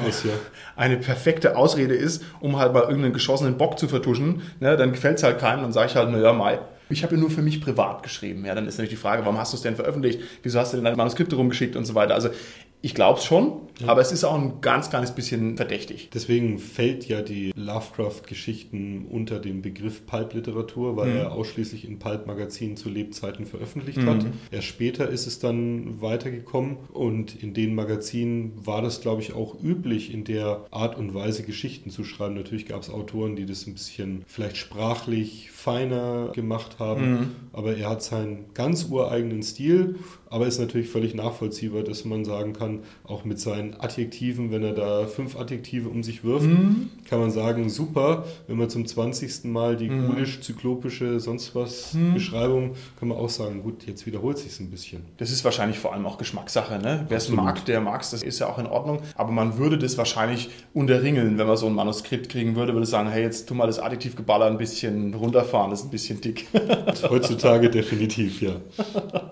eine 0.77 0.97
perfekte 0.97 1.57
Ausrede 1.57 1.95
ist, 1.95 2.23
um 2.39 2.57
halt 2.57 2.73
mal 2.73 2.83
irgendeinen 2.83 3.13
geschossenen 3.13 3.57
Bock 3.57 3.79
zu 3.79 3.89
vertuschen, 3.97 4.43
ne, 4.61 4.77
dann 4.77 4.93
gefällt 4.93 5.19
es 5.19 5.25
halt 5.25 5.39
keinem, 5.39 5.63
dann 5.63 5.73
sage 5.73 5.89
ich 5.91 5.97
halt, 5.97 6.11
naja, 6.11 6.33
Mai. 6.33 6.59
Ich 6.89 7.03
habe 7.03 7.17
ja 7.17 7.21
nur 7.21 7.31
für 7.31 7.43
mich 7.43 7.61
privat 7.61 8.05
geschrieben. 8.05 8.45
Ja, 8.45 8.55
dann 8.55 8.69
ist 8.69 8.75
natürlich 8.75 8.91
die 8.91 8.97
Frage, 8.97 9.25
warum 9.25 9.39
hast 9.39 9.53
du 9.53 9.57
es 9.57 9.63
denn 9.63 9.75
veröffentlicht? 9.75 10.21
Wieso 10.45 10.61
hast 10.61 10.73
du 10.73 10.77
denn 10.77 10.85
deine 10.85 10.97
Manuskripte 10.97 11.35
rumgeschickt 11.35 11.75
und 11.75 11.85
so 11.85 11.97
weiter? 11.97 12.15
Also 12.15 12.29
ich 12.87 12.95
glaube 12.95 13.19
es 13.19 13.25
schon, 13.25 13.63
ja. 13.81 13.89
aber 13.89 14.01
es 14.01 14.13
ist 14.13 14.23
auch 14.23 14.41
ein 14.41 14.61
ganz 14.61 14.91
kleines 14.91 15.11
bisschen 15.11 15.57
verdächtig. 15.57 16.09
Deswegen 16.15 16.61
fällt 16.61 17.09
ja 17.09 17.21
die 17.21 17.53
Lovecraft-Geschichten 17.57 19.07
unter 19.11 19.41
den 19.41 19.61
Begriff 19.61 20.07
Pulp-Literatur, 20.07 20.97
weil 20.97 21.09
mhm. 21.09 21.17
er 21.17 21.33
ausschließlich 21.33 21.85
in 21.85 21.99
Pulp-Magazinen 21.99 22.77
zu 22.77 22.89
Lebzeiten 22.89 23.45
veröffentlicht 23.45 23.99
mhm. 23.99 24.09
hat. 24.09 24.27
Erst 24.53 24.69
später 24.69 25.09
ist 25.09 25.27
es 25.27 25.41
dann 25.41 26.01
weitergekommen 26.01 26.77
und 26.93 27.43
in 27.43 27.55
den 27.55 27.75
Magazinen 27.75 28.53
war 28.65 28.83
das, 28.83 29.01
glaube 29.01 29.21
ich, 29.21 29.35
auch 29.35 29.61
üblich, 29.61 30.15
in 30.15 30.23
der 30.23 30.65
Art 30.71 30.97
und 30.97 31.13
Weise 31.13 31.43
Geschichten 31.43 31.91
zu 31.91 32.05
schreiben. 32.05 32.37
Natürlich 32.37 32.67
gab 32.67 32.83
es 32.83 32.89
Autoren, 32.89 33.35
die 33.35 33.47
das 33.47 33.67
ein 33.67 33.73
bisschen 33.73 34.23
vielleicht 34.29 34.59
sprachlich 34.59 35.51
feiner 35.51 36.31
gemacht 36.33 36.79
haben, 36.79 37.11
mhm. 37.11 37.31
aber 37.53 37.77
er 37.77 37.91
hat 37.91 38.05
seinen 38.05 38.45
ganz 38.55 38.87
ureigenen 38.89 39.43
Stil 39.43 39.97
aber 40.37 40.47
ist 40.47 40.59
natürlich 40.59 40.91
völlig 40.91 41.15
nachvollziehbar, 41.15 41.83
dass 41.83 42.05
man 42.05 42.27
sagen 42.27 42.53
kann, 42.53 42.81
auch 43.05 43.25
mit 43.25 43.41
seinen 43.41 43.73
Adjektiven, 43.81 44.51
wenn 44.51 44.63
er 44.63 44.75
da 44.75 45.07
fünf 45.07 45.35
Adjektive 45.35 45.89
um 45.89 46.03
sich 46.03 46.25
wirft, 46.25 46.45
mhm. 46.45 46.91
kann 47.09 47.21
man 47.21 47.31
sagen, 47.31 47.71
super. 47.71 48.27
Wenn 48.47 48.59
man 48.59 48.69
zum 48.69 48.85
20. 48.85 49.45
Mal 49.45 49.79
die 49.79 49.89
mhm. 49.89 50.09
gulisch-zyklopische, 50.09 51.21
sonst 51.21 51.55
was 51.55 51.95
mhm. 51.95 52.13
Beschreibung, 52.13 52.75
kann 52.99 53.09
man 53.09 53.17
auch 53.17 53.31
sagen, 53.31 53.63
gut, 53.63 53.87
jetzt 53.87 54.05
wiederholt 54.05 54.37
sich 54.37 54.61
ein 54.61 54.71
bisschen. 54.71 55.07
Das 55.17 55.31
ist 55.31 55.43
wahrscheinlich 55.43 55.79
vor 55.79 55.95
allem 55.95 56.05
auch 56.05 56.19
Geschmackssache. 56.19 56.81
Ne? 56.81 57.07
Wer 57.09 57.17
es 57.17 57.31
mag, 57.31 57.65
der 57.65 57.81
mag 57.81 58.03
es, 58.03 58.11
das 58.11 58.23
ist 58.23 58.39
ja 58.39 58.47
auch 58.47 58.59
in 58.59 58.67
Ordnung. 58.67 59.01
Aber 59.15 59.33
man 59.33 59.57
würde 59.57 59.79
das 59.79 59.97
wahrscheinlich 59.97 60.51
unterringeln, 60.75 61.39
wenn 61.39 61.47
man 61.47 61.57
so 61.57 61.67
ein 61.67 61.75
Manuskript 61.75 62.29
kriegen 62.29 62.57
würde, 62.57 62.75
würde 62.75 62.87
sagen, 62.87 63.09
hey, 63.09 63.23
jetzt 63.23 63.49
tu 63.49 63.55
mal 63.55 63.67
das 63.67 63.79
Adjektivgeballer 63.79 64.45
ein 64.45 64.59
bisschen 64.59 65.15
runterfahren, 65.15 65.71
das 65.71 65.81
ist 65.81 65.87
ein 65.87 65.91
bisschen 65.93 66.21
dick. 66.21 66.47
Heutzutage 67.09 67.71
definitiv, 67.71 68.43
ja. 68.43 68.57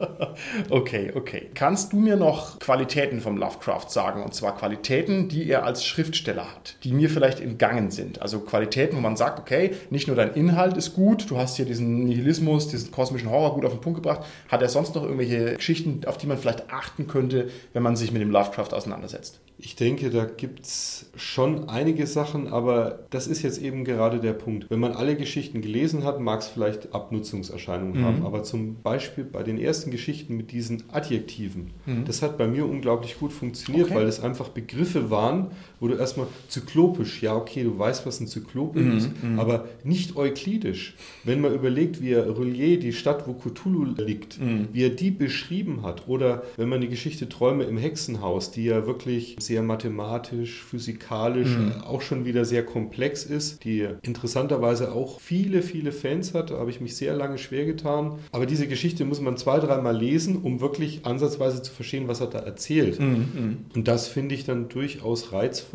okay. 0.71 0.94
Okay, 0.95 1.11
okay. 1.13 1.51
Kannst 1.55 1.93
du 1.93 1.97
mir 1.97 2.15
noch 2.15 2.61
Qualitäten 2.61 3.21
vom 3.21 3.37
Lovecraft 3.37 3.89
sagen? 3.89 4.23
Und 4.23 4.33
zwar 4.33 4.57
Qualitäten, 4.57 5.29
die 5.29 5.51
er 5.51 5.65
als 5.65 5.85
Schriftsteller 5.85 6.45
hat, 6.45 6.77
die 6.85 6.93
mir 6.93 7.11
vielleicht 7.11 7.41
entgangen 7.41 7.91
sind. 7.91 8.23
Also 8.23 8.39
Qualitäten, 8.39 8.97
wo 8.97 9.01
man 9.01 9.17
sagt, 9.17 9.41
okay, 9.41 9.73
nicht 9.91 10.07
nur 10.07 10.15
dein 10.15 10.35
Inhalt 10.35 10.77
ist 10.77 10.95
gut, 10.95 11.29
du 11.29 11.37
hast 11.37 11.57
hier 11.57 11.65
diesen 11.65 12.05
Nihilismus, 12.05 12.69
diesen 12.69 12.93
kosmischen 12.93 13.29
Horror 13.29 13.55
gut 13.55 13.65
auf 13.65 13.73
den 13.73 13.81
Punkt 13.81 14.05
gebracht. 14.05 14.25
Hat 14.49 14.63
er 14.63 14.69
sonst 14.69 14.95
noch 14.95 15.03
irgendwelche 15.03 15.57
Geschichten, 15.57 16.03
auf 16.07 16.17
die 16.17 16.29
man 16.29 16.39
vielleicht 16.39 16.71
achten 16.71 17.09
könnte, 17.09 17.51
wenn 17.73 17.83
man 17.83 17.97
sich 17.97 18.13
mit 18.13 18.23
dem 18.23 18.31
Lovecraft 18.31 18.73
auseinandersetzt? 18.73 19.41
Ich 19.57 19.77
denke, 19.77 20.11
da 20.11 20.25
gibt 20.25 20.67
es 20.67 21.11
schon 21.17 21.69
einige 21.69 22.09
Sachen, 22.09 22.49
aber 22.49 23.07
das 23.11 23.29
ist 23.29 23.43
jetzt 23.43 23.63
eben 23.63 23.85
gerade 23.85 24.19
der 24.19 24.33
Punkt. 24.33 24.69
Wenn 24.69 24.81
man 24.81 24.93
alle 24.93 25.15
Geschichten 25.15 25.63
gelesen 25.63 26.03
hat, 26.03 26.19
mag 26.19 26.41
es 26.41 26.49
vielleicht 26.49 26.93
Abnutzungserscheinungen 26.93 28.01
mhm. 28.01 28.05
haben. 28.05 28.27
Aber 28.27 28.43
zum 28.43 28.83
Beispiel 28.83 29.23
bei 29.23 29.45
den 29.45 29.59
ersten 29.59 29.93
Geschichten 29.93 30.37
mit 30.37 30.51
diesen 30.51 30.74
Adjektiven, 30.93 31.71
mhm. 31.87 32.05
das 32.05 32.23
hat 32.23 32.39
bei 32.39 32.47
mir 32.47 32.67
unglaublich 32.67 33.19
gut 33.19 33.33
funktioniert, 33.33 33.87
okay. 33.87 33.97
weil 33.97 34.07
es 34.07 34.21
einfach 34.21 34.49
Begriffe 34.49 35.11
waren, 35.11 35.49
wo 35.81 35.89
du 35.89 35.95
erstmal 35.95 36.27
zyklopisch, 36.49 37.23
ja 37.23 37.35
okay, 37.35 37.65
du 37.65 37.79
weißt, 37.79 38.07
was 38.07 38.21
ein 38.21 38.27
Zyklop 38.27 38.75
mhm. 38.75 38.97
ist, 38.97 39.11
mhm. 39.23 39.39
aber 39.39 39.69
nicht 39.83 40.17
euklidisch. 40.17 40.95
Wenn 41.25 41.41
man 41.41 41.55
überlegt, 41.55 42.01
wie 42.01 42.13
er 42.13 42.39
Relier, 42.39 42.79
die 42.79 42.93
Stadt, 42.93 43.27
wo 43.27 43.35
Cthulhu 43.35 43.85
liegt, 43.85 44.41
mhm. 44.41 44.69
wie 44.73 44.85
er 44.85 44.91
die 44.91 45.11
beschrieben 45.11 45.83
hat, 45.83 46.09
oder 46.09 46.43
wenn 46.57 46.69
man 46.69 46.81
die 46.81 46.89
Geschichte 46.89 47.29
Träume 47.29 47.65
im 47.65 47.77
Hexenhaus, 47.77 48.51
die 48.51 48.65
ja 48.65 48.87
wirklich 48.87 49.37
sehr 49.41 49.63
mathematisch, 49.63 50.63
physikalisch, 50.63 51.51
mhm. 51.51 51.83
auch 51.83 52.03
schon 52.03 52.25
wieder 52.25 52.45
sehr 52.45 52.65
komplex 52.65 53.25
ist, 53.25 53.65
die 53.65 53.87
interessanterweise 54.03 54.93
auch 54.93 55.21
viele, 55.21 55.63
viele 55.63 55.93
Fans 55.93 56.35
hat. 56.35 56.51
Da 56.51 56.59
habe 56.59 56.71
ich 56.71 56.81
mich 56.81 56.97
sehr 56.97 57.15
lange 57.15 57.39
schwer 57.39 57.65
getan. 57.65 58.19
Aber 58.33 58.47
diese 58.47 58.67
Geschichte 58.67 59.05
muss 59.05 59.21
man 59.21 59.37
zwei, 59.37 59.59
dreimal 59.59 59.97
lesen, 59.97 60.37
um 60.43 60.61
wirklich 60.61 61.05
ansatzweise 61.05 61.63
zu 61.63 61.73
verstehen, 61.73 62.09
was 62.09 62.21
er 62.21 62.29
da 62.29 62.39
erzählt. 62.39 63.01
Mhm. 63.01 63.07
mhm. 63.07 63.57
Und 63.75 63.89
das 63.89 64.09
finde 64.09 64.35
ich 64.35 64.45
dann 64.45 64.69
durchaus 64.69 65.33
reizvoll, 65.33 65.74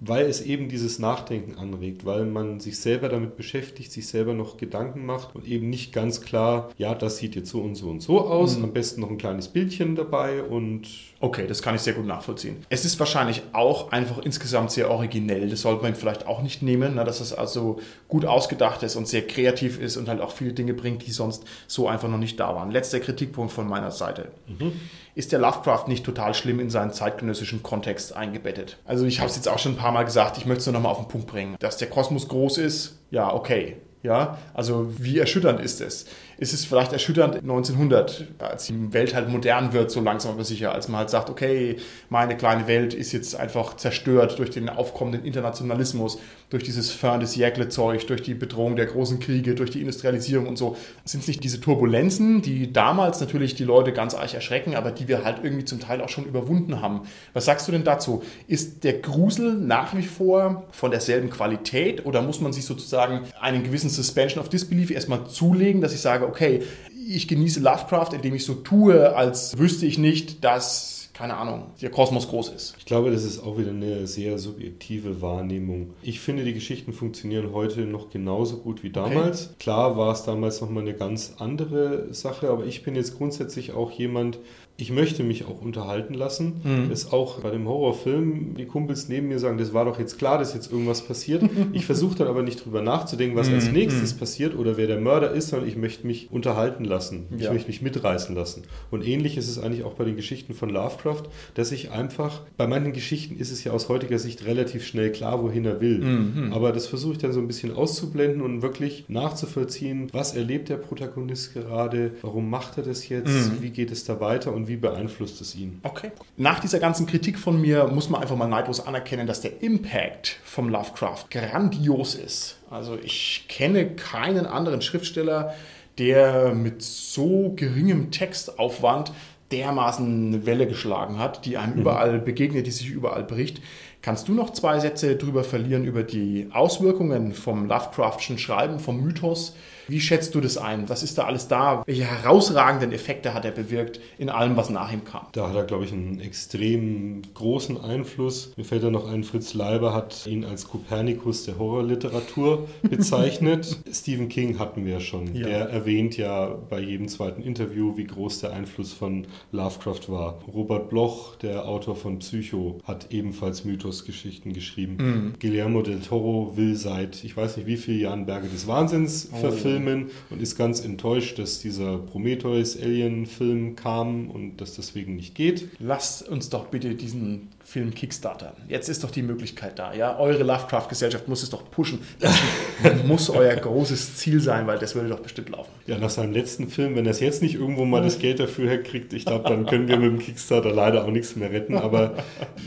weil 0.00 0.26
es 0.26 0.40
eben 0.42 0.68
dieses 0.68 0.98
Nachdenken 0.98 1.56
anregt, 1.56 2.04
weil 2.04 2.24
man 2.24 2.60
sich 2.60 2.78
selber 2.78 3.08
damit 3.08 3.36
beschäftigt, 3.36 3.92
sich 3.92 4.06
selber 4.06 4.34
noch 4.34 4.56
Gedanken 4.56 5.06
macht 5.06 5.34
und 5.34 5.46
eben 5.46 5.70
nicht 5.70 5.92
ganz 5.92 6.20
klar, 6.20 6.70
ja, 6.78 6.94
das 6.94 7.18
sieht 7.18 7.34
jetzt 7.36 7.50
so 7.50 7.60
und 7.60 7.74
so 7.74 7.88
und 7.88 8.00
so 8.00 8.20
aus. 8.20 8.56
Mhm. 8.56 8.64
Am 8.64 8.72
besten 8.72 9.00
noch 9.00 9.10
ein 9.10 9.18
kleines 9.18 9.48
Bildchen 9.48 9.96
dabei 9.96 10.42
und 10.42 10.88
Okay, 11.22 11.46
das 11.46 11.60
kann 11.60 11.74
ich 11.74 11.82
sehr 11.82 11.92
gut 11.92 12.06
nachvollziehen. 12.06 12.64
Es 12.70 12.86
ist 12.86 12.98
wahrscheinlich 12.98 13.42
auch 13.52 13.92
einfach 13.92 14.18
insgesamt 14.20 14.70
sehr 14.70 14.90
originell. 14.90 15.50
Das 15.50 15.60
sollte 15.60 15.82
man 15.82 15.94
vielleicht 15.94 16.26
auch 16.26 16.40
nicht 16.40 16.62
nehmen, 16.62 16.94
ne, 16.94 17.04
dass 17.04 17.20
es 17.20 17.34
also 17.34 17.78
gut 18.08 18.24
ausgedacht 18.24 18.82
ist 18.82 18.96
und 18.96 19.06
sehr 19.06 19.26
kreativ 19.26 19.78
ist 19.78 19.98
und 19.98 20.08
halt 20.08 20.22
auch 20.22 20.32
viele 20.32 20.54
Dinge 20.54 20.72
bringt, 20.72 21.06
die 21.06 21.10
sonst 21.10 21.44
so 21.66 21.88
einfach 21.88 22.08
noch 22.08 22.16
nicht 22.16 22.40
da 22.40 22.54
waren. 22.54 22.70
Letzter 22.70 23.00
Kritikpunkt 23.00 23.52
von 23.52 23.68
meiner 23.68 23.90
Seite. 23.90 24.28
Mhm. 24.48 24.72
Ist 25.14 25.32
der 25.32 25.38
Lovecraft 25.40 25.88
nicht 25.88 26.04
total 26.04 26.34
schlimm 26.34 26.60
in 26.60 26.70
seinen 26.70 26.92
zeitgenössischen 26.92 27.62
Kontext 27.62 28.14
eingebettet? 28.16 28.78
Also 28.84 29.04
ich 29.06 29.18
habe 29.20 29.28
es 29.28 29.36
jetzt 29.36 29.48
auch 29.48 29.58
schon 29.58 29.72
ein 29.72 29.76
paar 29.76 29.92
Mal 29.92 30.04
gesagt, 30.04 30.38
ich 30.38 30.46
möchte 30.46 30.60
es 30.60 30.66
nur 30.66 30.74
noch 30.74 30.82
mal 30.82 30.90
auf 30.90 30.98
den 30.98 31.08
Punkt 31.08 31.26
bringen. 31.26 31.56
Dass 31.58 31.76
der 31.76 31.88
Kosmos 31.88 32.28
groß 32.28 32.58
ist, 32.58 32.98
ja, 33.10 33.32
okay 33.32 33.76
Ja, 34.02 34.38
also 34.54 34.86
wie 34.98 35.18
erschütternd 35.18 35.60
ist 35.60 35.80
es? 35.80 36.06
Ist 36.40 36.54
es 36.54 36.64
vielleicht 36.64 36.94
erschütternd 36.94 37.36
1900, 37.36 38.28
als 38.38 38.68
die 38.68 38.94
Welt 38.94 39.14
halt 39.14 39.28
modern 39.28 39.74
wird, 39.74 39.90
so 39.90 40.00
langsam 40.00 40.32
aber 40.32 40.44
sicher, 40.44 40.72
als 40.72 40.88
man 40.88 41.00
halt 41.00 41.10
sagt, 41.10 41.28
okay, 41.28 41.76
meine 42.08 42.34
kleine 42.34 42.66
Welt 42.66 42.94
ist 42.94 43.12
jetzt 43.12 43.36
einfach 43.36 43.76
zerstört 43.76 44.38
durch 44.38 44.48
den 44.48 44.70
aufkommenden 44.70 45.26
Internationalismus, 45.26 46.18
durch 46.48 46.62
dieses 46.62 46.90
Fin 46.90 47.20
des 47.20 47.36
Jäckle-Zeug, 47.36 48.06
durch 48.06 48.22
die 48.22 48.32
Bedrohung 48.32 48.76
der 48.76 48.86
großen 48.86 49.20
Kriege, 49.20 49.54
durch 49.54 49.70
die 49.70 49.80
Industrialisierung 49.80 50.46
und 50.46 50.56
so. 50.56 50.78
Sind 51.04 51.20
es 51.20 51.28
nicht 51.28 51.44
diese 51.44 51.60
Turbulenzen, 51.60 52.40
die 52.40 52.72
damals 52.72 53.20
natürlich 53.20 53.54
die 53.54 53.64
Leute 53.64 53.92
ganz 53.92 54.14
arg 54.14 54.32
erschrecken, 54.32 54.74
aber 54.76 54.92
die 54.92 55.08
wir 55.08 55.24
halt 55.24 55.40
irgendwie 55.42 55.66
zum 55.66 55.78
Teil 55.78 56.00
auch 56.00 56.08
schon 56.08 56.24
überwunden 56.24 56.80
haben? 56.80 57.02
Was 57.34 57.44
sagst 57.44 57.68
du 57.68 57.72
denn 57.72 57.84
dazu? 57.84 58.22
Ist 58.46 58.82
der 58.84 58.94
Grusel 58.94 59.56
nach 59.56 59.94
wie 59.94 60.04
vor 60.04 60.64
von 60.70 60.90
derselben 60.90 61.28
Qualität 61.28 62.06
oder 62.06 62.22
muss 62.22 62.40
man 62.40 62.54
sich 62.54 62.64
sozusagen 62.64 63.26
einen 63.38 63.62
gewissen 63.62 63.90
Suspension 63.90 64.42
of 64.42 64.48
Disbelief 64.48 64.90
erstmal 64.90 65.26
zulegen, 65.26 65.82
dass 65.82 65.92
ich 65.92 66.00
sage, 66.00 66.29
okay, 66.30 66.62
ich 67.08 67.28
genieße 67.28 67.60
Lovecraft, 67.60 68.12
indem 68.12 68.34
ich 68.34 68.44
so 68.44 68.54
tue, 68.54 69.14
als 69.14 69.58
wüsste 69.58 69.86
ich 69.86 69.98
nicht, 69.98 70.44
dass 70.44 71.00
keine 71.20 71.36
Ahnung, 71.36 71.64
der 71.82 71.90
Kosmos 71.90 72.28
groß 72.28 72.48
ist. 72.48 72.74
Ich 72.78 72.86
glaube, 72.86 73.10
das 73.10 73.24
ist 73.24 73.42
auch 73.42 73.58
wieder 73.58 73.72
eine 73.72 74.06
sehr 74.06 74.38
subjektive 74.38 75.20
Wahrnehmung. 75.20 75.90
Ich 76.00 76.18
finde, 76.18 76.44
die 76.44 76.54
Geschichten 76.54 76.94
funktionieren 76.94 77.52
heute 77.52 77.82
noch 77.82 78.08
genauso 78.08 78.56
gut 78.56 78.82
wie 78.82 78.88
damals. 78.88 79.48
Okay. 79.48 79.54
Klar 79.58 79.98
war 79.98 80.14
es 80.14 80.22
damals 80.22 80.62
nochmal 80.62 80.82
eine 80.82 80.94
ganz 80.94 81.34
andere 81.36 82.14
Sache, 82.14 82.48
aber 82.48 82.64
ich 82.64 82.84
bin 82.84 82.94
jetzt 82.94 83.18
grundsätzlich 83.18 83.72
auch 83.72 83.90
jemand, 83.90 84.38
ich 84.80 84.90
möchte 84.90 85.22
mich 85.22 85.46
auch 85.46 85.60
unterhalten 85.60 86.14
lassen. 86.14 86.60
Mhm. 86.62 86.90
Ist 86.90 87.12
auch 87.12 87.40
bei 87.40 87.50
dem 87.50 87.68
Horrorfilm, 87.68 88.54
die 88.56 88.66
Kumpels 88.66 89.08
neben 89.08 89.28
mir 89.28 89.38
sagen, 89.38 89.58
das 89.58 89.74
war 89.74 89.84
doch 89.84 89.98
jetzt 89.98 90.18
klar, 90.18 90.38
dass 90.38 90.54
jetzt 90.54 90.70
irgendwas 90.70 91.02
passiert. 91.02 91.42
ich 91.72 91.86
versuche 91.86 92.16
dann 92.16 92.28
aber 92.28 92.42
nicht 92.42 92.64
drüber 92.64 92.82
nachzudenken, 92.82 93.36
was 93.36 93.48
mhm. 93.48 93.54
als 93.56 93.70
nächstes 93.70 94.14
mhm. 94.14 94.18
passiert 94.18 94.56
oder 94.56 94.76
wer 94.76 94.86
der 94.86 95.00
Mörder 95.00 95.32
ist, 95.32 95.48
sondern 95.48 95.68
ich 95.68 95.76
möchte 95.76 96.06
mich 96.06 96.30
unterhalten 96.30 96.84
lassen. 96.84 97.26
Ich 97.36 97.44
ja. 97.44 97.52
möchte 97.52 97.68
mich 97.68 97.82
mitreißen 97.82 98.34
lassen. 98.34 98.62
Und 98.90 99.06
ähnlich 99.06 99.36
ist 99.36 99.48
es 99.48 99.58
eigentlich 99.58 99.84
auch 99.84 99.94
bei 99.94 100.04
den 100.04 100.16
Geschichten 100.16 100.54
von 100.54 100.70
Lovecraft, 100.70 101.24
dass 101.54 101.72
ich 101.72 101.90
einfach, 101.90 102.42
bei 102.56 102.66
manchen 102.66 102.92
Geschichten 102.92 103.36
ist 103.36 103.50
es 103.50 103.64
ja 103.64 103.72
aus 103.72 103.88
heutiger 103.88 104.18
Sicht 104.18 104.44
relativ 104.46 104.86
schnell 104.86 105.12
klar, 105.12 105.42
wohin 105.42 105.64
er 105.64 105.80
will. 105.80 105.98
Mhm. 105.98 106.52
Aber 106.52 106.72
das 106.72 106.86
versuche 106.86 107.12
ich 107.12 107.18
dann 107.18 107.32
so 107.32 107.40
ein 107.40 107.46
bisschen 107.46 107.74
auszublenden 107.74 108.40
und 108.40 108.62
wirklich 108.62 109.04
nachzuvollziehen, 109.08 110.08
was 110.12 110.34
erlebt 110.34 110.68
der 110.68 110.76
Protagonist 110.76 111.54
gerade, 111.54 112.12
warum 112.22 112.48
macht 112.48 112.78
er 112.78 112.84
das 112.84 113.08
jetzt, 113.08 113.28
mhm. 113.28 113.62
wie 113.62 113.70
geht 113.70 113.90
es 113.90 114.04
da 114.04 114.20
weiter 114.20 114.52
und 114.54 114.68
wie 114.70 114.76
beeinflusst 114.76 115.40
es 115.40 115.54
ihn? 115.56 115.80
Okay. 115.82 116.12
Nach 116.36 116.60
dieser 116.60 116.78
ganzen 116.78 117.06
Kritik 117.06 117.38
von 117.38 117.60
mir 117.60 117.88
muss 117.88 118.08
man 118.08 118.22
einfach 118.22 118.36
mal 118.36 118.46
neidlos 118.46 118.86
anerkennen, 118.86 119.26
dass 119.26 119.40
der 119.40 119.62
Impact 119.62 120.38
vom 120.44 120.68
Lovecraft 120.68 121.24
grandios 121.30 122.14
ist. 122.14 122.58
Also 122.70 122.96
ich 123.02 123.46
kenne 123.48 123.90
keinen 123.96 124.46
anderen 124.46 124.80
Schriftsteller, 124.80 125.54
der 125.98 126.54
mit 126.54 126.82
so 126.82 127.52
geringem 127.56 128.10
Textaufwand 128.12 129.12
dermaßen 129.50 130.28
eine 130.28 130.46
Welle 130.46 130.68
geschlagen 130.68 131.18
hat, 131.18 131.44
die 131.44 131.56
einem 131.56 131.74
mhm. 131.74 131.80
überall 131.80 132.18
begegnet, 132.20 132.66
die 132.66 132.70
sich 132.70 132.90
überall 132.90 133.24
bricht. 133.24 133.60
Kannst 134.02 134.28
du 134.28 134.32
noch 134.32 134.50
zwei 134.52 134.78
Sätze 134.78 135.16
darüber 135.16 135.42
verlieren, 135.42 135.84
über 135.84 136.04
die 136.04 136.48
Auswirkungen 136.52 137.34
vom 137.34 137.66
Lovecraftschen 137.66 138.38
Schreiben, 138.38 138.78
vom 138.78 139.02
Mythos 139.02 139.56
wie 139.90 140.00
schätzt 140.00 140.34
du 140.34 140.40
das 140.40 140.56
ein? 140.56 140.88
Was 140.88 141.02
ist 141.02 141.18
da 141.18 141.24
alles 141.24 141.48
da? 141.48 141.82
Welche 141.86 142.04
herausragenden 142.04 142.92
Effekte 142.92 143.34
hat 143.34 143.44
er 143.44 143.50
bewirkt 143.50 144.00
in 144.18 144.28
allem, 144.28 144.56
was 144.56 144.70
nach 144.70 144.92
ihm 144.92 145.04
kam? 145.04 145.26
Da 145.32 145.48
hat 145.48 145.56
er, 145.56 145.64
glaube 145.64 145.84
ich, 145.84 145.92
einen 145.92 146.20
extrem 146.20 147.22
großen 147.34 147.80
Einfluss. 147.80 148.52
Mir 148.56 148.64
fällt 148.64 148.84
da 148.84 148.90
noch 148.90 149.10
ein, 149.10 149.24
Fritz 149.24 149.54
Leiber 149.54 149.92
hat 149.92 150.26
ihn 150.26 150.44
als 150.44 150.68
Kopernikus 150.68 151.44
der 151.44 151.58
Horrorliteratur 151.58 152.68
bezeichnet. 152.82 153.78
Stephen 153.92 154.28
King 154.28 154.58
hatten 154.58 154.84
wir 154.84 154.94
ja 154.94 155.00
schon. 155.00 155.34
Ja. 155.34 155.46
Der 155.46 155.58
erwähnt 155.70 156.16
ja 156.16 156.46
bei 156.68 156.80
jedem 156.80 157.08
zweiten 157.08 157.42
Interview, 157.42 157.96
wie 157.96 158.04
groß 158.04 158.40
der 158.40 158.52
Einfluss 158.52 158.92
von 158.92 159.26
Lovecraft 159.52 160.08
war. 160.08 160.38
Robert 160.52 160.88
Bloch, 160.90 161.36
der 161.36 161.66
Autor 161.66 161.96
von 161.96 162.20
Psycho, 162.20 162.80
hat 162.84 163.08
ebenfalls 163.10 163.64
Mythosgeschichten 163.64 164.52
geschrieben. 164.52 164.96
Mhm. 164.98 165.32
Guillermo 165.40 165.82
del 165.82 166.00
Toro 166.00 166.52
will 166.56 166.76
seit, 166.76 167.24
ich 167.24 167.36
weiß 167.36 167.56
nicht 167.56 167.66
wie 167.66 167.76
vielen 167.76 168.00
Jahren 168.00 168.26
Berge 168.26 168.48
des 168.48 168.66
Wahnsinns 168.66 169.30
oh. 169.32 169.36
verfilmen 169.36 169.79
Filmen 169.80 170.10
und 170.30 170.42
ist 170.42 170.56
ganz 170.56 170.84
enttäuscht, 170.84 171.38
dass 171.38 171.60
dieser 171.60 171.98
Prometheus-Alien-Film 171.98 173.76
kam 173.76 174.30
und 174.30 174.58
dass 174.60 174.76
deswegen 174.76 175.16
nicht 175.16 175.34
geht. 175.34 175.68
Lasst 175.78 176.28
uns 176.28 176.50
doch 176.50 176.66
bitte 176.66 176.94
diesen 176.94 177.48
Film 177.70 177.94
Kickstarter. 177.94 178.52
Jetzt 178.66 178.88
ist 178.88 179.04
doch 179.04 179.12
die 179.12 179.22
Möglichkeit 179.22 179.78
da. 179.78 179.94
Ja, 179.94 180.18
eure 180.18 180.42
Lovecraft-Gesellschaft 180.42 181.28
muss 181.28 181.44
es 181.44 181.50
doch 181.50 181.70
pushen. 181.70 182.00
Das 182.18 182.34
muss 183.06 183.30
euer 183.30 183.54
großes 183.54 184.16
Ziel 184.16 184.40
sein, 184.40 184.66
weil 184.66 184.80
das 184.80 184.96
würde 184.96 185.08
doch 185.08 185.20
bestimmt 185.20 185.50
laufen. 185.50 185.70
Ja, 185.86 185.96
nach 185.96 186.10
seinem 186.10 186.32
letzten 186.32 186.66
Film, 186.66 186.96
wenn 186.96 187.04
er 187.04 187.12
es 187.12 187.20
jetzt 187.20 187.42
nicht 187.42 187.54
irgendwo 187.54 187.84
mal 187.84 188.02
das 188.02 188.18
Geld 188.18 188.40
dafür 188.40 188.68
herkriegt, 188.68 189.12
ich 189.12 189.24
glaube, 189.24 189.48
dann 189.48 189.66
können 189.66 189.86
wir 189.86 189.98
mit 189.98 190.10
dem 190.10 190.18
Kickstarter 190.18 190.72
leider 190.72 191.04
auch 191.04 191.12
nichts 191.12 191.36
mehr 191.36 191.52
retten. 191.52 191.76
Aber 191.76 192.14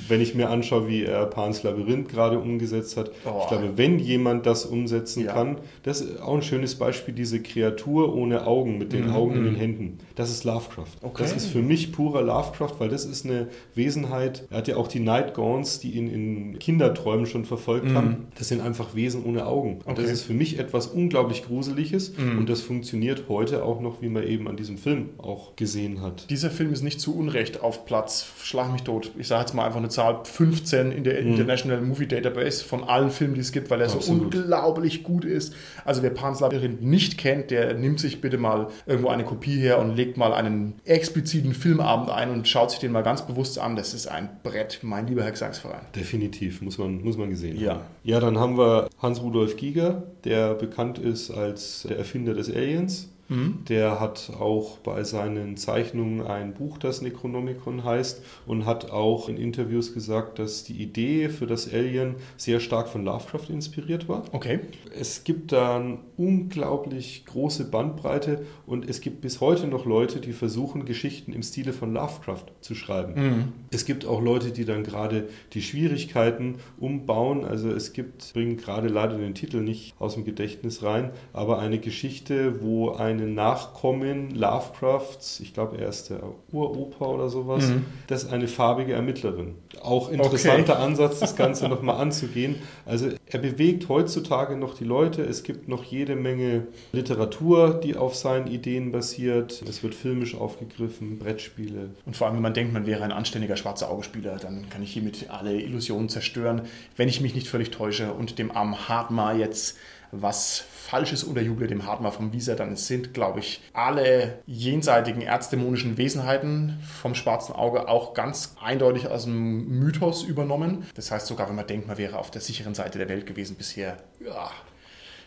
wenn 0.07 0.21
ich 0.21 0.35
mir 0.35 0.49
anschaue, 0.49 0.87
wie 0.87 1.03
er 1.03 1.25
Pans 1.25 1.63
Labyrinth 1.63 2.07
gerade 2.07 2.39
umgesetzt 2.39 2.95
hat, 2.95 3.11
oh. 3.25 3.41
ich 3.41 3.47
glaube, 3.49 3.73
wenn 3.75 3.99
jemand 3.99 4.45
das 4.45 4.63
umsetzen 4.63 5.25
ja. 5.25 5.33
kann, 5.33 5.57
das 5.83 5.99
ist 5.99 6.21
auch 6.21 6.35
ein 6.35 6.43
schönes 6.43 6.75
Beispiel, 6.75 7.13
diese 7.13 7.41
Kreatur 7.41 8.15
ohne 8.15 8.47
Augen, 8.47 8.77
mit 8.77 8.93
den 8.93 9.07
mhm. 9.07 9.15
Augen 9.15 9.35
in 9.35 9.43
den 9.43 9.55
Händen. 9.55 9.97
Das 10.15 10.29
ist 10.29 10.45
Lovecraft. 10.45 10.95
Okay. 11.01 11.23
Das 11.23 11.33
ist 11.33 11.47
für 11.47 11.61
mich 11.61 11.91
purer 11.91 12.21
Lovecraft, 12.21 12.75
weil 12.79 12.87
das 12.87 13.03
ist 13.03 13.25
eine 13.25 13.47
Wesenheit. 13.75 14.47
Er 14.49 14.59
hat 14.59 14.69
ja 14.69 14.77
auch 14.77 14.92
die 14.93 14.99
Night 14.99 15.33
Gauns, 15.33 15.79
die 15.79 15.91
ihn 15.91 16.07
in 16.07 16.59
Kinderträumen 16.59 17.25
schon 17.25 17.45
verfolgt 17.45 17.89
mhm. 17.89 17.95
haben. 17.95 18.27
Das 18.37 18.47
sind 18.47 18.61
einfach 18.61 18.95
Wesen 18.95 19.23
ohne 19.23 19.45
Augen. 19.45 19.79
Und 19.85 19.93
okay. 19.93 20.01
das 20.01 20.11
ist 20.11 20.23
für 20.23 20.33
mich 20.33 20.59
etwas 20.59 20.87
unglaublich 20.87 21.45
Gruseliges 21.45 22.17
mhm. 22.17 22.39
und 22.39 22.49
das 22.49 22.61
funktioniert 22.61 23.23
heute 23.29 23.63
auch 23.63 23.81
noch, 23.81 24.01
wie 24.01 24.09
man 24.09 24.23
eben 24.23 24.47
an 24.47 24.57
diesem 24.57 24.77
Film 24.77 25.09
auch 25.17 25.55
gesehen 25.55 26.01
hat. 26.01 26.29
Dieser 26.29 26.49
Film 26.49 26.71
ist 26.71 26.83
nicht 26.83 26.99
zu 26.99 27.15
Unrecht 27.15 27.61
auf 27.61 27.85
Platz, 27.85 28.27
schlag 28.41 28.71
mich 28.71 28.83
tot, 28.83 29.11
ich 29.17 29.27
sage 29.27 29.41
jetzt 29.41 29.53
mal 29.53 29.65
einfach 29.65 29.79
eine 29.79 29.89
Zahl, 29.89 30.21
15 30.23 30.91
in 30.91 31.03
der 31.03 31.21
mhm. 31.21 31.31
International 31.31 31.81
Movie 31.81 32.07
Database 32.07 32.63
von 32.63 32.83
allen 32.83 33.09
Filmen, 33.09 33.33
die 33.35 33.41
es 33.41 33.51
gibt, 33.51 33.69
weil 33.69 33.81
er 33.81 33.91
Absolut. 33.91 34.33
so 34.33 34.39
unglaublich 34.39 35.03
gut 35.03 35.25
ist. 35.25 35.53
Also 35.85 36.03
wer 36.03 36.09
Pan's 36.09 36.39
Labyrinth 36.39 36.81
nicht 36.81 37.17
kennt, 37.17 37.51
der 37.51 37.73
nimmt 37.73 37.99
sich 37.99 38.21
bitte 38.21 38.37
mal 38.37 38.67
irgendwo 38.85 39.09
eine 39.09 39.23
Kopie 39.23 39.57
her 39.57 39.79
und 39.79 39.95
legt 39.95 40.17
mal 40.17 40.33
einen 40.33 40.75
expliziten 40.85 41.53
Filmabend 41.53 42.09
ein 42.09 42.29
und 42.31 42.47
schaut 42.47 42.71
sich 42.71 42.79
den 42.79 42.91
mal 42.91 43.03
ganz 43.03 43.25
bewusst 43.25 43.59
an. 43.59 43.75
Das 43.75 43.93
ist 43.93 44.07
ein 44.07 44.29
Brett, 44.43 44.79
mein 44.83 45.07
lieber 45.07 45.23
Herr 45.23 45.31
Gesangsverein. 45.31 45.81
Definitiv, 45.95 46.61
muss 46.61 46.77
man, 46.77 47.01
muss 47.01 47.17
man 47.17 47.29
gesehen 47.29 47.59
ja. 47.59 47.75
haben. 47.75 47.81
Ja, 48.03 48.19
dann 48.19 48.37
haben 48.37 48.57
wir 48.57 48.89
Hans-Rudolf 48.99 49.57
Giger, 49.57 50.03
der 50.23 50.53
bekannt 50.55 50.99
ist 50.99 51.31
als 51.31 51.83
der 51.87 51.97
Erfinder 51.97 52.33
des 52.33 52.49
Aliens. 52.49 53.09
Mhm. 53.29 53.59
Der 53.69 53.99
hat 53.99 54.31
auch 54.39 54.77
bei 54.79 55.03
seinen 55.03 55.57
Zeichnungen 55.57 56.21
ein 56.21 56.53
Buch, 56.53 56.77
das 56.77 57.01
Necronomicon 57.01 57.83
heißt, 57.83 58.23
und 58.45 58.65
hat 58.65 58.91
auch 58.91 59.29
in 59.29 59.37
Interviews 59.37 59.93
gesagt, 59.93 60.39
dass 60.39 60.63
die 60.63 60.81
Idee 60.81 61.29
für 61.29 61.47
das 61.47 61.71
Alien 61.71 62.15
sehr 62.37 62.59
stark 62.59 62.89
von 62.89 63.05
Lovecraft 63.05 63.49
inspiriert 63.49 64.09
war. 64.09 64.23
Okay. 64.31 64.59
Es 64.99 65.23
gibt 65.23 65.51
da 65.51 65.77
eine 65.77 65.99
unglaublich 66.17 67.25
große 67.25 67.65
Bandbreite 67.65 68.45
und 68.65 68.89
es 68.89 69.01
gibt 69.01 69.21
bis 69.21 69.41
heute 69.41 69.67
noch 69.67 69.85
Leute, 69.85 70.19
die 70.19 70.33
versuchen, 70.33 70.85
Geschichten 70.85 71.33
im 71.33 71.43
Stile 71.43 71.73
von 71.73 71.93
Lovecraft 71.93 72.45
zu 72.61 72.75
schreiben. 72.75 73.13
Mhm. 73.15 73.43
Es 73.71 73.85
gibt 73.85 74.05
auch 74.05 74.21
Leute, 74.21 74.51
die 74.51 74.65
dann 74.65 74.83
gerade 74.83 75.29
die 75.53 75.61
Schwierigkeiten 75.61 76.55
umbauen. 76.77 77.45
Also 77.45 77.69
es 77.69 77.93
gibt, 77.93 78.33
bringen 78.33 78.57
gerade 78.57 78.87
leider 78.87 79.17
den 79.17 79.33
Titel 79.33 79.61
nicht 79.61 79.93
aus 79.99 80.15
dem 80.15 80.25
Gedächtnis 80.25 80.83
rein, 80.83 81.11
aber 81.31 81.59
eine 81.59 81.79
Geschichte, 81.79 82.61
wo 82.61 82.91
eine 82.91 83.12
eine 83.13 83.27
Nachkommen 83.27 84.31
Lovecrafts, 84.31 85.39
ich 85.39 85.53
glaube 85.53 85.77
er 85.77 85.89
ist 85.89 86.09
der 86.09 86.21
Uropa 86.51 87.05
oder 87.05 87.29
sowas, 87.29 87.67
mhm. 87.67 87.85
das 88.07 88.23
ist 88.23 88.31
eine 88.31 88.47
farbige 88.47 88.93
Ermittlerin. 88.93 89.55
Auch 89.81 90.09
interessanter 90.09 90.73
okay. 90.73 90.83
Ansatz, 90.83 91.19
das 91.19 91.35
Ganze 91.35 91.67
nochmal 91.69 91.99
anzugehen. 91.99 92.57
Also 92.85 93.09
er 93.25 93.39
bewegt 93.39 93.89
heutzutage 93.89 94.55
noch 94.55 94.75
die 94.75 94.83
Leute. 94.83 95.23
Es 95.23 95.43
gibt 95.43 95.67
noch 95.67 95.83
jede 95.83 96.15
Menge 96.15 96.67
Literatur, 96.91 97.73
die 97.73 97.95
auf 97.95 98.15
seinen 98.15 98.47
Ideen 98.47 98.91
basiert. 98.91 99.63
Es 99.67 99.83
wird 99.83 99.95
filmisch 99.95 100.35
aufgegriffen, 100.35 101.19
Brettspiele. 101.19 101.89
Und 102.05 102.15
vor 102.15 102.27
allem, 102.27 102.35
wenn 102.35 102.43
man 102.43 102.53
denkt, 102.53 102.73
man 102.73 102.85
wäre 102.85 103.03
ein 103.03 103.11
anständiger 103.11 103.57
schwarzer 103.57 103.89
Augespieler, 103.89 104.37
dann 104.37 104.69
kann 104.69 104.83
ich 104.83 104.93
hiermit 104.93 105.29
alle 105.29 105.59
Illusionen 105.59 106.09
zerstören, 106.09 106.63
wenn 106.95 107.09
ich 107.09 107.21
mich 107.21 107.33
nicht 107.33 107.47
völlig 107.47 107.71
täusche 107.71 108.13
und 108.13 108.37
dem 108.37 108.51
armen 108.51 108.87
Hartmar 108.87 109.35
jetzt 109.35 109.77
was 110.21 110.59
Falsches 110.59 111.23
unterjuble 111.23 111.67
dem 111.67 111.85
Hartmar 111.85 112.11
vom 112.11 112.33
Wieser, 112.33 112.55
dann 112.55 112.75
sind, 112.75 113.13
glaube 113.13 113.39
ich, 113.39 113.61
alle 113.73 114.39
jenseitigen 114.45 115.21
erzdämonischen 115.21 115.97
Wesenheiten 115.97 116.79
vom 117.01 117.15
schwarzen 117.15 117.53
Auge 117.53 117.87
auch 117.87 118.13
ganz 118.13 118.55
eindeutig 118.61 119.07
aus 119.07 119.23
dem 119.23 119.79
Mythos 119.79 120.23
übernommen. 120.23 120.85
Das 120.95 121.09
heißt, 121.09 121.27
sogar 121.27 121.49
wenn 121.49 121.55
man 121.55 121.67
denkt, 121.67 121.87
man 121.87 121.97
wäre 121.97 122.19
auf 122.19 122.31
der 122.31 122.41
sicheren 122.41 122.75
Seite 122.75 122.99
der 122.99 123.09
Welt 123.09 123.25
gewesen 123.25 123.55
bisher, 123.55 123.97
ja, 124.23 124.51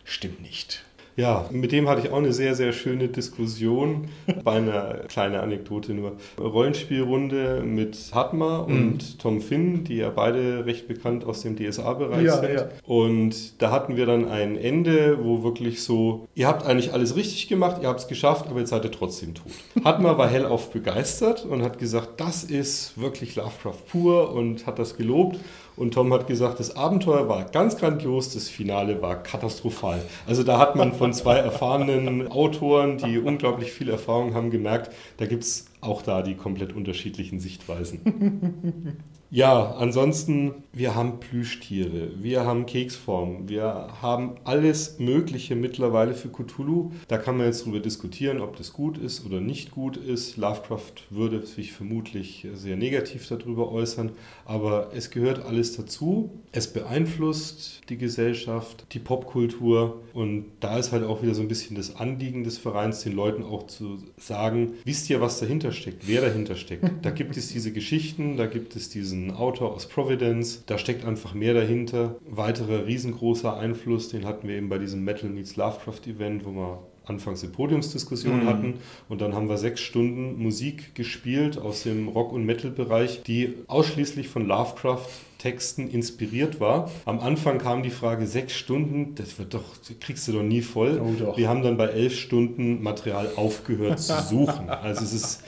stimmt 0.04 0.40
nicht. 0.40 0.84
Ja, 1.16 1.46
mit 1.50 1.72
dem 1.72 1.88
hatte 1.88 2.02
ich 2.02 2.12
auch 2.12 2.18
eine 2.18 2.32
sehr, 2.32 2.54
sehr 2.54 2.72
schöne 2.72 3.08
Diskussion 3.08 4.08
bei 4.44 4.52
einer 4.52 5.00
kleinen 5.08 5.36
Anekdote 5.36 5.94
nur. 5.94 6.12
Rollenspielrunde 6.38 7.62
mit 7.64 7.96
Hatma 8.12 8.66
mhm. 8.68 8.76
und 8.76 9.18
Tom 9.18 9.40
Finn, 9.40 9.84
die 9.84 9.96
ja 9.96 10.10
beide 10.10 10.66
recht 10.66 10.88
bekannt 10.88 11.24
aus 11.24 11.42
dem 11.42 11.56
DSA-Bereich 11.56 12.24
ja, 12.24 12.36
sind. 12.38 12.54
Ja. 12.54 12.68
Und 12.84 13.62
da 13.62 13.70
hatten 13.70 13.96
wir 13.96 14.04
dann 14.04 14.28
ein 14.28 14.56
Ende, 14.56 15.24
wo 15.24 15.42
wirklich 15.42 15.82
so, 15.82 16.28
ihr 16.34 16.46
habt 16.46 16.66
eigentlich 16.66 16.92
alles 16.92 17.16
richtig 17.16 17.48
gemacht, 17.48 17.78
ihr 17.82 17.88
habt 17.88 18.00
es 18.00 18.08
geschafft, 18.08 18.46
aber 18.48 18.60
jetzt 18.60 18.70
seid 18.70 18.84
ihr 18.84 18.92
trotzdem 18.92 19.34
tot. 19.34 19.52
Hatma 19.84 20.18
war 20.18 20.28
hellauf 20.28 20.70
begeistert 20.70 21.46
und 21.46 21.62
hat 21.62 21.78
gesagt, 21.78 22.20
das 22.20 22.44
ist 22.44 23.00
wirklich 23.00 23.36
Lovecraft 23.36 23.86
pur 23.90 24.32
und 24.32 24.66
hat 24.66 24.78
das 24.78 24.96
gelobt. 24.96 25.38
Und 25.76 25.92
Tom 25.92 26.12
hat 26.12 26.26
gesagt, 26.26 26.58
das 26.58 26.74
Abenteuer 26.74 27.28
war 27.28 27.44
ganz 27.44 27.76
grandios, 27.76 28.32
das 28.32 28.48
Finale 28.48 29.02
war 29.02 29.22
katastrophal. 29.22 30.02
Also 30.26 30.42
da 30.42 30.58
hat 30.58 30.74
man 30.74 30.94
von 30.94 31.12
zwei 31.12 31.36
erfahrenen 31.36 32.28
Autoren, 32.28 32.96
die 32.96 33.18
unglaublich 33.18 33.72
viel 33.72 33.90
Erfahrung 33.90 34.34
haben, 34.34 34.50
gemerkt, 34.50 34.90
da 35.18 35.26
gibt 35.26 35.44
es 35.44 35.66
auch 35.82 36.02
da 36.02 36.22
die 36.22 36.34
komplett 36.34 36.74
unterschiedlichen 36.74 37.40
Sichtweisen. 37.40 39.02
Ja, 39.30 39.72
ansonsten, 39.72 40.54
wir 40.72 40.94
haben 40.94 41.18
Plüschtiere, 41.18 42.10
wir 42.22 42.44
haben 42.46 42.64
Keksformen, 42.64 43.48
wir 43.48 43.88
haben 44.00 44.36
alles 44.44 45.00
Mögliche 45.00 45.56
mittlerweile 45.56 46.14
für 46.14 46.28
Cthulhu. 46.28 46.92
Da 47.08 47.18
kann 47.18 47.36
man 47.36 47.46
jetzt 47.46 47.62
darüber 47.62 47.80
diskutieren, 47.80 48.40
ob 48.40 48.56
das 48.56 48.72
gut 48.72 48.98
ist 48.98 49.26
oder 49.26 49.40
nicht 49.40 49.72
gut 49.72 49.96
ist. 49.96 50.36
Lovecraft 50.36 50.92
würde 51.10 51.44
sich 51.44 51.72
vermutlich 51.72 52.46
sehr 52.54 52.76
negativ 52.76 53.26
darüber 53.26 53.72
äußern, 53.72 54.12
aber 54.44 54.90
es 54.94 55.10
gehört 55.10 55.44
alles 55.44 55.76
dazu. 55.76 56.30
Es 56.52 56.72
beeinflusst 56.72 57.80
die 57.88 57.98
Gesellschaft, 57.98 58.86
die 58.92 59.00
Popkultur 59.00 60.02
und 60.14 60.46
da 60.60 60.78
ist 60.78 60.92
halt 60.92 61.02
auch 61.02 61.22
wieder 61.22 61.34
so 61.34 61.42
ein 61.42 61.48
bisschen 61.48 61.74
das 61.74 61.96
Anliegen 61.96 62.44
des 62.44 62.58
Vereins, 62.58 63.02
den 63.02 63.12
Leuten 63.12 63.42
auch 63.42 63.66
zu 63.66 63.98
sagen, 64.16 64.74
wisst 64.84 65.10
ihr, 65.10 65.20
was 65.20 65.40
dahinter 65.40 65.72
steckt, 65.72 66.06
wer 66.06 66.20
dahinter 66.20 66.54
steckt. 66.54 66.84
Da 67.02 67.10
gibt 67.10 67.36
es 67.36 67.48
diese 67.48 67.72
Geschichten, 67.72 68.36
da 68.36 68.46
gibt 68.46 68.76
es 68.76 68.88
diesen 68.88 69.15
ein 69.16 69.34
Autor 69.34 69.74
aus 69.74 69.86
Providence. 69.86 70.64
Da 70.66 70.78
steckt 70.78 71.04
einfach 71.04 71.34
mehr 71.34 71.54
dahinter. 71.54 72.16
Weiterer 72.28 72.86
riesengroßer 72.86 73.56
Einfluss, 73.56 74.08
den 74.08 74.24
hatten 74.24 74.48
wir 74.48 74.56
eben 74.56 74.68
bei 74.68 74.78
diesem 74.78 75.04
Metal 75.04 75.30
Meets 75.30 75.56
Lovecraft 75.56 76.06
Event, 76.06 76.44
wo 76.44 76.50
wir 76.52 76.82
anfangs 77.06 77.42
eine 77.42 77.52
Podiumsdiskussion 77.52 78.42
mhm. 78.42 78.48
hatten 78.48 78.74
und 79.08 79.20
dann 79.20 79.34
haben 79.34 79.48
wir 79.48 79.58
sechs 79.58 79.80
Stunden 79.80 80.42
Musik 80.42 80.94
gespielt 80.94 81.56
aus 81.58 81.84
dem 81.84 82.08
Rock- 82.08 82.32
und 82.32 82.44
Metal-Bereich, 82.44 83.22
die 83.22 83.54
ausschließlich 83.68 84.28
von 84.28 84.46
Lovecraft 84.46 85.06
Texten 85.38 85.88
inspiriert 85.88 86.60
war. 86.60 86.90
Am 87.04 87.20
Anfang 87.20 87.58
kam 87.58 87.82
die 87.82 87.90
Frage, 87.90 88.26
sechs 88.26 88.54
Stunden, 88.54 89.14
das 89.14 89.38
wird 89.38 89.54
doch, 89.54 89.64
kriegst 90.00 90.26
du 90.26 90.32
doch 90.32 90.42
nie 90.42 90.62
voll. 90.62 91.00
Oh 91.00 91.14
doch. 91.18 91.36
Wir 91.36 91.48
haben 91.48 91.62
dann 91.62 91.76
bei 91.76 91.86
elf 91.86 92.18
Stunden 92.18 92.82
Material 92.82 93.30
aufgehört 93.36 94.00
zu 94.00 94.20
suchen. 94.22 94.70
Also 94.70 95.04
es 95.04 95.12
ist 95.12 95.44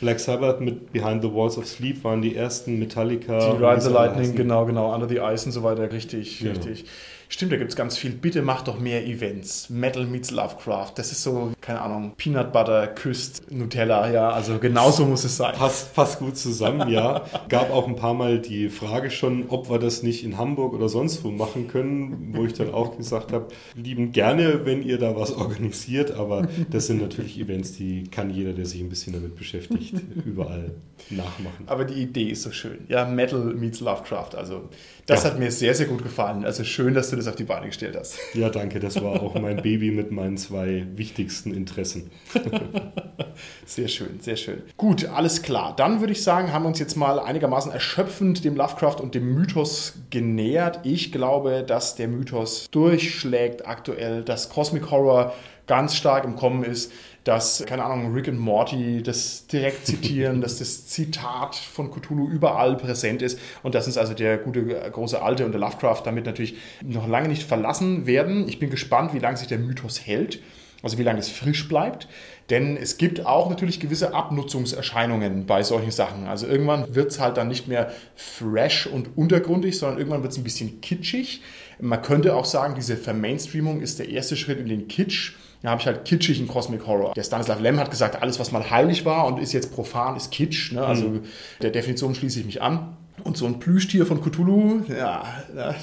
Black 0.00 0.20
Sabbath 0.20 0.60
mit 0.60 0.92
Behind 0.92 1.22
the 1.22 1.32
Walls 1.32 1.58
of 1.58 1.66
Sleep 1.66 2.02
waren 2.04 2.22
die 2.22 2.36
ersten 2.36 2.78
Metallica. 2.78 3.38
Die 3.38 3.64
Ride 3.64 3.80
the 3.80 3.90
Lightning, 3.90 4.34
genau, 4.34 4.66
genau, 4.66 4.94
Under 4.94 5.08
the 5.08 5.18
Ice 5.18 5.46
und 5.46 5.52
so 5.52 5.62
weiter, 5.62 5.90
richtig, 5.92 6.38
genau. 6.38 6.52
richtig. 6.52 6.84
Stimmt, 7.28 7.50
da 7.50 7.56
gibt 7.56 7.70
es 7.70 7.76
ganz 7.76 7.98
viel. 7.98 8.12
Bitte 8.12 8.40
mach 8.42 8.62
doch 8.62 8.78
mehr 8.78 9.04
Events. 9.04 9.68
Metal 9.68 10.06
meets 10.06 10.30
Lovecraft. 10.30 10.92
Das 10.94 11.10
ist 11.10 11.24
so, 11.24 11.52
keine 11.60 11.80
Ahnung, 11.80 12.12
Peanut 12.16 12.52
Butter 12.52 12.86
küsst 12.86 13.50
Nutella, 13.50 14.10
ja. 14.10 14.30
Also 14.30 14.58
genauso 14.58 15.04
muss 15.04 15.24
es 15.24 15.36
sein. 15.36 15.54
Passt, 15.54 15.92
passt 15.94 16.20
gut 16.20 16.36
zusammen, 16.36 16.88
ja. 16.88 17.24
Gab 17.48 17.72
auch 17.72 17.88
ein 17.88 17.96
paar 17.96 18.14
Mal 18.14 18.38
die 18.38 18.68
Frage 18.68 19.10
schon, 19.10 19.46
ob 19.48 19.68
wir 19.68 19.78
das 19.78 20.04
nicht 20.04 20.24
in 20.24 20.38
Hamburg 20.38 20.72
oder 20.72 20.88
sonst 20.88 21.24
wo 21.24 21.30
machen 21.30 21.66
können, 21.66 22.32
wo 22.36 22.44
ich 22.44 22.52
dann 22.52 22.72
auch 22.72 22.96
gesagt 22.96 23.32
habe, 23.32 23.48
lieben 23.74 24.12
gerne, 24.12 24.64
wenn 24.64 24.82
ihr 24.82 24.98
da 24.98 25.16
was 25.16 25.32
organisiert, 25.34 26.12
aber 26.12 26.46
das 26.70 26.86
sind 26.86 27.00
natürlich 27.00 27.40
Events, 27.40 27.72
die 27.72 28.04
kann 28.04 28.30
jeder, 28.30 28.52
der 28.52 28.66
sich 28.66 28.80
ein 28.80 28.88
bisschen 28.88 29.14
damit 29.14 29.34
beschäftigt, 29.34 29.85
überall 30.24 30.72
nachmachen. 31.10 31.64
Aber 31.66 31.84
die 31.84 32.02
Idee 32.02 32.30
ist 32.30 32.42
so 32.42 32.50
schön. 32.50 32.78
Ja, 32.88 33.04
Metal 33.04 33.54
meets 33.54 33.80
Lovecraft. 33.80 34.34
Also 34.36 34.68
das 35.06 35.22
ja. 35.22 35.30
hat 35.30 35.38
mir 35.38 35.50
sehr, 35.50 35.74
sehr 35.74 35.86
gut 35.86 36.02
gefallen. 36.02 36.44
Also 36.44 36.64
schön, 36.64 36.94
dass 36.94 37.10
du 37.10 37.16
das 37.16 37.28
auf 37.28 37.36
die 37.36 37.44
Beine 37.44 37.66
gestellt 37.66 37.96
hast. 37.96 38.18
Ja, 38.34 38.48
danke. 38.48 38.80
Das 38.80 39.00
war 39.02 39.22
auch 39.22 39.34
mein 39.34 39.62
Baby 39.62 39.90
mit 39.90 40.10
meinen 40.10 40.36
zwei 40.36 40.86
wichtigsten 40.96 41.54
Interessen. 41.54 42.10
sehr 43.66 43.88
schön, 43.88 44.20
sehr 44.20 44.36
schön. 44.36 44.62
Gut, 44.76 45.06
alles 45.06 45.42
klar. 45.42 45.74
Dann 45.76 46.00
würde 46.00 46.12
ich 46.12 46.22
sagen, 46.22 46.52
haben 46.52 46.64
wir 46.64 46.68
uns 46.68 46.78
jetzt 46.78 46.96
mal 46.96 47.20
einigermaßen 47.20 47.70
erschöpfend 47.70 48.44
dem 48.44 48.56
Lovecraft 48.56 48.96
und 49.00 49.14
dem 49.14 49.34
Mythos 49.34 49.94
genähert. 50.10 50.80
Ich 50.82 51.12
glaube, 51.12 51.64
dass 51.66 51.94
der 51.94 52.08
Mythos 52.08 52.68
durchschlägt 52.70 53.66
aktuell, 53.66 54.22
dass 54.22 54.48
Cosmic 54.48 54.90
Horror 54.90 55.34
ganz 55.66 55.94
stark 55.94 56.24
im 56.24 56.36
Kommen 56.36 56.64
ist 56.64 56.92
dass, 57.26 57.64
keine 57.66 57.84
Ahnung, 57.84 58.14
Rick 58.14 58.28
und 58.28 58.38
Morty 58.38 59.02
das 59.02 59.48
direkt 59.48 59.84
zitieren, 59.84 60.40
dass 60.42 60.60
das 60.60 60.86
Zitat 60.86 61.56
von 61.56 61.90
Cthulhu 61.90 62.28
überall 62.28 62.76
präsent 62.76 63.20
ist 63.20 63.40
und 63.64 63.74
dass 63.74 63.88
uns 63.88 63.98
also 63.98 64.14
der 64.14 64.38
gute 64.38 64.64
große 64.64 65.20
Alte 65.20 65.44
und 65.44 65.50
der 65.50 65.60
Lovecraft 65.60 66.02
damit 66.04 66.24
natürlich 66.24 66.54
noch 66.84 67.08
lange 67.08 67.26
nicht 67.26 67.42
verlassen 67.42 68.06
werden. 68.06 68.48
Ich 68.48 68.60
bin 68.60 68.70
gespannt, 68.70 69.12
wie 69.12 69.18
lange 69.18 69.36
sich 69.36 69.48
der 69.48 69.58
Mythos 69.58 70.06
hält, 70.06 70.40
also 70.84 70.98
wie 70.98 71.02
lange 71.02 71.18
es 71.18 71.28
frisch 71.28 71.66
bleibt. 71.66 72.06
Denn 72.48 72.76
es 72.76 72.96
gibt 72.96 73.26
auch 73.26 73.50
natürlich 73.50 73.80
gewisse 73.80 74.14
Abnutzungserscheinungen 74.14 75.46
bei 75.46 75.64
solchen 75.64 75.90
Sachen. 75.90 76.28
Also 76.28 76.46
irgendwann 76.46 76.94
wird 76.94 77.10
es 77.10 77.18
halt 77.18 77.38
dann 77.38 77.48
nicht 77.48 77.66
mehr 77.66 77.90
fresh 78.14 78.86
und 78.86 79.16
untergrundig, 79.16 79.76
sondern 79.76 79.98
irgendwann 79.98 80.22
wird 80.22 80.30
es 80.30 80.38
ein 80.38 80.44
bisschen 80.44 80.80
kitschig. 80.80 81.42
Man 81.80 82.02
könnte 82.02 82.36
auch 82.36 82.44
sagen, 82.44 82.76
diese 82.76 82.96
Vermainstreamung 82.96 83.80
ist 83.80 83.98
der 83.98 84.10
erste 84.10 84.36
Schritt 84.36 84.60
in 84.60 84.68
den 84.68 84.86
Kitsch 84.86 85.34
da 85.66 85.72
habe 85.72 85.80
ich 85.80 85.86
halt 85.88 86.04
kitschigen 86.04 86.46
Cosmic 86.46 86.86
Horror. 86.86 87.12
Der 87.14 87.24
Stanislav 87.24 87.60
Lem 87.60 87.80
hat 87.80 87.90
gesagt, 87.90 88.22
alles, 88.22 88.38
was 88.38 88.52
mal 88.52 88.70
heilig 88.70 89.04
war 89.04 89.26
und 89.26 89.40
ist 89.40 89.52
jetzt 89.52 89.74
profan, 89.74 90.14
ist 90.16 90.30
Kitsch. 90.30 90.70
Ne? 90.70 90.80
Also 90.80 91.08
mhm. 91.08 91.22
der 91.60 91.70
Definition 91.70 92.14
schließe 92.14 92.38
ich 92.38 92.46
mich 92.46 92.62
an. 92.62 92.96
Und 93.24 93.36
so 93.36 93.46
ein 93.46 93.58
Plüschtier 93.58 94.06
von 94.06 94.22
Cthulhu, 94.22 94.82
ja, 94.88 95.24
ja 95.56 95.74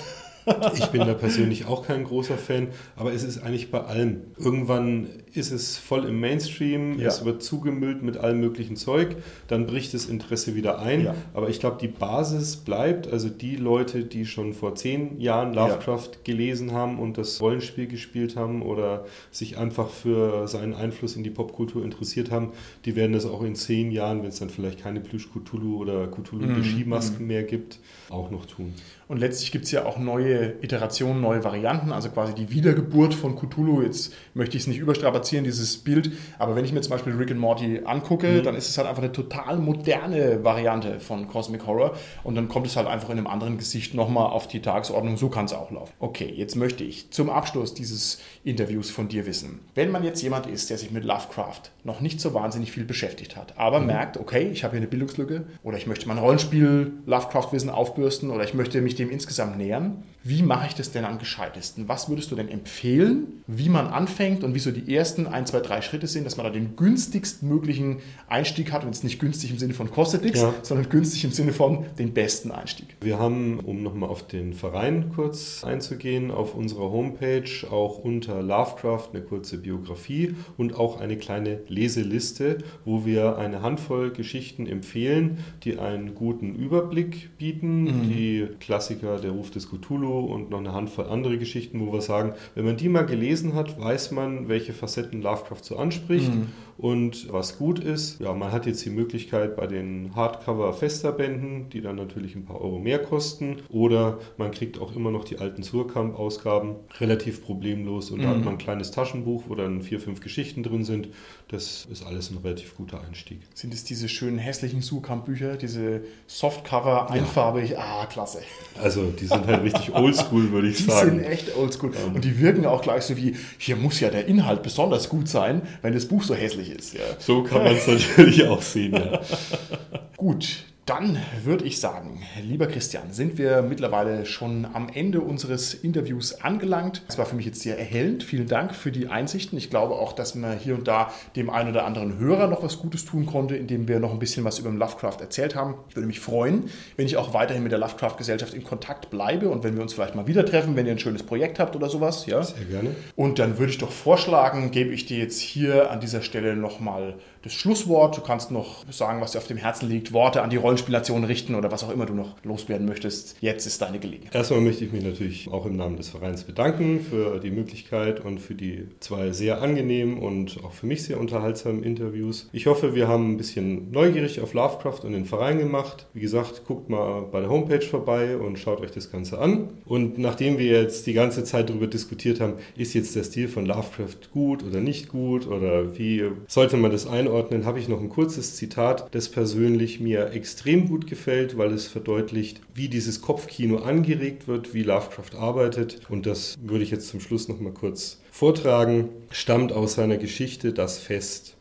ich 0.75 0.87
bin 0.87 1.01
da 1.01 1.13
persönlich 1.13 1.65
auch 1.65 1.85
kein 1.85 2.03
großer 2.03 2.37
Fan, 2.37 2.67
aber 2.95 3.13
es 3.13 3.23
ist 3.23 3.43
eigentlich 3.43 3.71
bei 3.71 3.81
allem. 3.81 4.21
Irgendwann 4.37 5.07
ist 5.33 5.51
es 5.51 5.77
voll 5.77 6.05
im 6.05 6.19
Mainstream, 6.19 6.99
ja. 6.99 7.07
es 7.07 7.25
wird 7.25 7.41
zugemüllt 7.41 8.03
mit 8.03 8.17
allem 8.17 8.39
möglichen 8.39 8.75
Zeug, 8.75 9.15
dann 9.47 9.65
bricht 9.65 9.93
das 9.93 10.05
Interesse 10.05 10.55
wieder 10.55 10.79
ein. 10.79 11.05
Ja. 11.05 11.15
Aber 11.33 11.49
ich 11.49 11.59
glaube, 11.59 11.77
die 11.81 11.87
Basis 11.87 12.57
bleibt, 12.57 13.07
also 13.07 13.29
die 13.29 13.55
Leute, 13.55 14.03
die 14.03 14.25
schon 14.25 14.53
vor 14.53 14.75
zehn 14.75 15.19
Jahren 15.19 15.53
Lovecraft 15.53 16.11
ja. 16.13 16.19
gelesen 16.23 16.71
haben 16.71 16.99
und 16.99 17.17
das 17.17 17.41
Rollenspiel 17.41 17.87
gespielt 17.87 18.35
haben 18.35 18.61
oder 18.61 19.05
sich 19.31 19.57
einfach 19.57 19.89
für 19.89 20.47
seinen 20.47 20.73
Einfluss 20.73 21.15
in 21.15 21.23
die 21.23 21.31
Popkultur 21.31 21.83
interessiert 21.83 22.31
haben, 22.31 22.51
die 22.85 22.95
werden 22.95 23.13
das 23.13 23.25
auch 23.25 23.43
in 23.43 23.55
zehn 23.55 23.91
Jahren, 23.91 24.21
wenn 24.21 24.29
es 24.29 24.39
dann 24.39 24.49
vielleicht 24.49 24.79
keine 24.79 24.99
Plüsch-Cthulhu 24.99 25.77
oder 25.77 26.07
Cthulhu-Skimasken 26.07 27.21
mhm. 27.21 27.27
mehr 27.27 27.43
gibt, 27.43 27.79
auch 28.09 28.29
noch 28.29 28.45
tun. 28.45 28.73
Und 29.07 29.17
letztlich 29.17 29.51
gibt 29.51 29.65
es 29.65 29.71
ja 29.71 29.85
auch 29.85 29.97
neue 29.97 30.32
Iterationen, 30.61 31.21
neue 31.21 31.43
Varianten, 31.43 31.91
also 31.91 32.09
quasi 32.09 32.33
die 32.33 32.51
Wiedergeburt 32.51 33.13
von 33.13 33.35
Cthulhu. 33.35 33.81
Jetzt 33.81 34.13
möchte 34.33 34.57
ich 34.57 34.63
es 34.63 34.67
nicht 34.67 34.79
überstrapazieren, 34.79 35.43
dieses 35.45 35.77
Bild, 35.77 36.11
aber 36.39 36.55
wenn 36.55 36.65
ich 36.65 36.73
mir 36.73 36.81
zum 36.81 36.91
Beispiel 36.91 37.13
Rick 37.13 37.31
and 37.31 37.39
Morty 37.39 37.81
angucke, 37.85 38.27
mhm. 38.27 38.43
dann 38.43 38.55
ist 38.55 38.69
es 38.69 38.77
halt 38.77 38.87
einfach 38.87 39.01
eine 39.03 39.11
total 39.11 39.57
moderne 39.57 40.43
Variante 40.43 40.99
von 40.99 41.27
Cosmic 41.27 41.65
Horror 41.65 41.93
und 42.23 42.35
dann 42.35 42.47
kommt 42.47 42.67
es 42.67 42.75
halt 42.75 42.87
einfach 42.87 43.09
in 43.09 43.17
einem 43.17 43.27
anderen 43.27 43.57
Gesicht 43.57 43.93
nochmal 43.93 44.27
auf 44.27 44.47
die 44.47 44.61
Tagesordnung. 44.61 45.17
So 45.17 45.29
kann 45.29 45.45
es 45.45 45.53
auch 45.53 45.71
laufen. 45.71 45.93
Okay, 45.99 46.31
jetzt 46.35 46.55
möchte 46.55 46.83
ich 46.83 47.11
zum 47.11 47.29
Abschluss 47.29 47.73
dieses 47.73 48.19
Interviews 48.43 48.89
von 48.89 49.07
dir 49.07 49.25
wissen. 49.25 49.59
Wenn 49.75 49.91
man 49.91 50.03
jetzt 50.03 50.21
jemand 50.21 50.47
ist, 50.47 50.69
der 50.69 50.77
sich 50.77 50.91
mit 50.91 51.03
Lovecraft 51.03 51.71
noch 51.83 52.01
nicht 52.01 52.19
so 52.19 52.33
wahnsinnig 52.33 52.71
viel 52.71 52.85
beschäftigt 52.85 53.35
hat, 53.35 53.57
aber 53.57 53.79
mhm. 53.79 53.87
merkt, 53.87 54.17
okay, 54.17 54.49
ich 54.51 54.63
habe 54.63 54.71
hier 54.71 54.81
eine 54.81 54.87
Bildungslücke 54.87 55.45
oder 55.63 55.77
ich 55.77 55.87
möchte 55.87 56.07
mein 56.07 56.17
Rollenspiel 56.17 56.93
Lovecraft-Wissen 57.05 57.69
aufbürsten 57.69 58.31
oder 58.31 58.43
ich 58.43 58.53
möchte 58.53 58.81
mich 58.81 58.95
dem 58.95 59.09
insgesamt 59.09 59.57
nähern, 59.57 60.03
wie 60.25 60.41
mache 60.41 60.67
ich 60.67 60.73
das 60.73 60.91
denn 60.91 61.03
am 61.03 61.19
gescheitesten? 61.19 61.89
Was 61.89 62.07
würdest 62.07 62.31
du 62.31 62.35
denn 62.35 62.47
empfehlen, 62.47 63.43
wie 63.45 63.67
man 63.67 63.87
anfängt 63.87 64.45
und 64.45 64.55
wie 64.55 64.59
so 64.59 64.71
die 64.71 64.95
ersten 64.95 65.27
ein, 65.27 65.45
zwei, 65.45 65.59
drei 65.59 65.81
Schritte 65.81 66.07
sind, 66.07 66.25
dass 66.25 66.37
man 66.37 66.45
da 66.45 66.49
den 66.49 66.77
günstigstmöglichen 66.77 67.97
Einstieg 68.29 68.71
hat 68.71 68.83
und 68.83 68.89
jetzt 68.89 69.03
nicht 69.03 69.19
günstig 69.19 69.51
im 69.51 69.57
Sinne 69.57 69.73
von 69.73 69.91
kostet 69.91 70.23
nichts, 70.23 70.41
ja. 70.41 70.53
sondern 70.61 70.87
günstig 70.87 71.25
im 71.25 71.31
Sinne 71.31 71.51
von 71.51 71.85
den 71.99 72.13
besten 72.13 72.51
Einstieg? 72.51 72.95
Wir 73.01 73.19
haben, 73.19 73.59
um 73.59 73.83
nochmal 73.83 74.09
auf 74.09 74.25
den 74.25 74.53
Verein 74.53 75.11
kurz 75.13 75.65
einzugehen, 75.65 76.31
auf 76.31 76.55
unserer 76.55 76.89
Homepage 76.89 77.43
auch 77.69 77.97
unter 77.97 78.41
Lovecraft 78.41 79.09
eine 79.11 79.23
kurze 79.23 79.57
Biografie 79.57 80.35
und 80.55 80.75
auch 80.75 81.01
eine 81.01 81.17
kleine 81.17 81.59
Leseliste, 81.67 82.59
wo 82.85 83.05
wir 83.05 83.37
eine 83.37 83.61
Handvoll 83.61 84.11
Geschichten 84.11 84.67
empfehlen, 84.67 85.39
die 85.63 85.79
einen 85.79 86.15
guten 86.15 86.55
Überblick 86.55 87.37
bieten, 87.37 87.83
mhm. 87.83 88.09
die 88.09 88.47
Klassiker, 88.61 89.19
der 89.19 89.31
Ruf 89.31 89.51
des 89.51 89.69
Cthulhu 89.69 90.12
und 90.19 90.49
noch 90.49 90.59
eine 90.59 90.73
Handvoll 90.73 91.07
andere 91.07 91.37
Geschichten, 91.37 91.79
wo 91.79 91.91
wir 91.91 92.01
sagen, 92.01 92.33
wenn 92.55 92.65
man 92.65 92.77
die 92.77 92.89
mal 92.89 93.05
gelesen 93.05 93.53
hat, 93.53 93.79
weiß 93.79 94.11
man, 94.11 94.47
welche 94.47 94.73
Facetten 94.73 95.21
Lovecraft 95.21 95.63
so 95.63 95.77
anspricht 95.77 96.33
mhm. 96.33 96.49
Und 96.77 97.31
was 97.31 97.57
gut 97.57 97.79
ist. 97.79 98.19
Ja, 98.19 98.33
man 98.33 98.51
hat 98.51 98.65
jetzt 98.65 98.83
die 98.85 98.89
Möglichkeit 98.89 99.55
bei 99.55 99.67
den 99.67 100.15
Hardcover-Festerbänden, 100.15 101.69
die 101.69 101.81
dann 101.81 101.95
natürlich 101.95 102.35
ein 102.35 102.45
paar 102.45 102.61
Euro 102.61 102.79
mehr 102.79 102.99
kosten, 102.99 103.57
oder 103.69 104.19
man 104.37 104.51
kriegt 104.51 104.79
auch 104.79 104.95
immer 104.95 105.11
noch 105.11 105.23
die 105.23 105.39
alten 105.39 105.63
Surkamp-Ausgaben 105.63 106.75
relativ 106.99 107.43
problemlos 107.43 108.11
und 108.11 108.19
mhm. 108.19 108.23
da 108.23 108.29
hat 108.29 108.37
mhm. 108.37 108.43
man 108.45 108.53
ein 108.55 108.59
kleines 108.59 108.91
Taschenbuch, 108.91 109.43
wo 109.47 109.55
dann 109.55 109.81
vier, 109.81 109.99
fünf 109.99 110.21
Geschichten 110.21 110.63
drin 110.63 110.83
sind. 110.83 111.09
Das 111.47 111.87
ist 111.91 112.05
alles 112.05 112.31
ein 112.31 112.37
relativ 112.37 112.75
guter 112.75 113.01
Einstieg. 113.01 113.41
Sind 113.53 113.73
es 113.73 113.83
diese 113.83 114.09
schönen 114.09 114.37
hässlichen 114.37 114.81
Surkamp-Bücher, 114.81 115.57
diese 115.57 116.01
Softcover, 116.27 117.11
einfarbig? 117.11 117.71
Ja. 117.71 118.01
Ah, 118.01 118.05
klasse. 118.05 118.39
Also 118.81 119.11
die 119.11 119.25
sind 119.27 119.45
halt 119.45 119.63
richtig 119.63 119.93
oldschool, 119.93 120.51
würde 120.51 120.69
ich 120.69 120.77
die 120.77 120.83
sagen. 120.83 121.17
Die 121.17 121.23
sind 121.23 121.31
echt 121.31 121.55
oldschool. 121.55 121.91
Ähm. 121.93 122.15
Und 122.15 122.23
die 122.23 122.39
wirken 122.39 122.65
auch 122.65 122.81
gleich 122.81 123.03
so 123.03 123.17
wie, 123.17 123.35
hier 123.57 123.75
muss 123.75 123.99
ja 123.99 124.09
der 124.09 124.25
Inhalt 124.25 124.63
besonders 124.63 125.09
gut 125.09 125.27
sein, 125.27 125.61
wenn 125.81 125.93
das 125.93 126.07
Buch 126.07 126.23
so 126.23 126.33
hässlich 126.33 126.62
ist. 126.69 126.93
Ja. 126.93 127.01
So 127.19 127.43
kann 127.43 127.63
man 127.63 127.75
es 127.75 127.87
natürlich 127.87 128.45
auch 128.45 128.61
sehen, 128.61 128.93
ja. 128.93 129.21
Gut, 130.17 130.65
dann 130.85 131.17
würde 131.43 131.63
ich 131.63 131.79
sagen, 131.79 132.21
lieber 132.41 132.67
Christian, 132.67 133.13
sind 133.13 133.37
wir 133.37 133.61
mittlerweile 133.61 134.25
schon 134.25 134.67
am 134.73 134.89
Ende 134.93 135.21
unseres 135.21 135.73
Interviews 135.73 136.41
angelangt. 136.41 137.03
Es 137.07 137.17
war 137.17 137.25
für 137.25 137.37
mich 137.37 137.45
jetzt 137.45 137.61
sehr 137.61 137.79
erhellend. 137.79 138.21
Vielen 138.23 138.47
Dank 138.47 138.75
für 138.75 138.91
die 138.91 139.07
Einsichten. 139.07 139.57
Ich 139.57 139.69
glaube 139.69 139.95
auch, 139.95 140.11
dass 140.11 140.35
man 140.35 140.57
hier 140.57 140.75
und 140.75 140.87
da 140.87 141.13
dem 141.37 141.49
einen 141.49 141.69
oder 141.69 141.85
anderen 141.85 142.17
Hörer 142.17 142.47
noch 142.47 142.63
was 142.63 142.79
Gutes 142.79 143.05
tun 143.05 143.25
konnte, 143.25 143.55
indem 143.55 143.87
wir 143.87 144.01
noch 144.01 144.11
ein 144.11 144.19
bisschen 144.19 144.43
was 144.43 144.59
über 144.59 144.71
Lovecraft 144.71 145.21
erzählt 145.21 145.55
haben. 145.55 145.75
Ich 145.87 145.95
würde 145.95 146.07
mich 146.07 146.19
freuen, 146.19 146.69
wenn 146.97 147.05
ich 147.05 147.15
auch 147.15 147.33
weiterhin 147.33 147.63
mit 147.63 147.71
der 147.71 147.79
Lovecraft-Gesellschaft 147.79 148.53
in 148.53 148.65
Kontakt 148.65 149.09
bleibe 149.09 149.49
und 149.49 149.63
wenn 149.63 149.75
wir 149.75 149.83
uns 149.83 149.93
vielleicht 149.93 150.15
mal 150.15 150.27
wieder 150.27 150.45
treffen, 150.45 150.75
wenn 150.75 150.85
ihr 150.85 150.91
ein 150.91 150.99
schönes 150.99 151.23
Projekt 151.23 151.59
habt 151.59 151.77
oder 151.77 151.89
sowas. 151.89 152.25
Ja? 152.25 152.43
Sehr 152.43 152.65
gerne. 152.65 152.89
Und 153.15 153.39
dann 153.39 153.57
würde 153.57 153.71
ich 153.71 153.77
doch 153.77 153.91
vorschlagen, 153.91 154.71
gebe 154.71 154.93
ich 154.93 155.05
dir 155.05 155.19
jetzt 155.19 155.39
hier 155.39 155.91
an 155.91 156.01
dieser 156.01 156.21
Stelle 156.21 156.57
nochmal 156.57 157.15
das 157.43 157.53
Schlusswort. 157.53 158.17
Du 158.17 158.21
kannst 158.21 158.51
noch 158.51 158.85
sagen, 158.89 159.21
was 159.21 159.33
dir 159.33 159.39
auf 159.39 159.47
dem 159.47 159.57
Herzen 159.57 159.89
liegt, 159.89 160.13
Worte 160.13 160.41
an 160.41 160.49
die 160.49 160.55
Rollenspielation 160.55 161.25
richten 161.25 161.55
oder 161.55 161.71
was 161.71 161.83
auch 161.83 161.91
immer 161.91 162.05
du 162.05 162.13
noch 162.13 162.35
loswerden 162.43 162.87
möchtest. 162.87 163.35
Jetzt 163.41 163.65
ist 163.65 163.81
deine 163.81 163.99
Gelegenheit. 163.99 164.33
Erstmal 164.33 164.61
möchte 164.61 164.85
ich 164.85 164.93
mich 164.93 165.03
natürlich 165.03 165.49
auch 165.51 165.65
im 165.65 165.75
Namen 165.75 165.97
des 165.97 166.09
Vereins 166.09 166.45
bedanken 166.45 167.01
für 167.01 167.39
die 167.39 167.51
Möglichkeit 167.51 168.23
und 168.23 168.39
für 168.39 168.55
die 168.55 168.87
zwei 169.01 169.31
sehr 169.31 169.61
angenehmen 169.61 170.17
und 170.17 170.63
auch 170.63 170.71
für 170.71 170.87
mich 170.87 171.03
sehr 171.03 171.19
unterhaltsamen 171.19 171.83
Interviews. 171.83 172.49
Ich 172.53 172.65
hoffe, 172.65 172.95
wir 172.95 173.09
haben 173.09 173.33
ein 173.33 173.37
bisschen 173.37 173.91
neugierig 173.91 174.39
auf 174.39 174.53
Lovecraft 174.53 175.01
und 175.03 175.11
den 175.11 175.25
Verein 175.25 175.59
gemacht. 175.59 176.07
Wie 176.13 176.21
gesagt, 176.21 176.63
guckt 176.65 176.89
mal 176.89 177.23
bei 177.23 177.41
der 177.41 177.49
Homepage 177.49 177.81
vorbei 177.81 178.37
und 178.37 178.57
schaut 178.57 178.79
euch 178.79 178.91
das 178.91 179.11
Ganze 179.11 179.39
an. 179.39 179.69
Und 179.85 180.17
nachdem 180.17 180.57
wir 180.57 180.81
jetzt 180.81 181.07
die 181.07 181.13
ganze 181.13 181.43
Zeit 181.43 181.69
darüber 181.69 181.87
diskutiert 181.87 182.39
haben, 182.39 182.53
ist 182.77 182.93
jetzt 182.93 183.15
der 183.17 183.23
Stil 183.23 183.49
von 183.49 183.65
Lovecraft 183.65 184.31
gut 184.31 184.63
oder 184.63 184.79
nicht 184.79 185.09
gut 185.09 185.45
oder 185.45 185.97
wie 185.97 186.23
sollte 186.47 186.77
man 186.77 186.91
das 186.91 187.05
einordnen, 187.05 187.32
einordnen, 187.33 187.65
habe 187.65 187.79
ich 187.79 187.89
noch 187.89 187.99
ein 187.99 188.09
kurzes 188.09 188.55
Zitat, 188.55 189.07
das 189.15 189.29
persönlich 189.29 189.99
mir 189.99 190.31
extrem 190.33 190.87
gut 190.87 191.07
gefällt, 191.07 191.57
weil 191.57 191.73
es 191.73 191.87
verdeutlicht, 191.87 192.61
wie 192.75 192.89
dieses 192.89 193.21
Kopfkino 193.21 193.77
angeregt 193.77 194.47
wird, 194.47 194.73
wie 194.73 194.83
Lovecraft 194.83 195.35
arbeitet. 195.37 196.01
Und 196.09 196.25
das 196.27 196.57
würde 196.61 196.83
ich 196.83 196.91
jetzt 196.91 197.07
zum 197.07 197.19
Schluss 197.19 197.47
noch 197.47 197.59
mal 197.59 197.73
kurz 197.73 198.21
vortragen. 198.31 199.09
Stammt 199.31 199.71
aus 199.71 199.95
seiner 199.95 200.17
Geschichte 200.17 200.73
Das 200.73 200.99
Fest. 200.99 201.55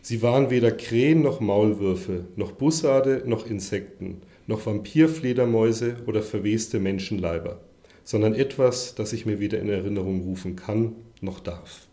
Sie 0.00 0.22
waren 0.22 0.50
weder 0.50 0.70
Krähen 0.70 1.22
noch 1.22 1.40
Maulwürfe, 1.40 2.26
noch 2.36 2.52
Bussarde 2.52 3.22
noch 3.26 3.46
Insekten, 3.46 4.20
noch 4.46 4.64
Vampirfledermäuse 4.66 5.96
oder 6.06 6.22
verweste 6.22 6.78
Menschenleiber, 6.78 7.58
sondern 8.04 8.34
etwas, 8.34 8.94
das 8.94 9.12
ich 9.14 9.26
mir 9.26 9.40
weder 9.40 9.58
in 9.58 9.70
Erinnerung 9.70 10.20
rufen 10.20 10.56
kann 10.56 10.92
noch 11.22 11.40
darf. 11.40 11.83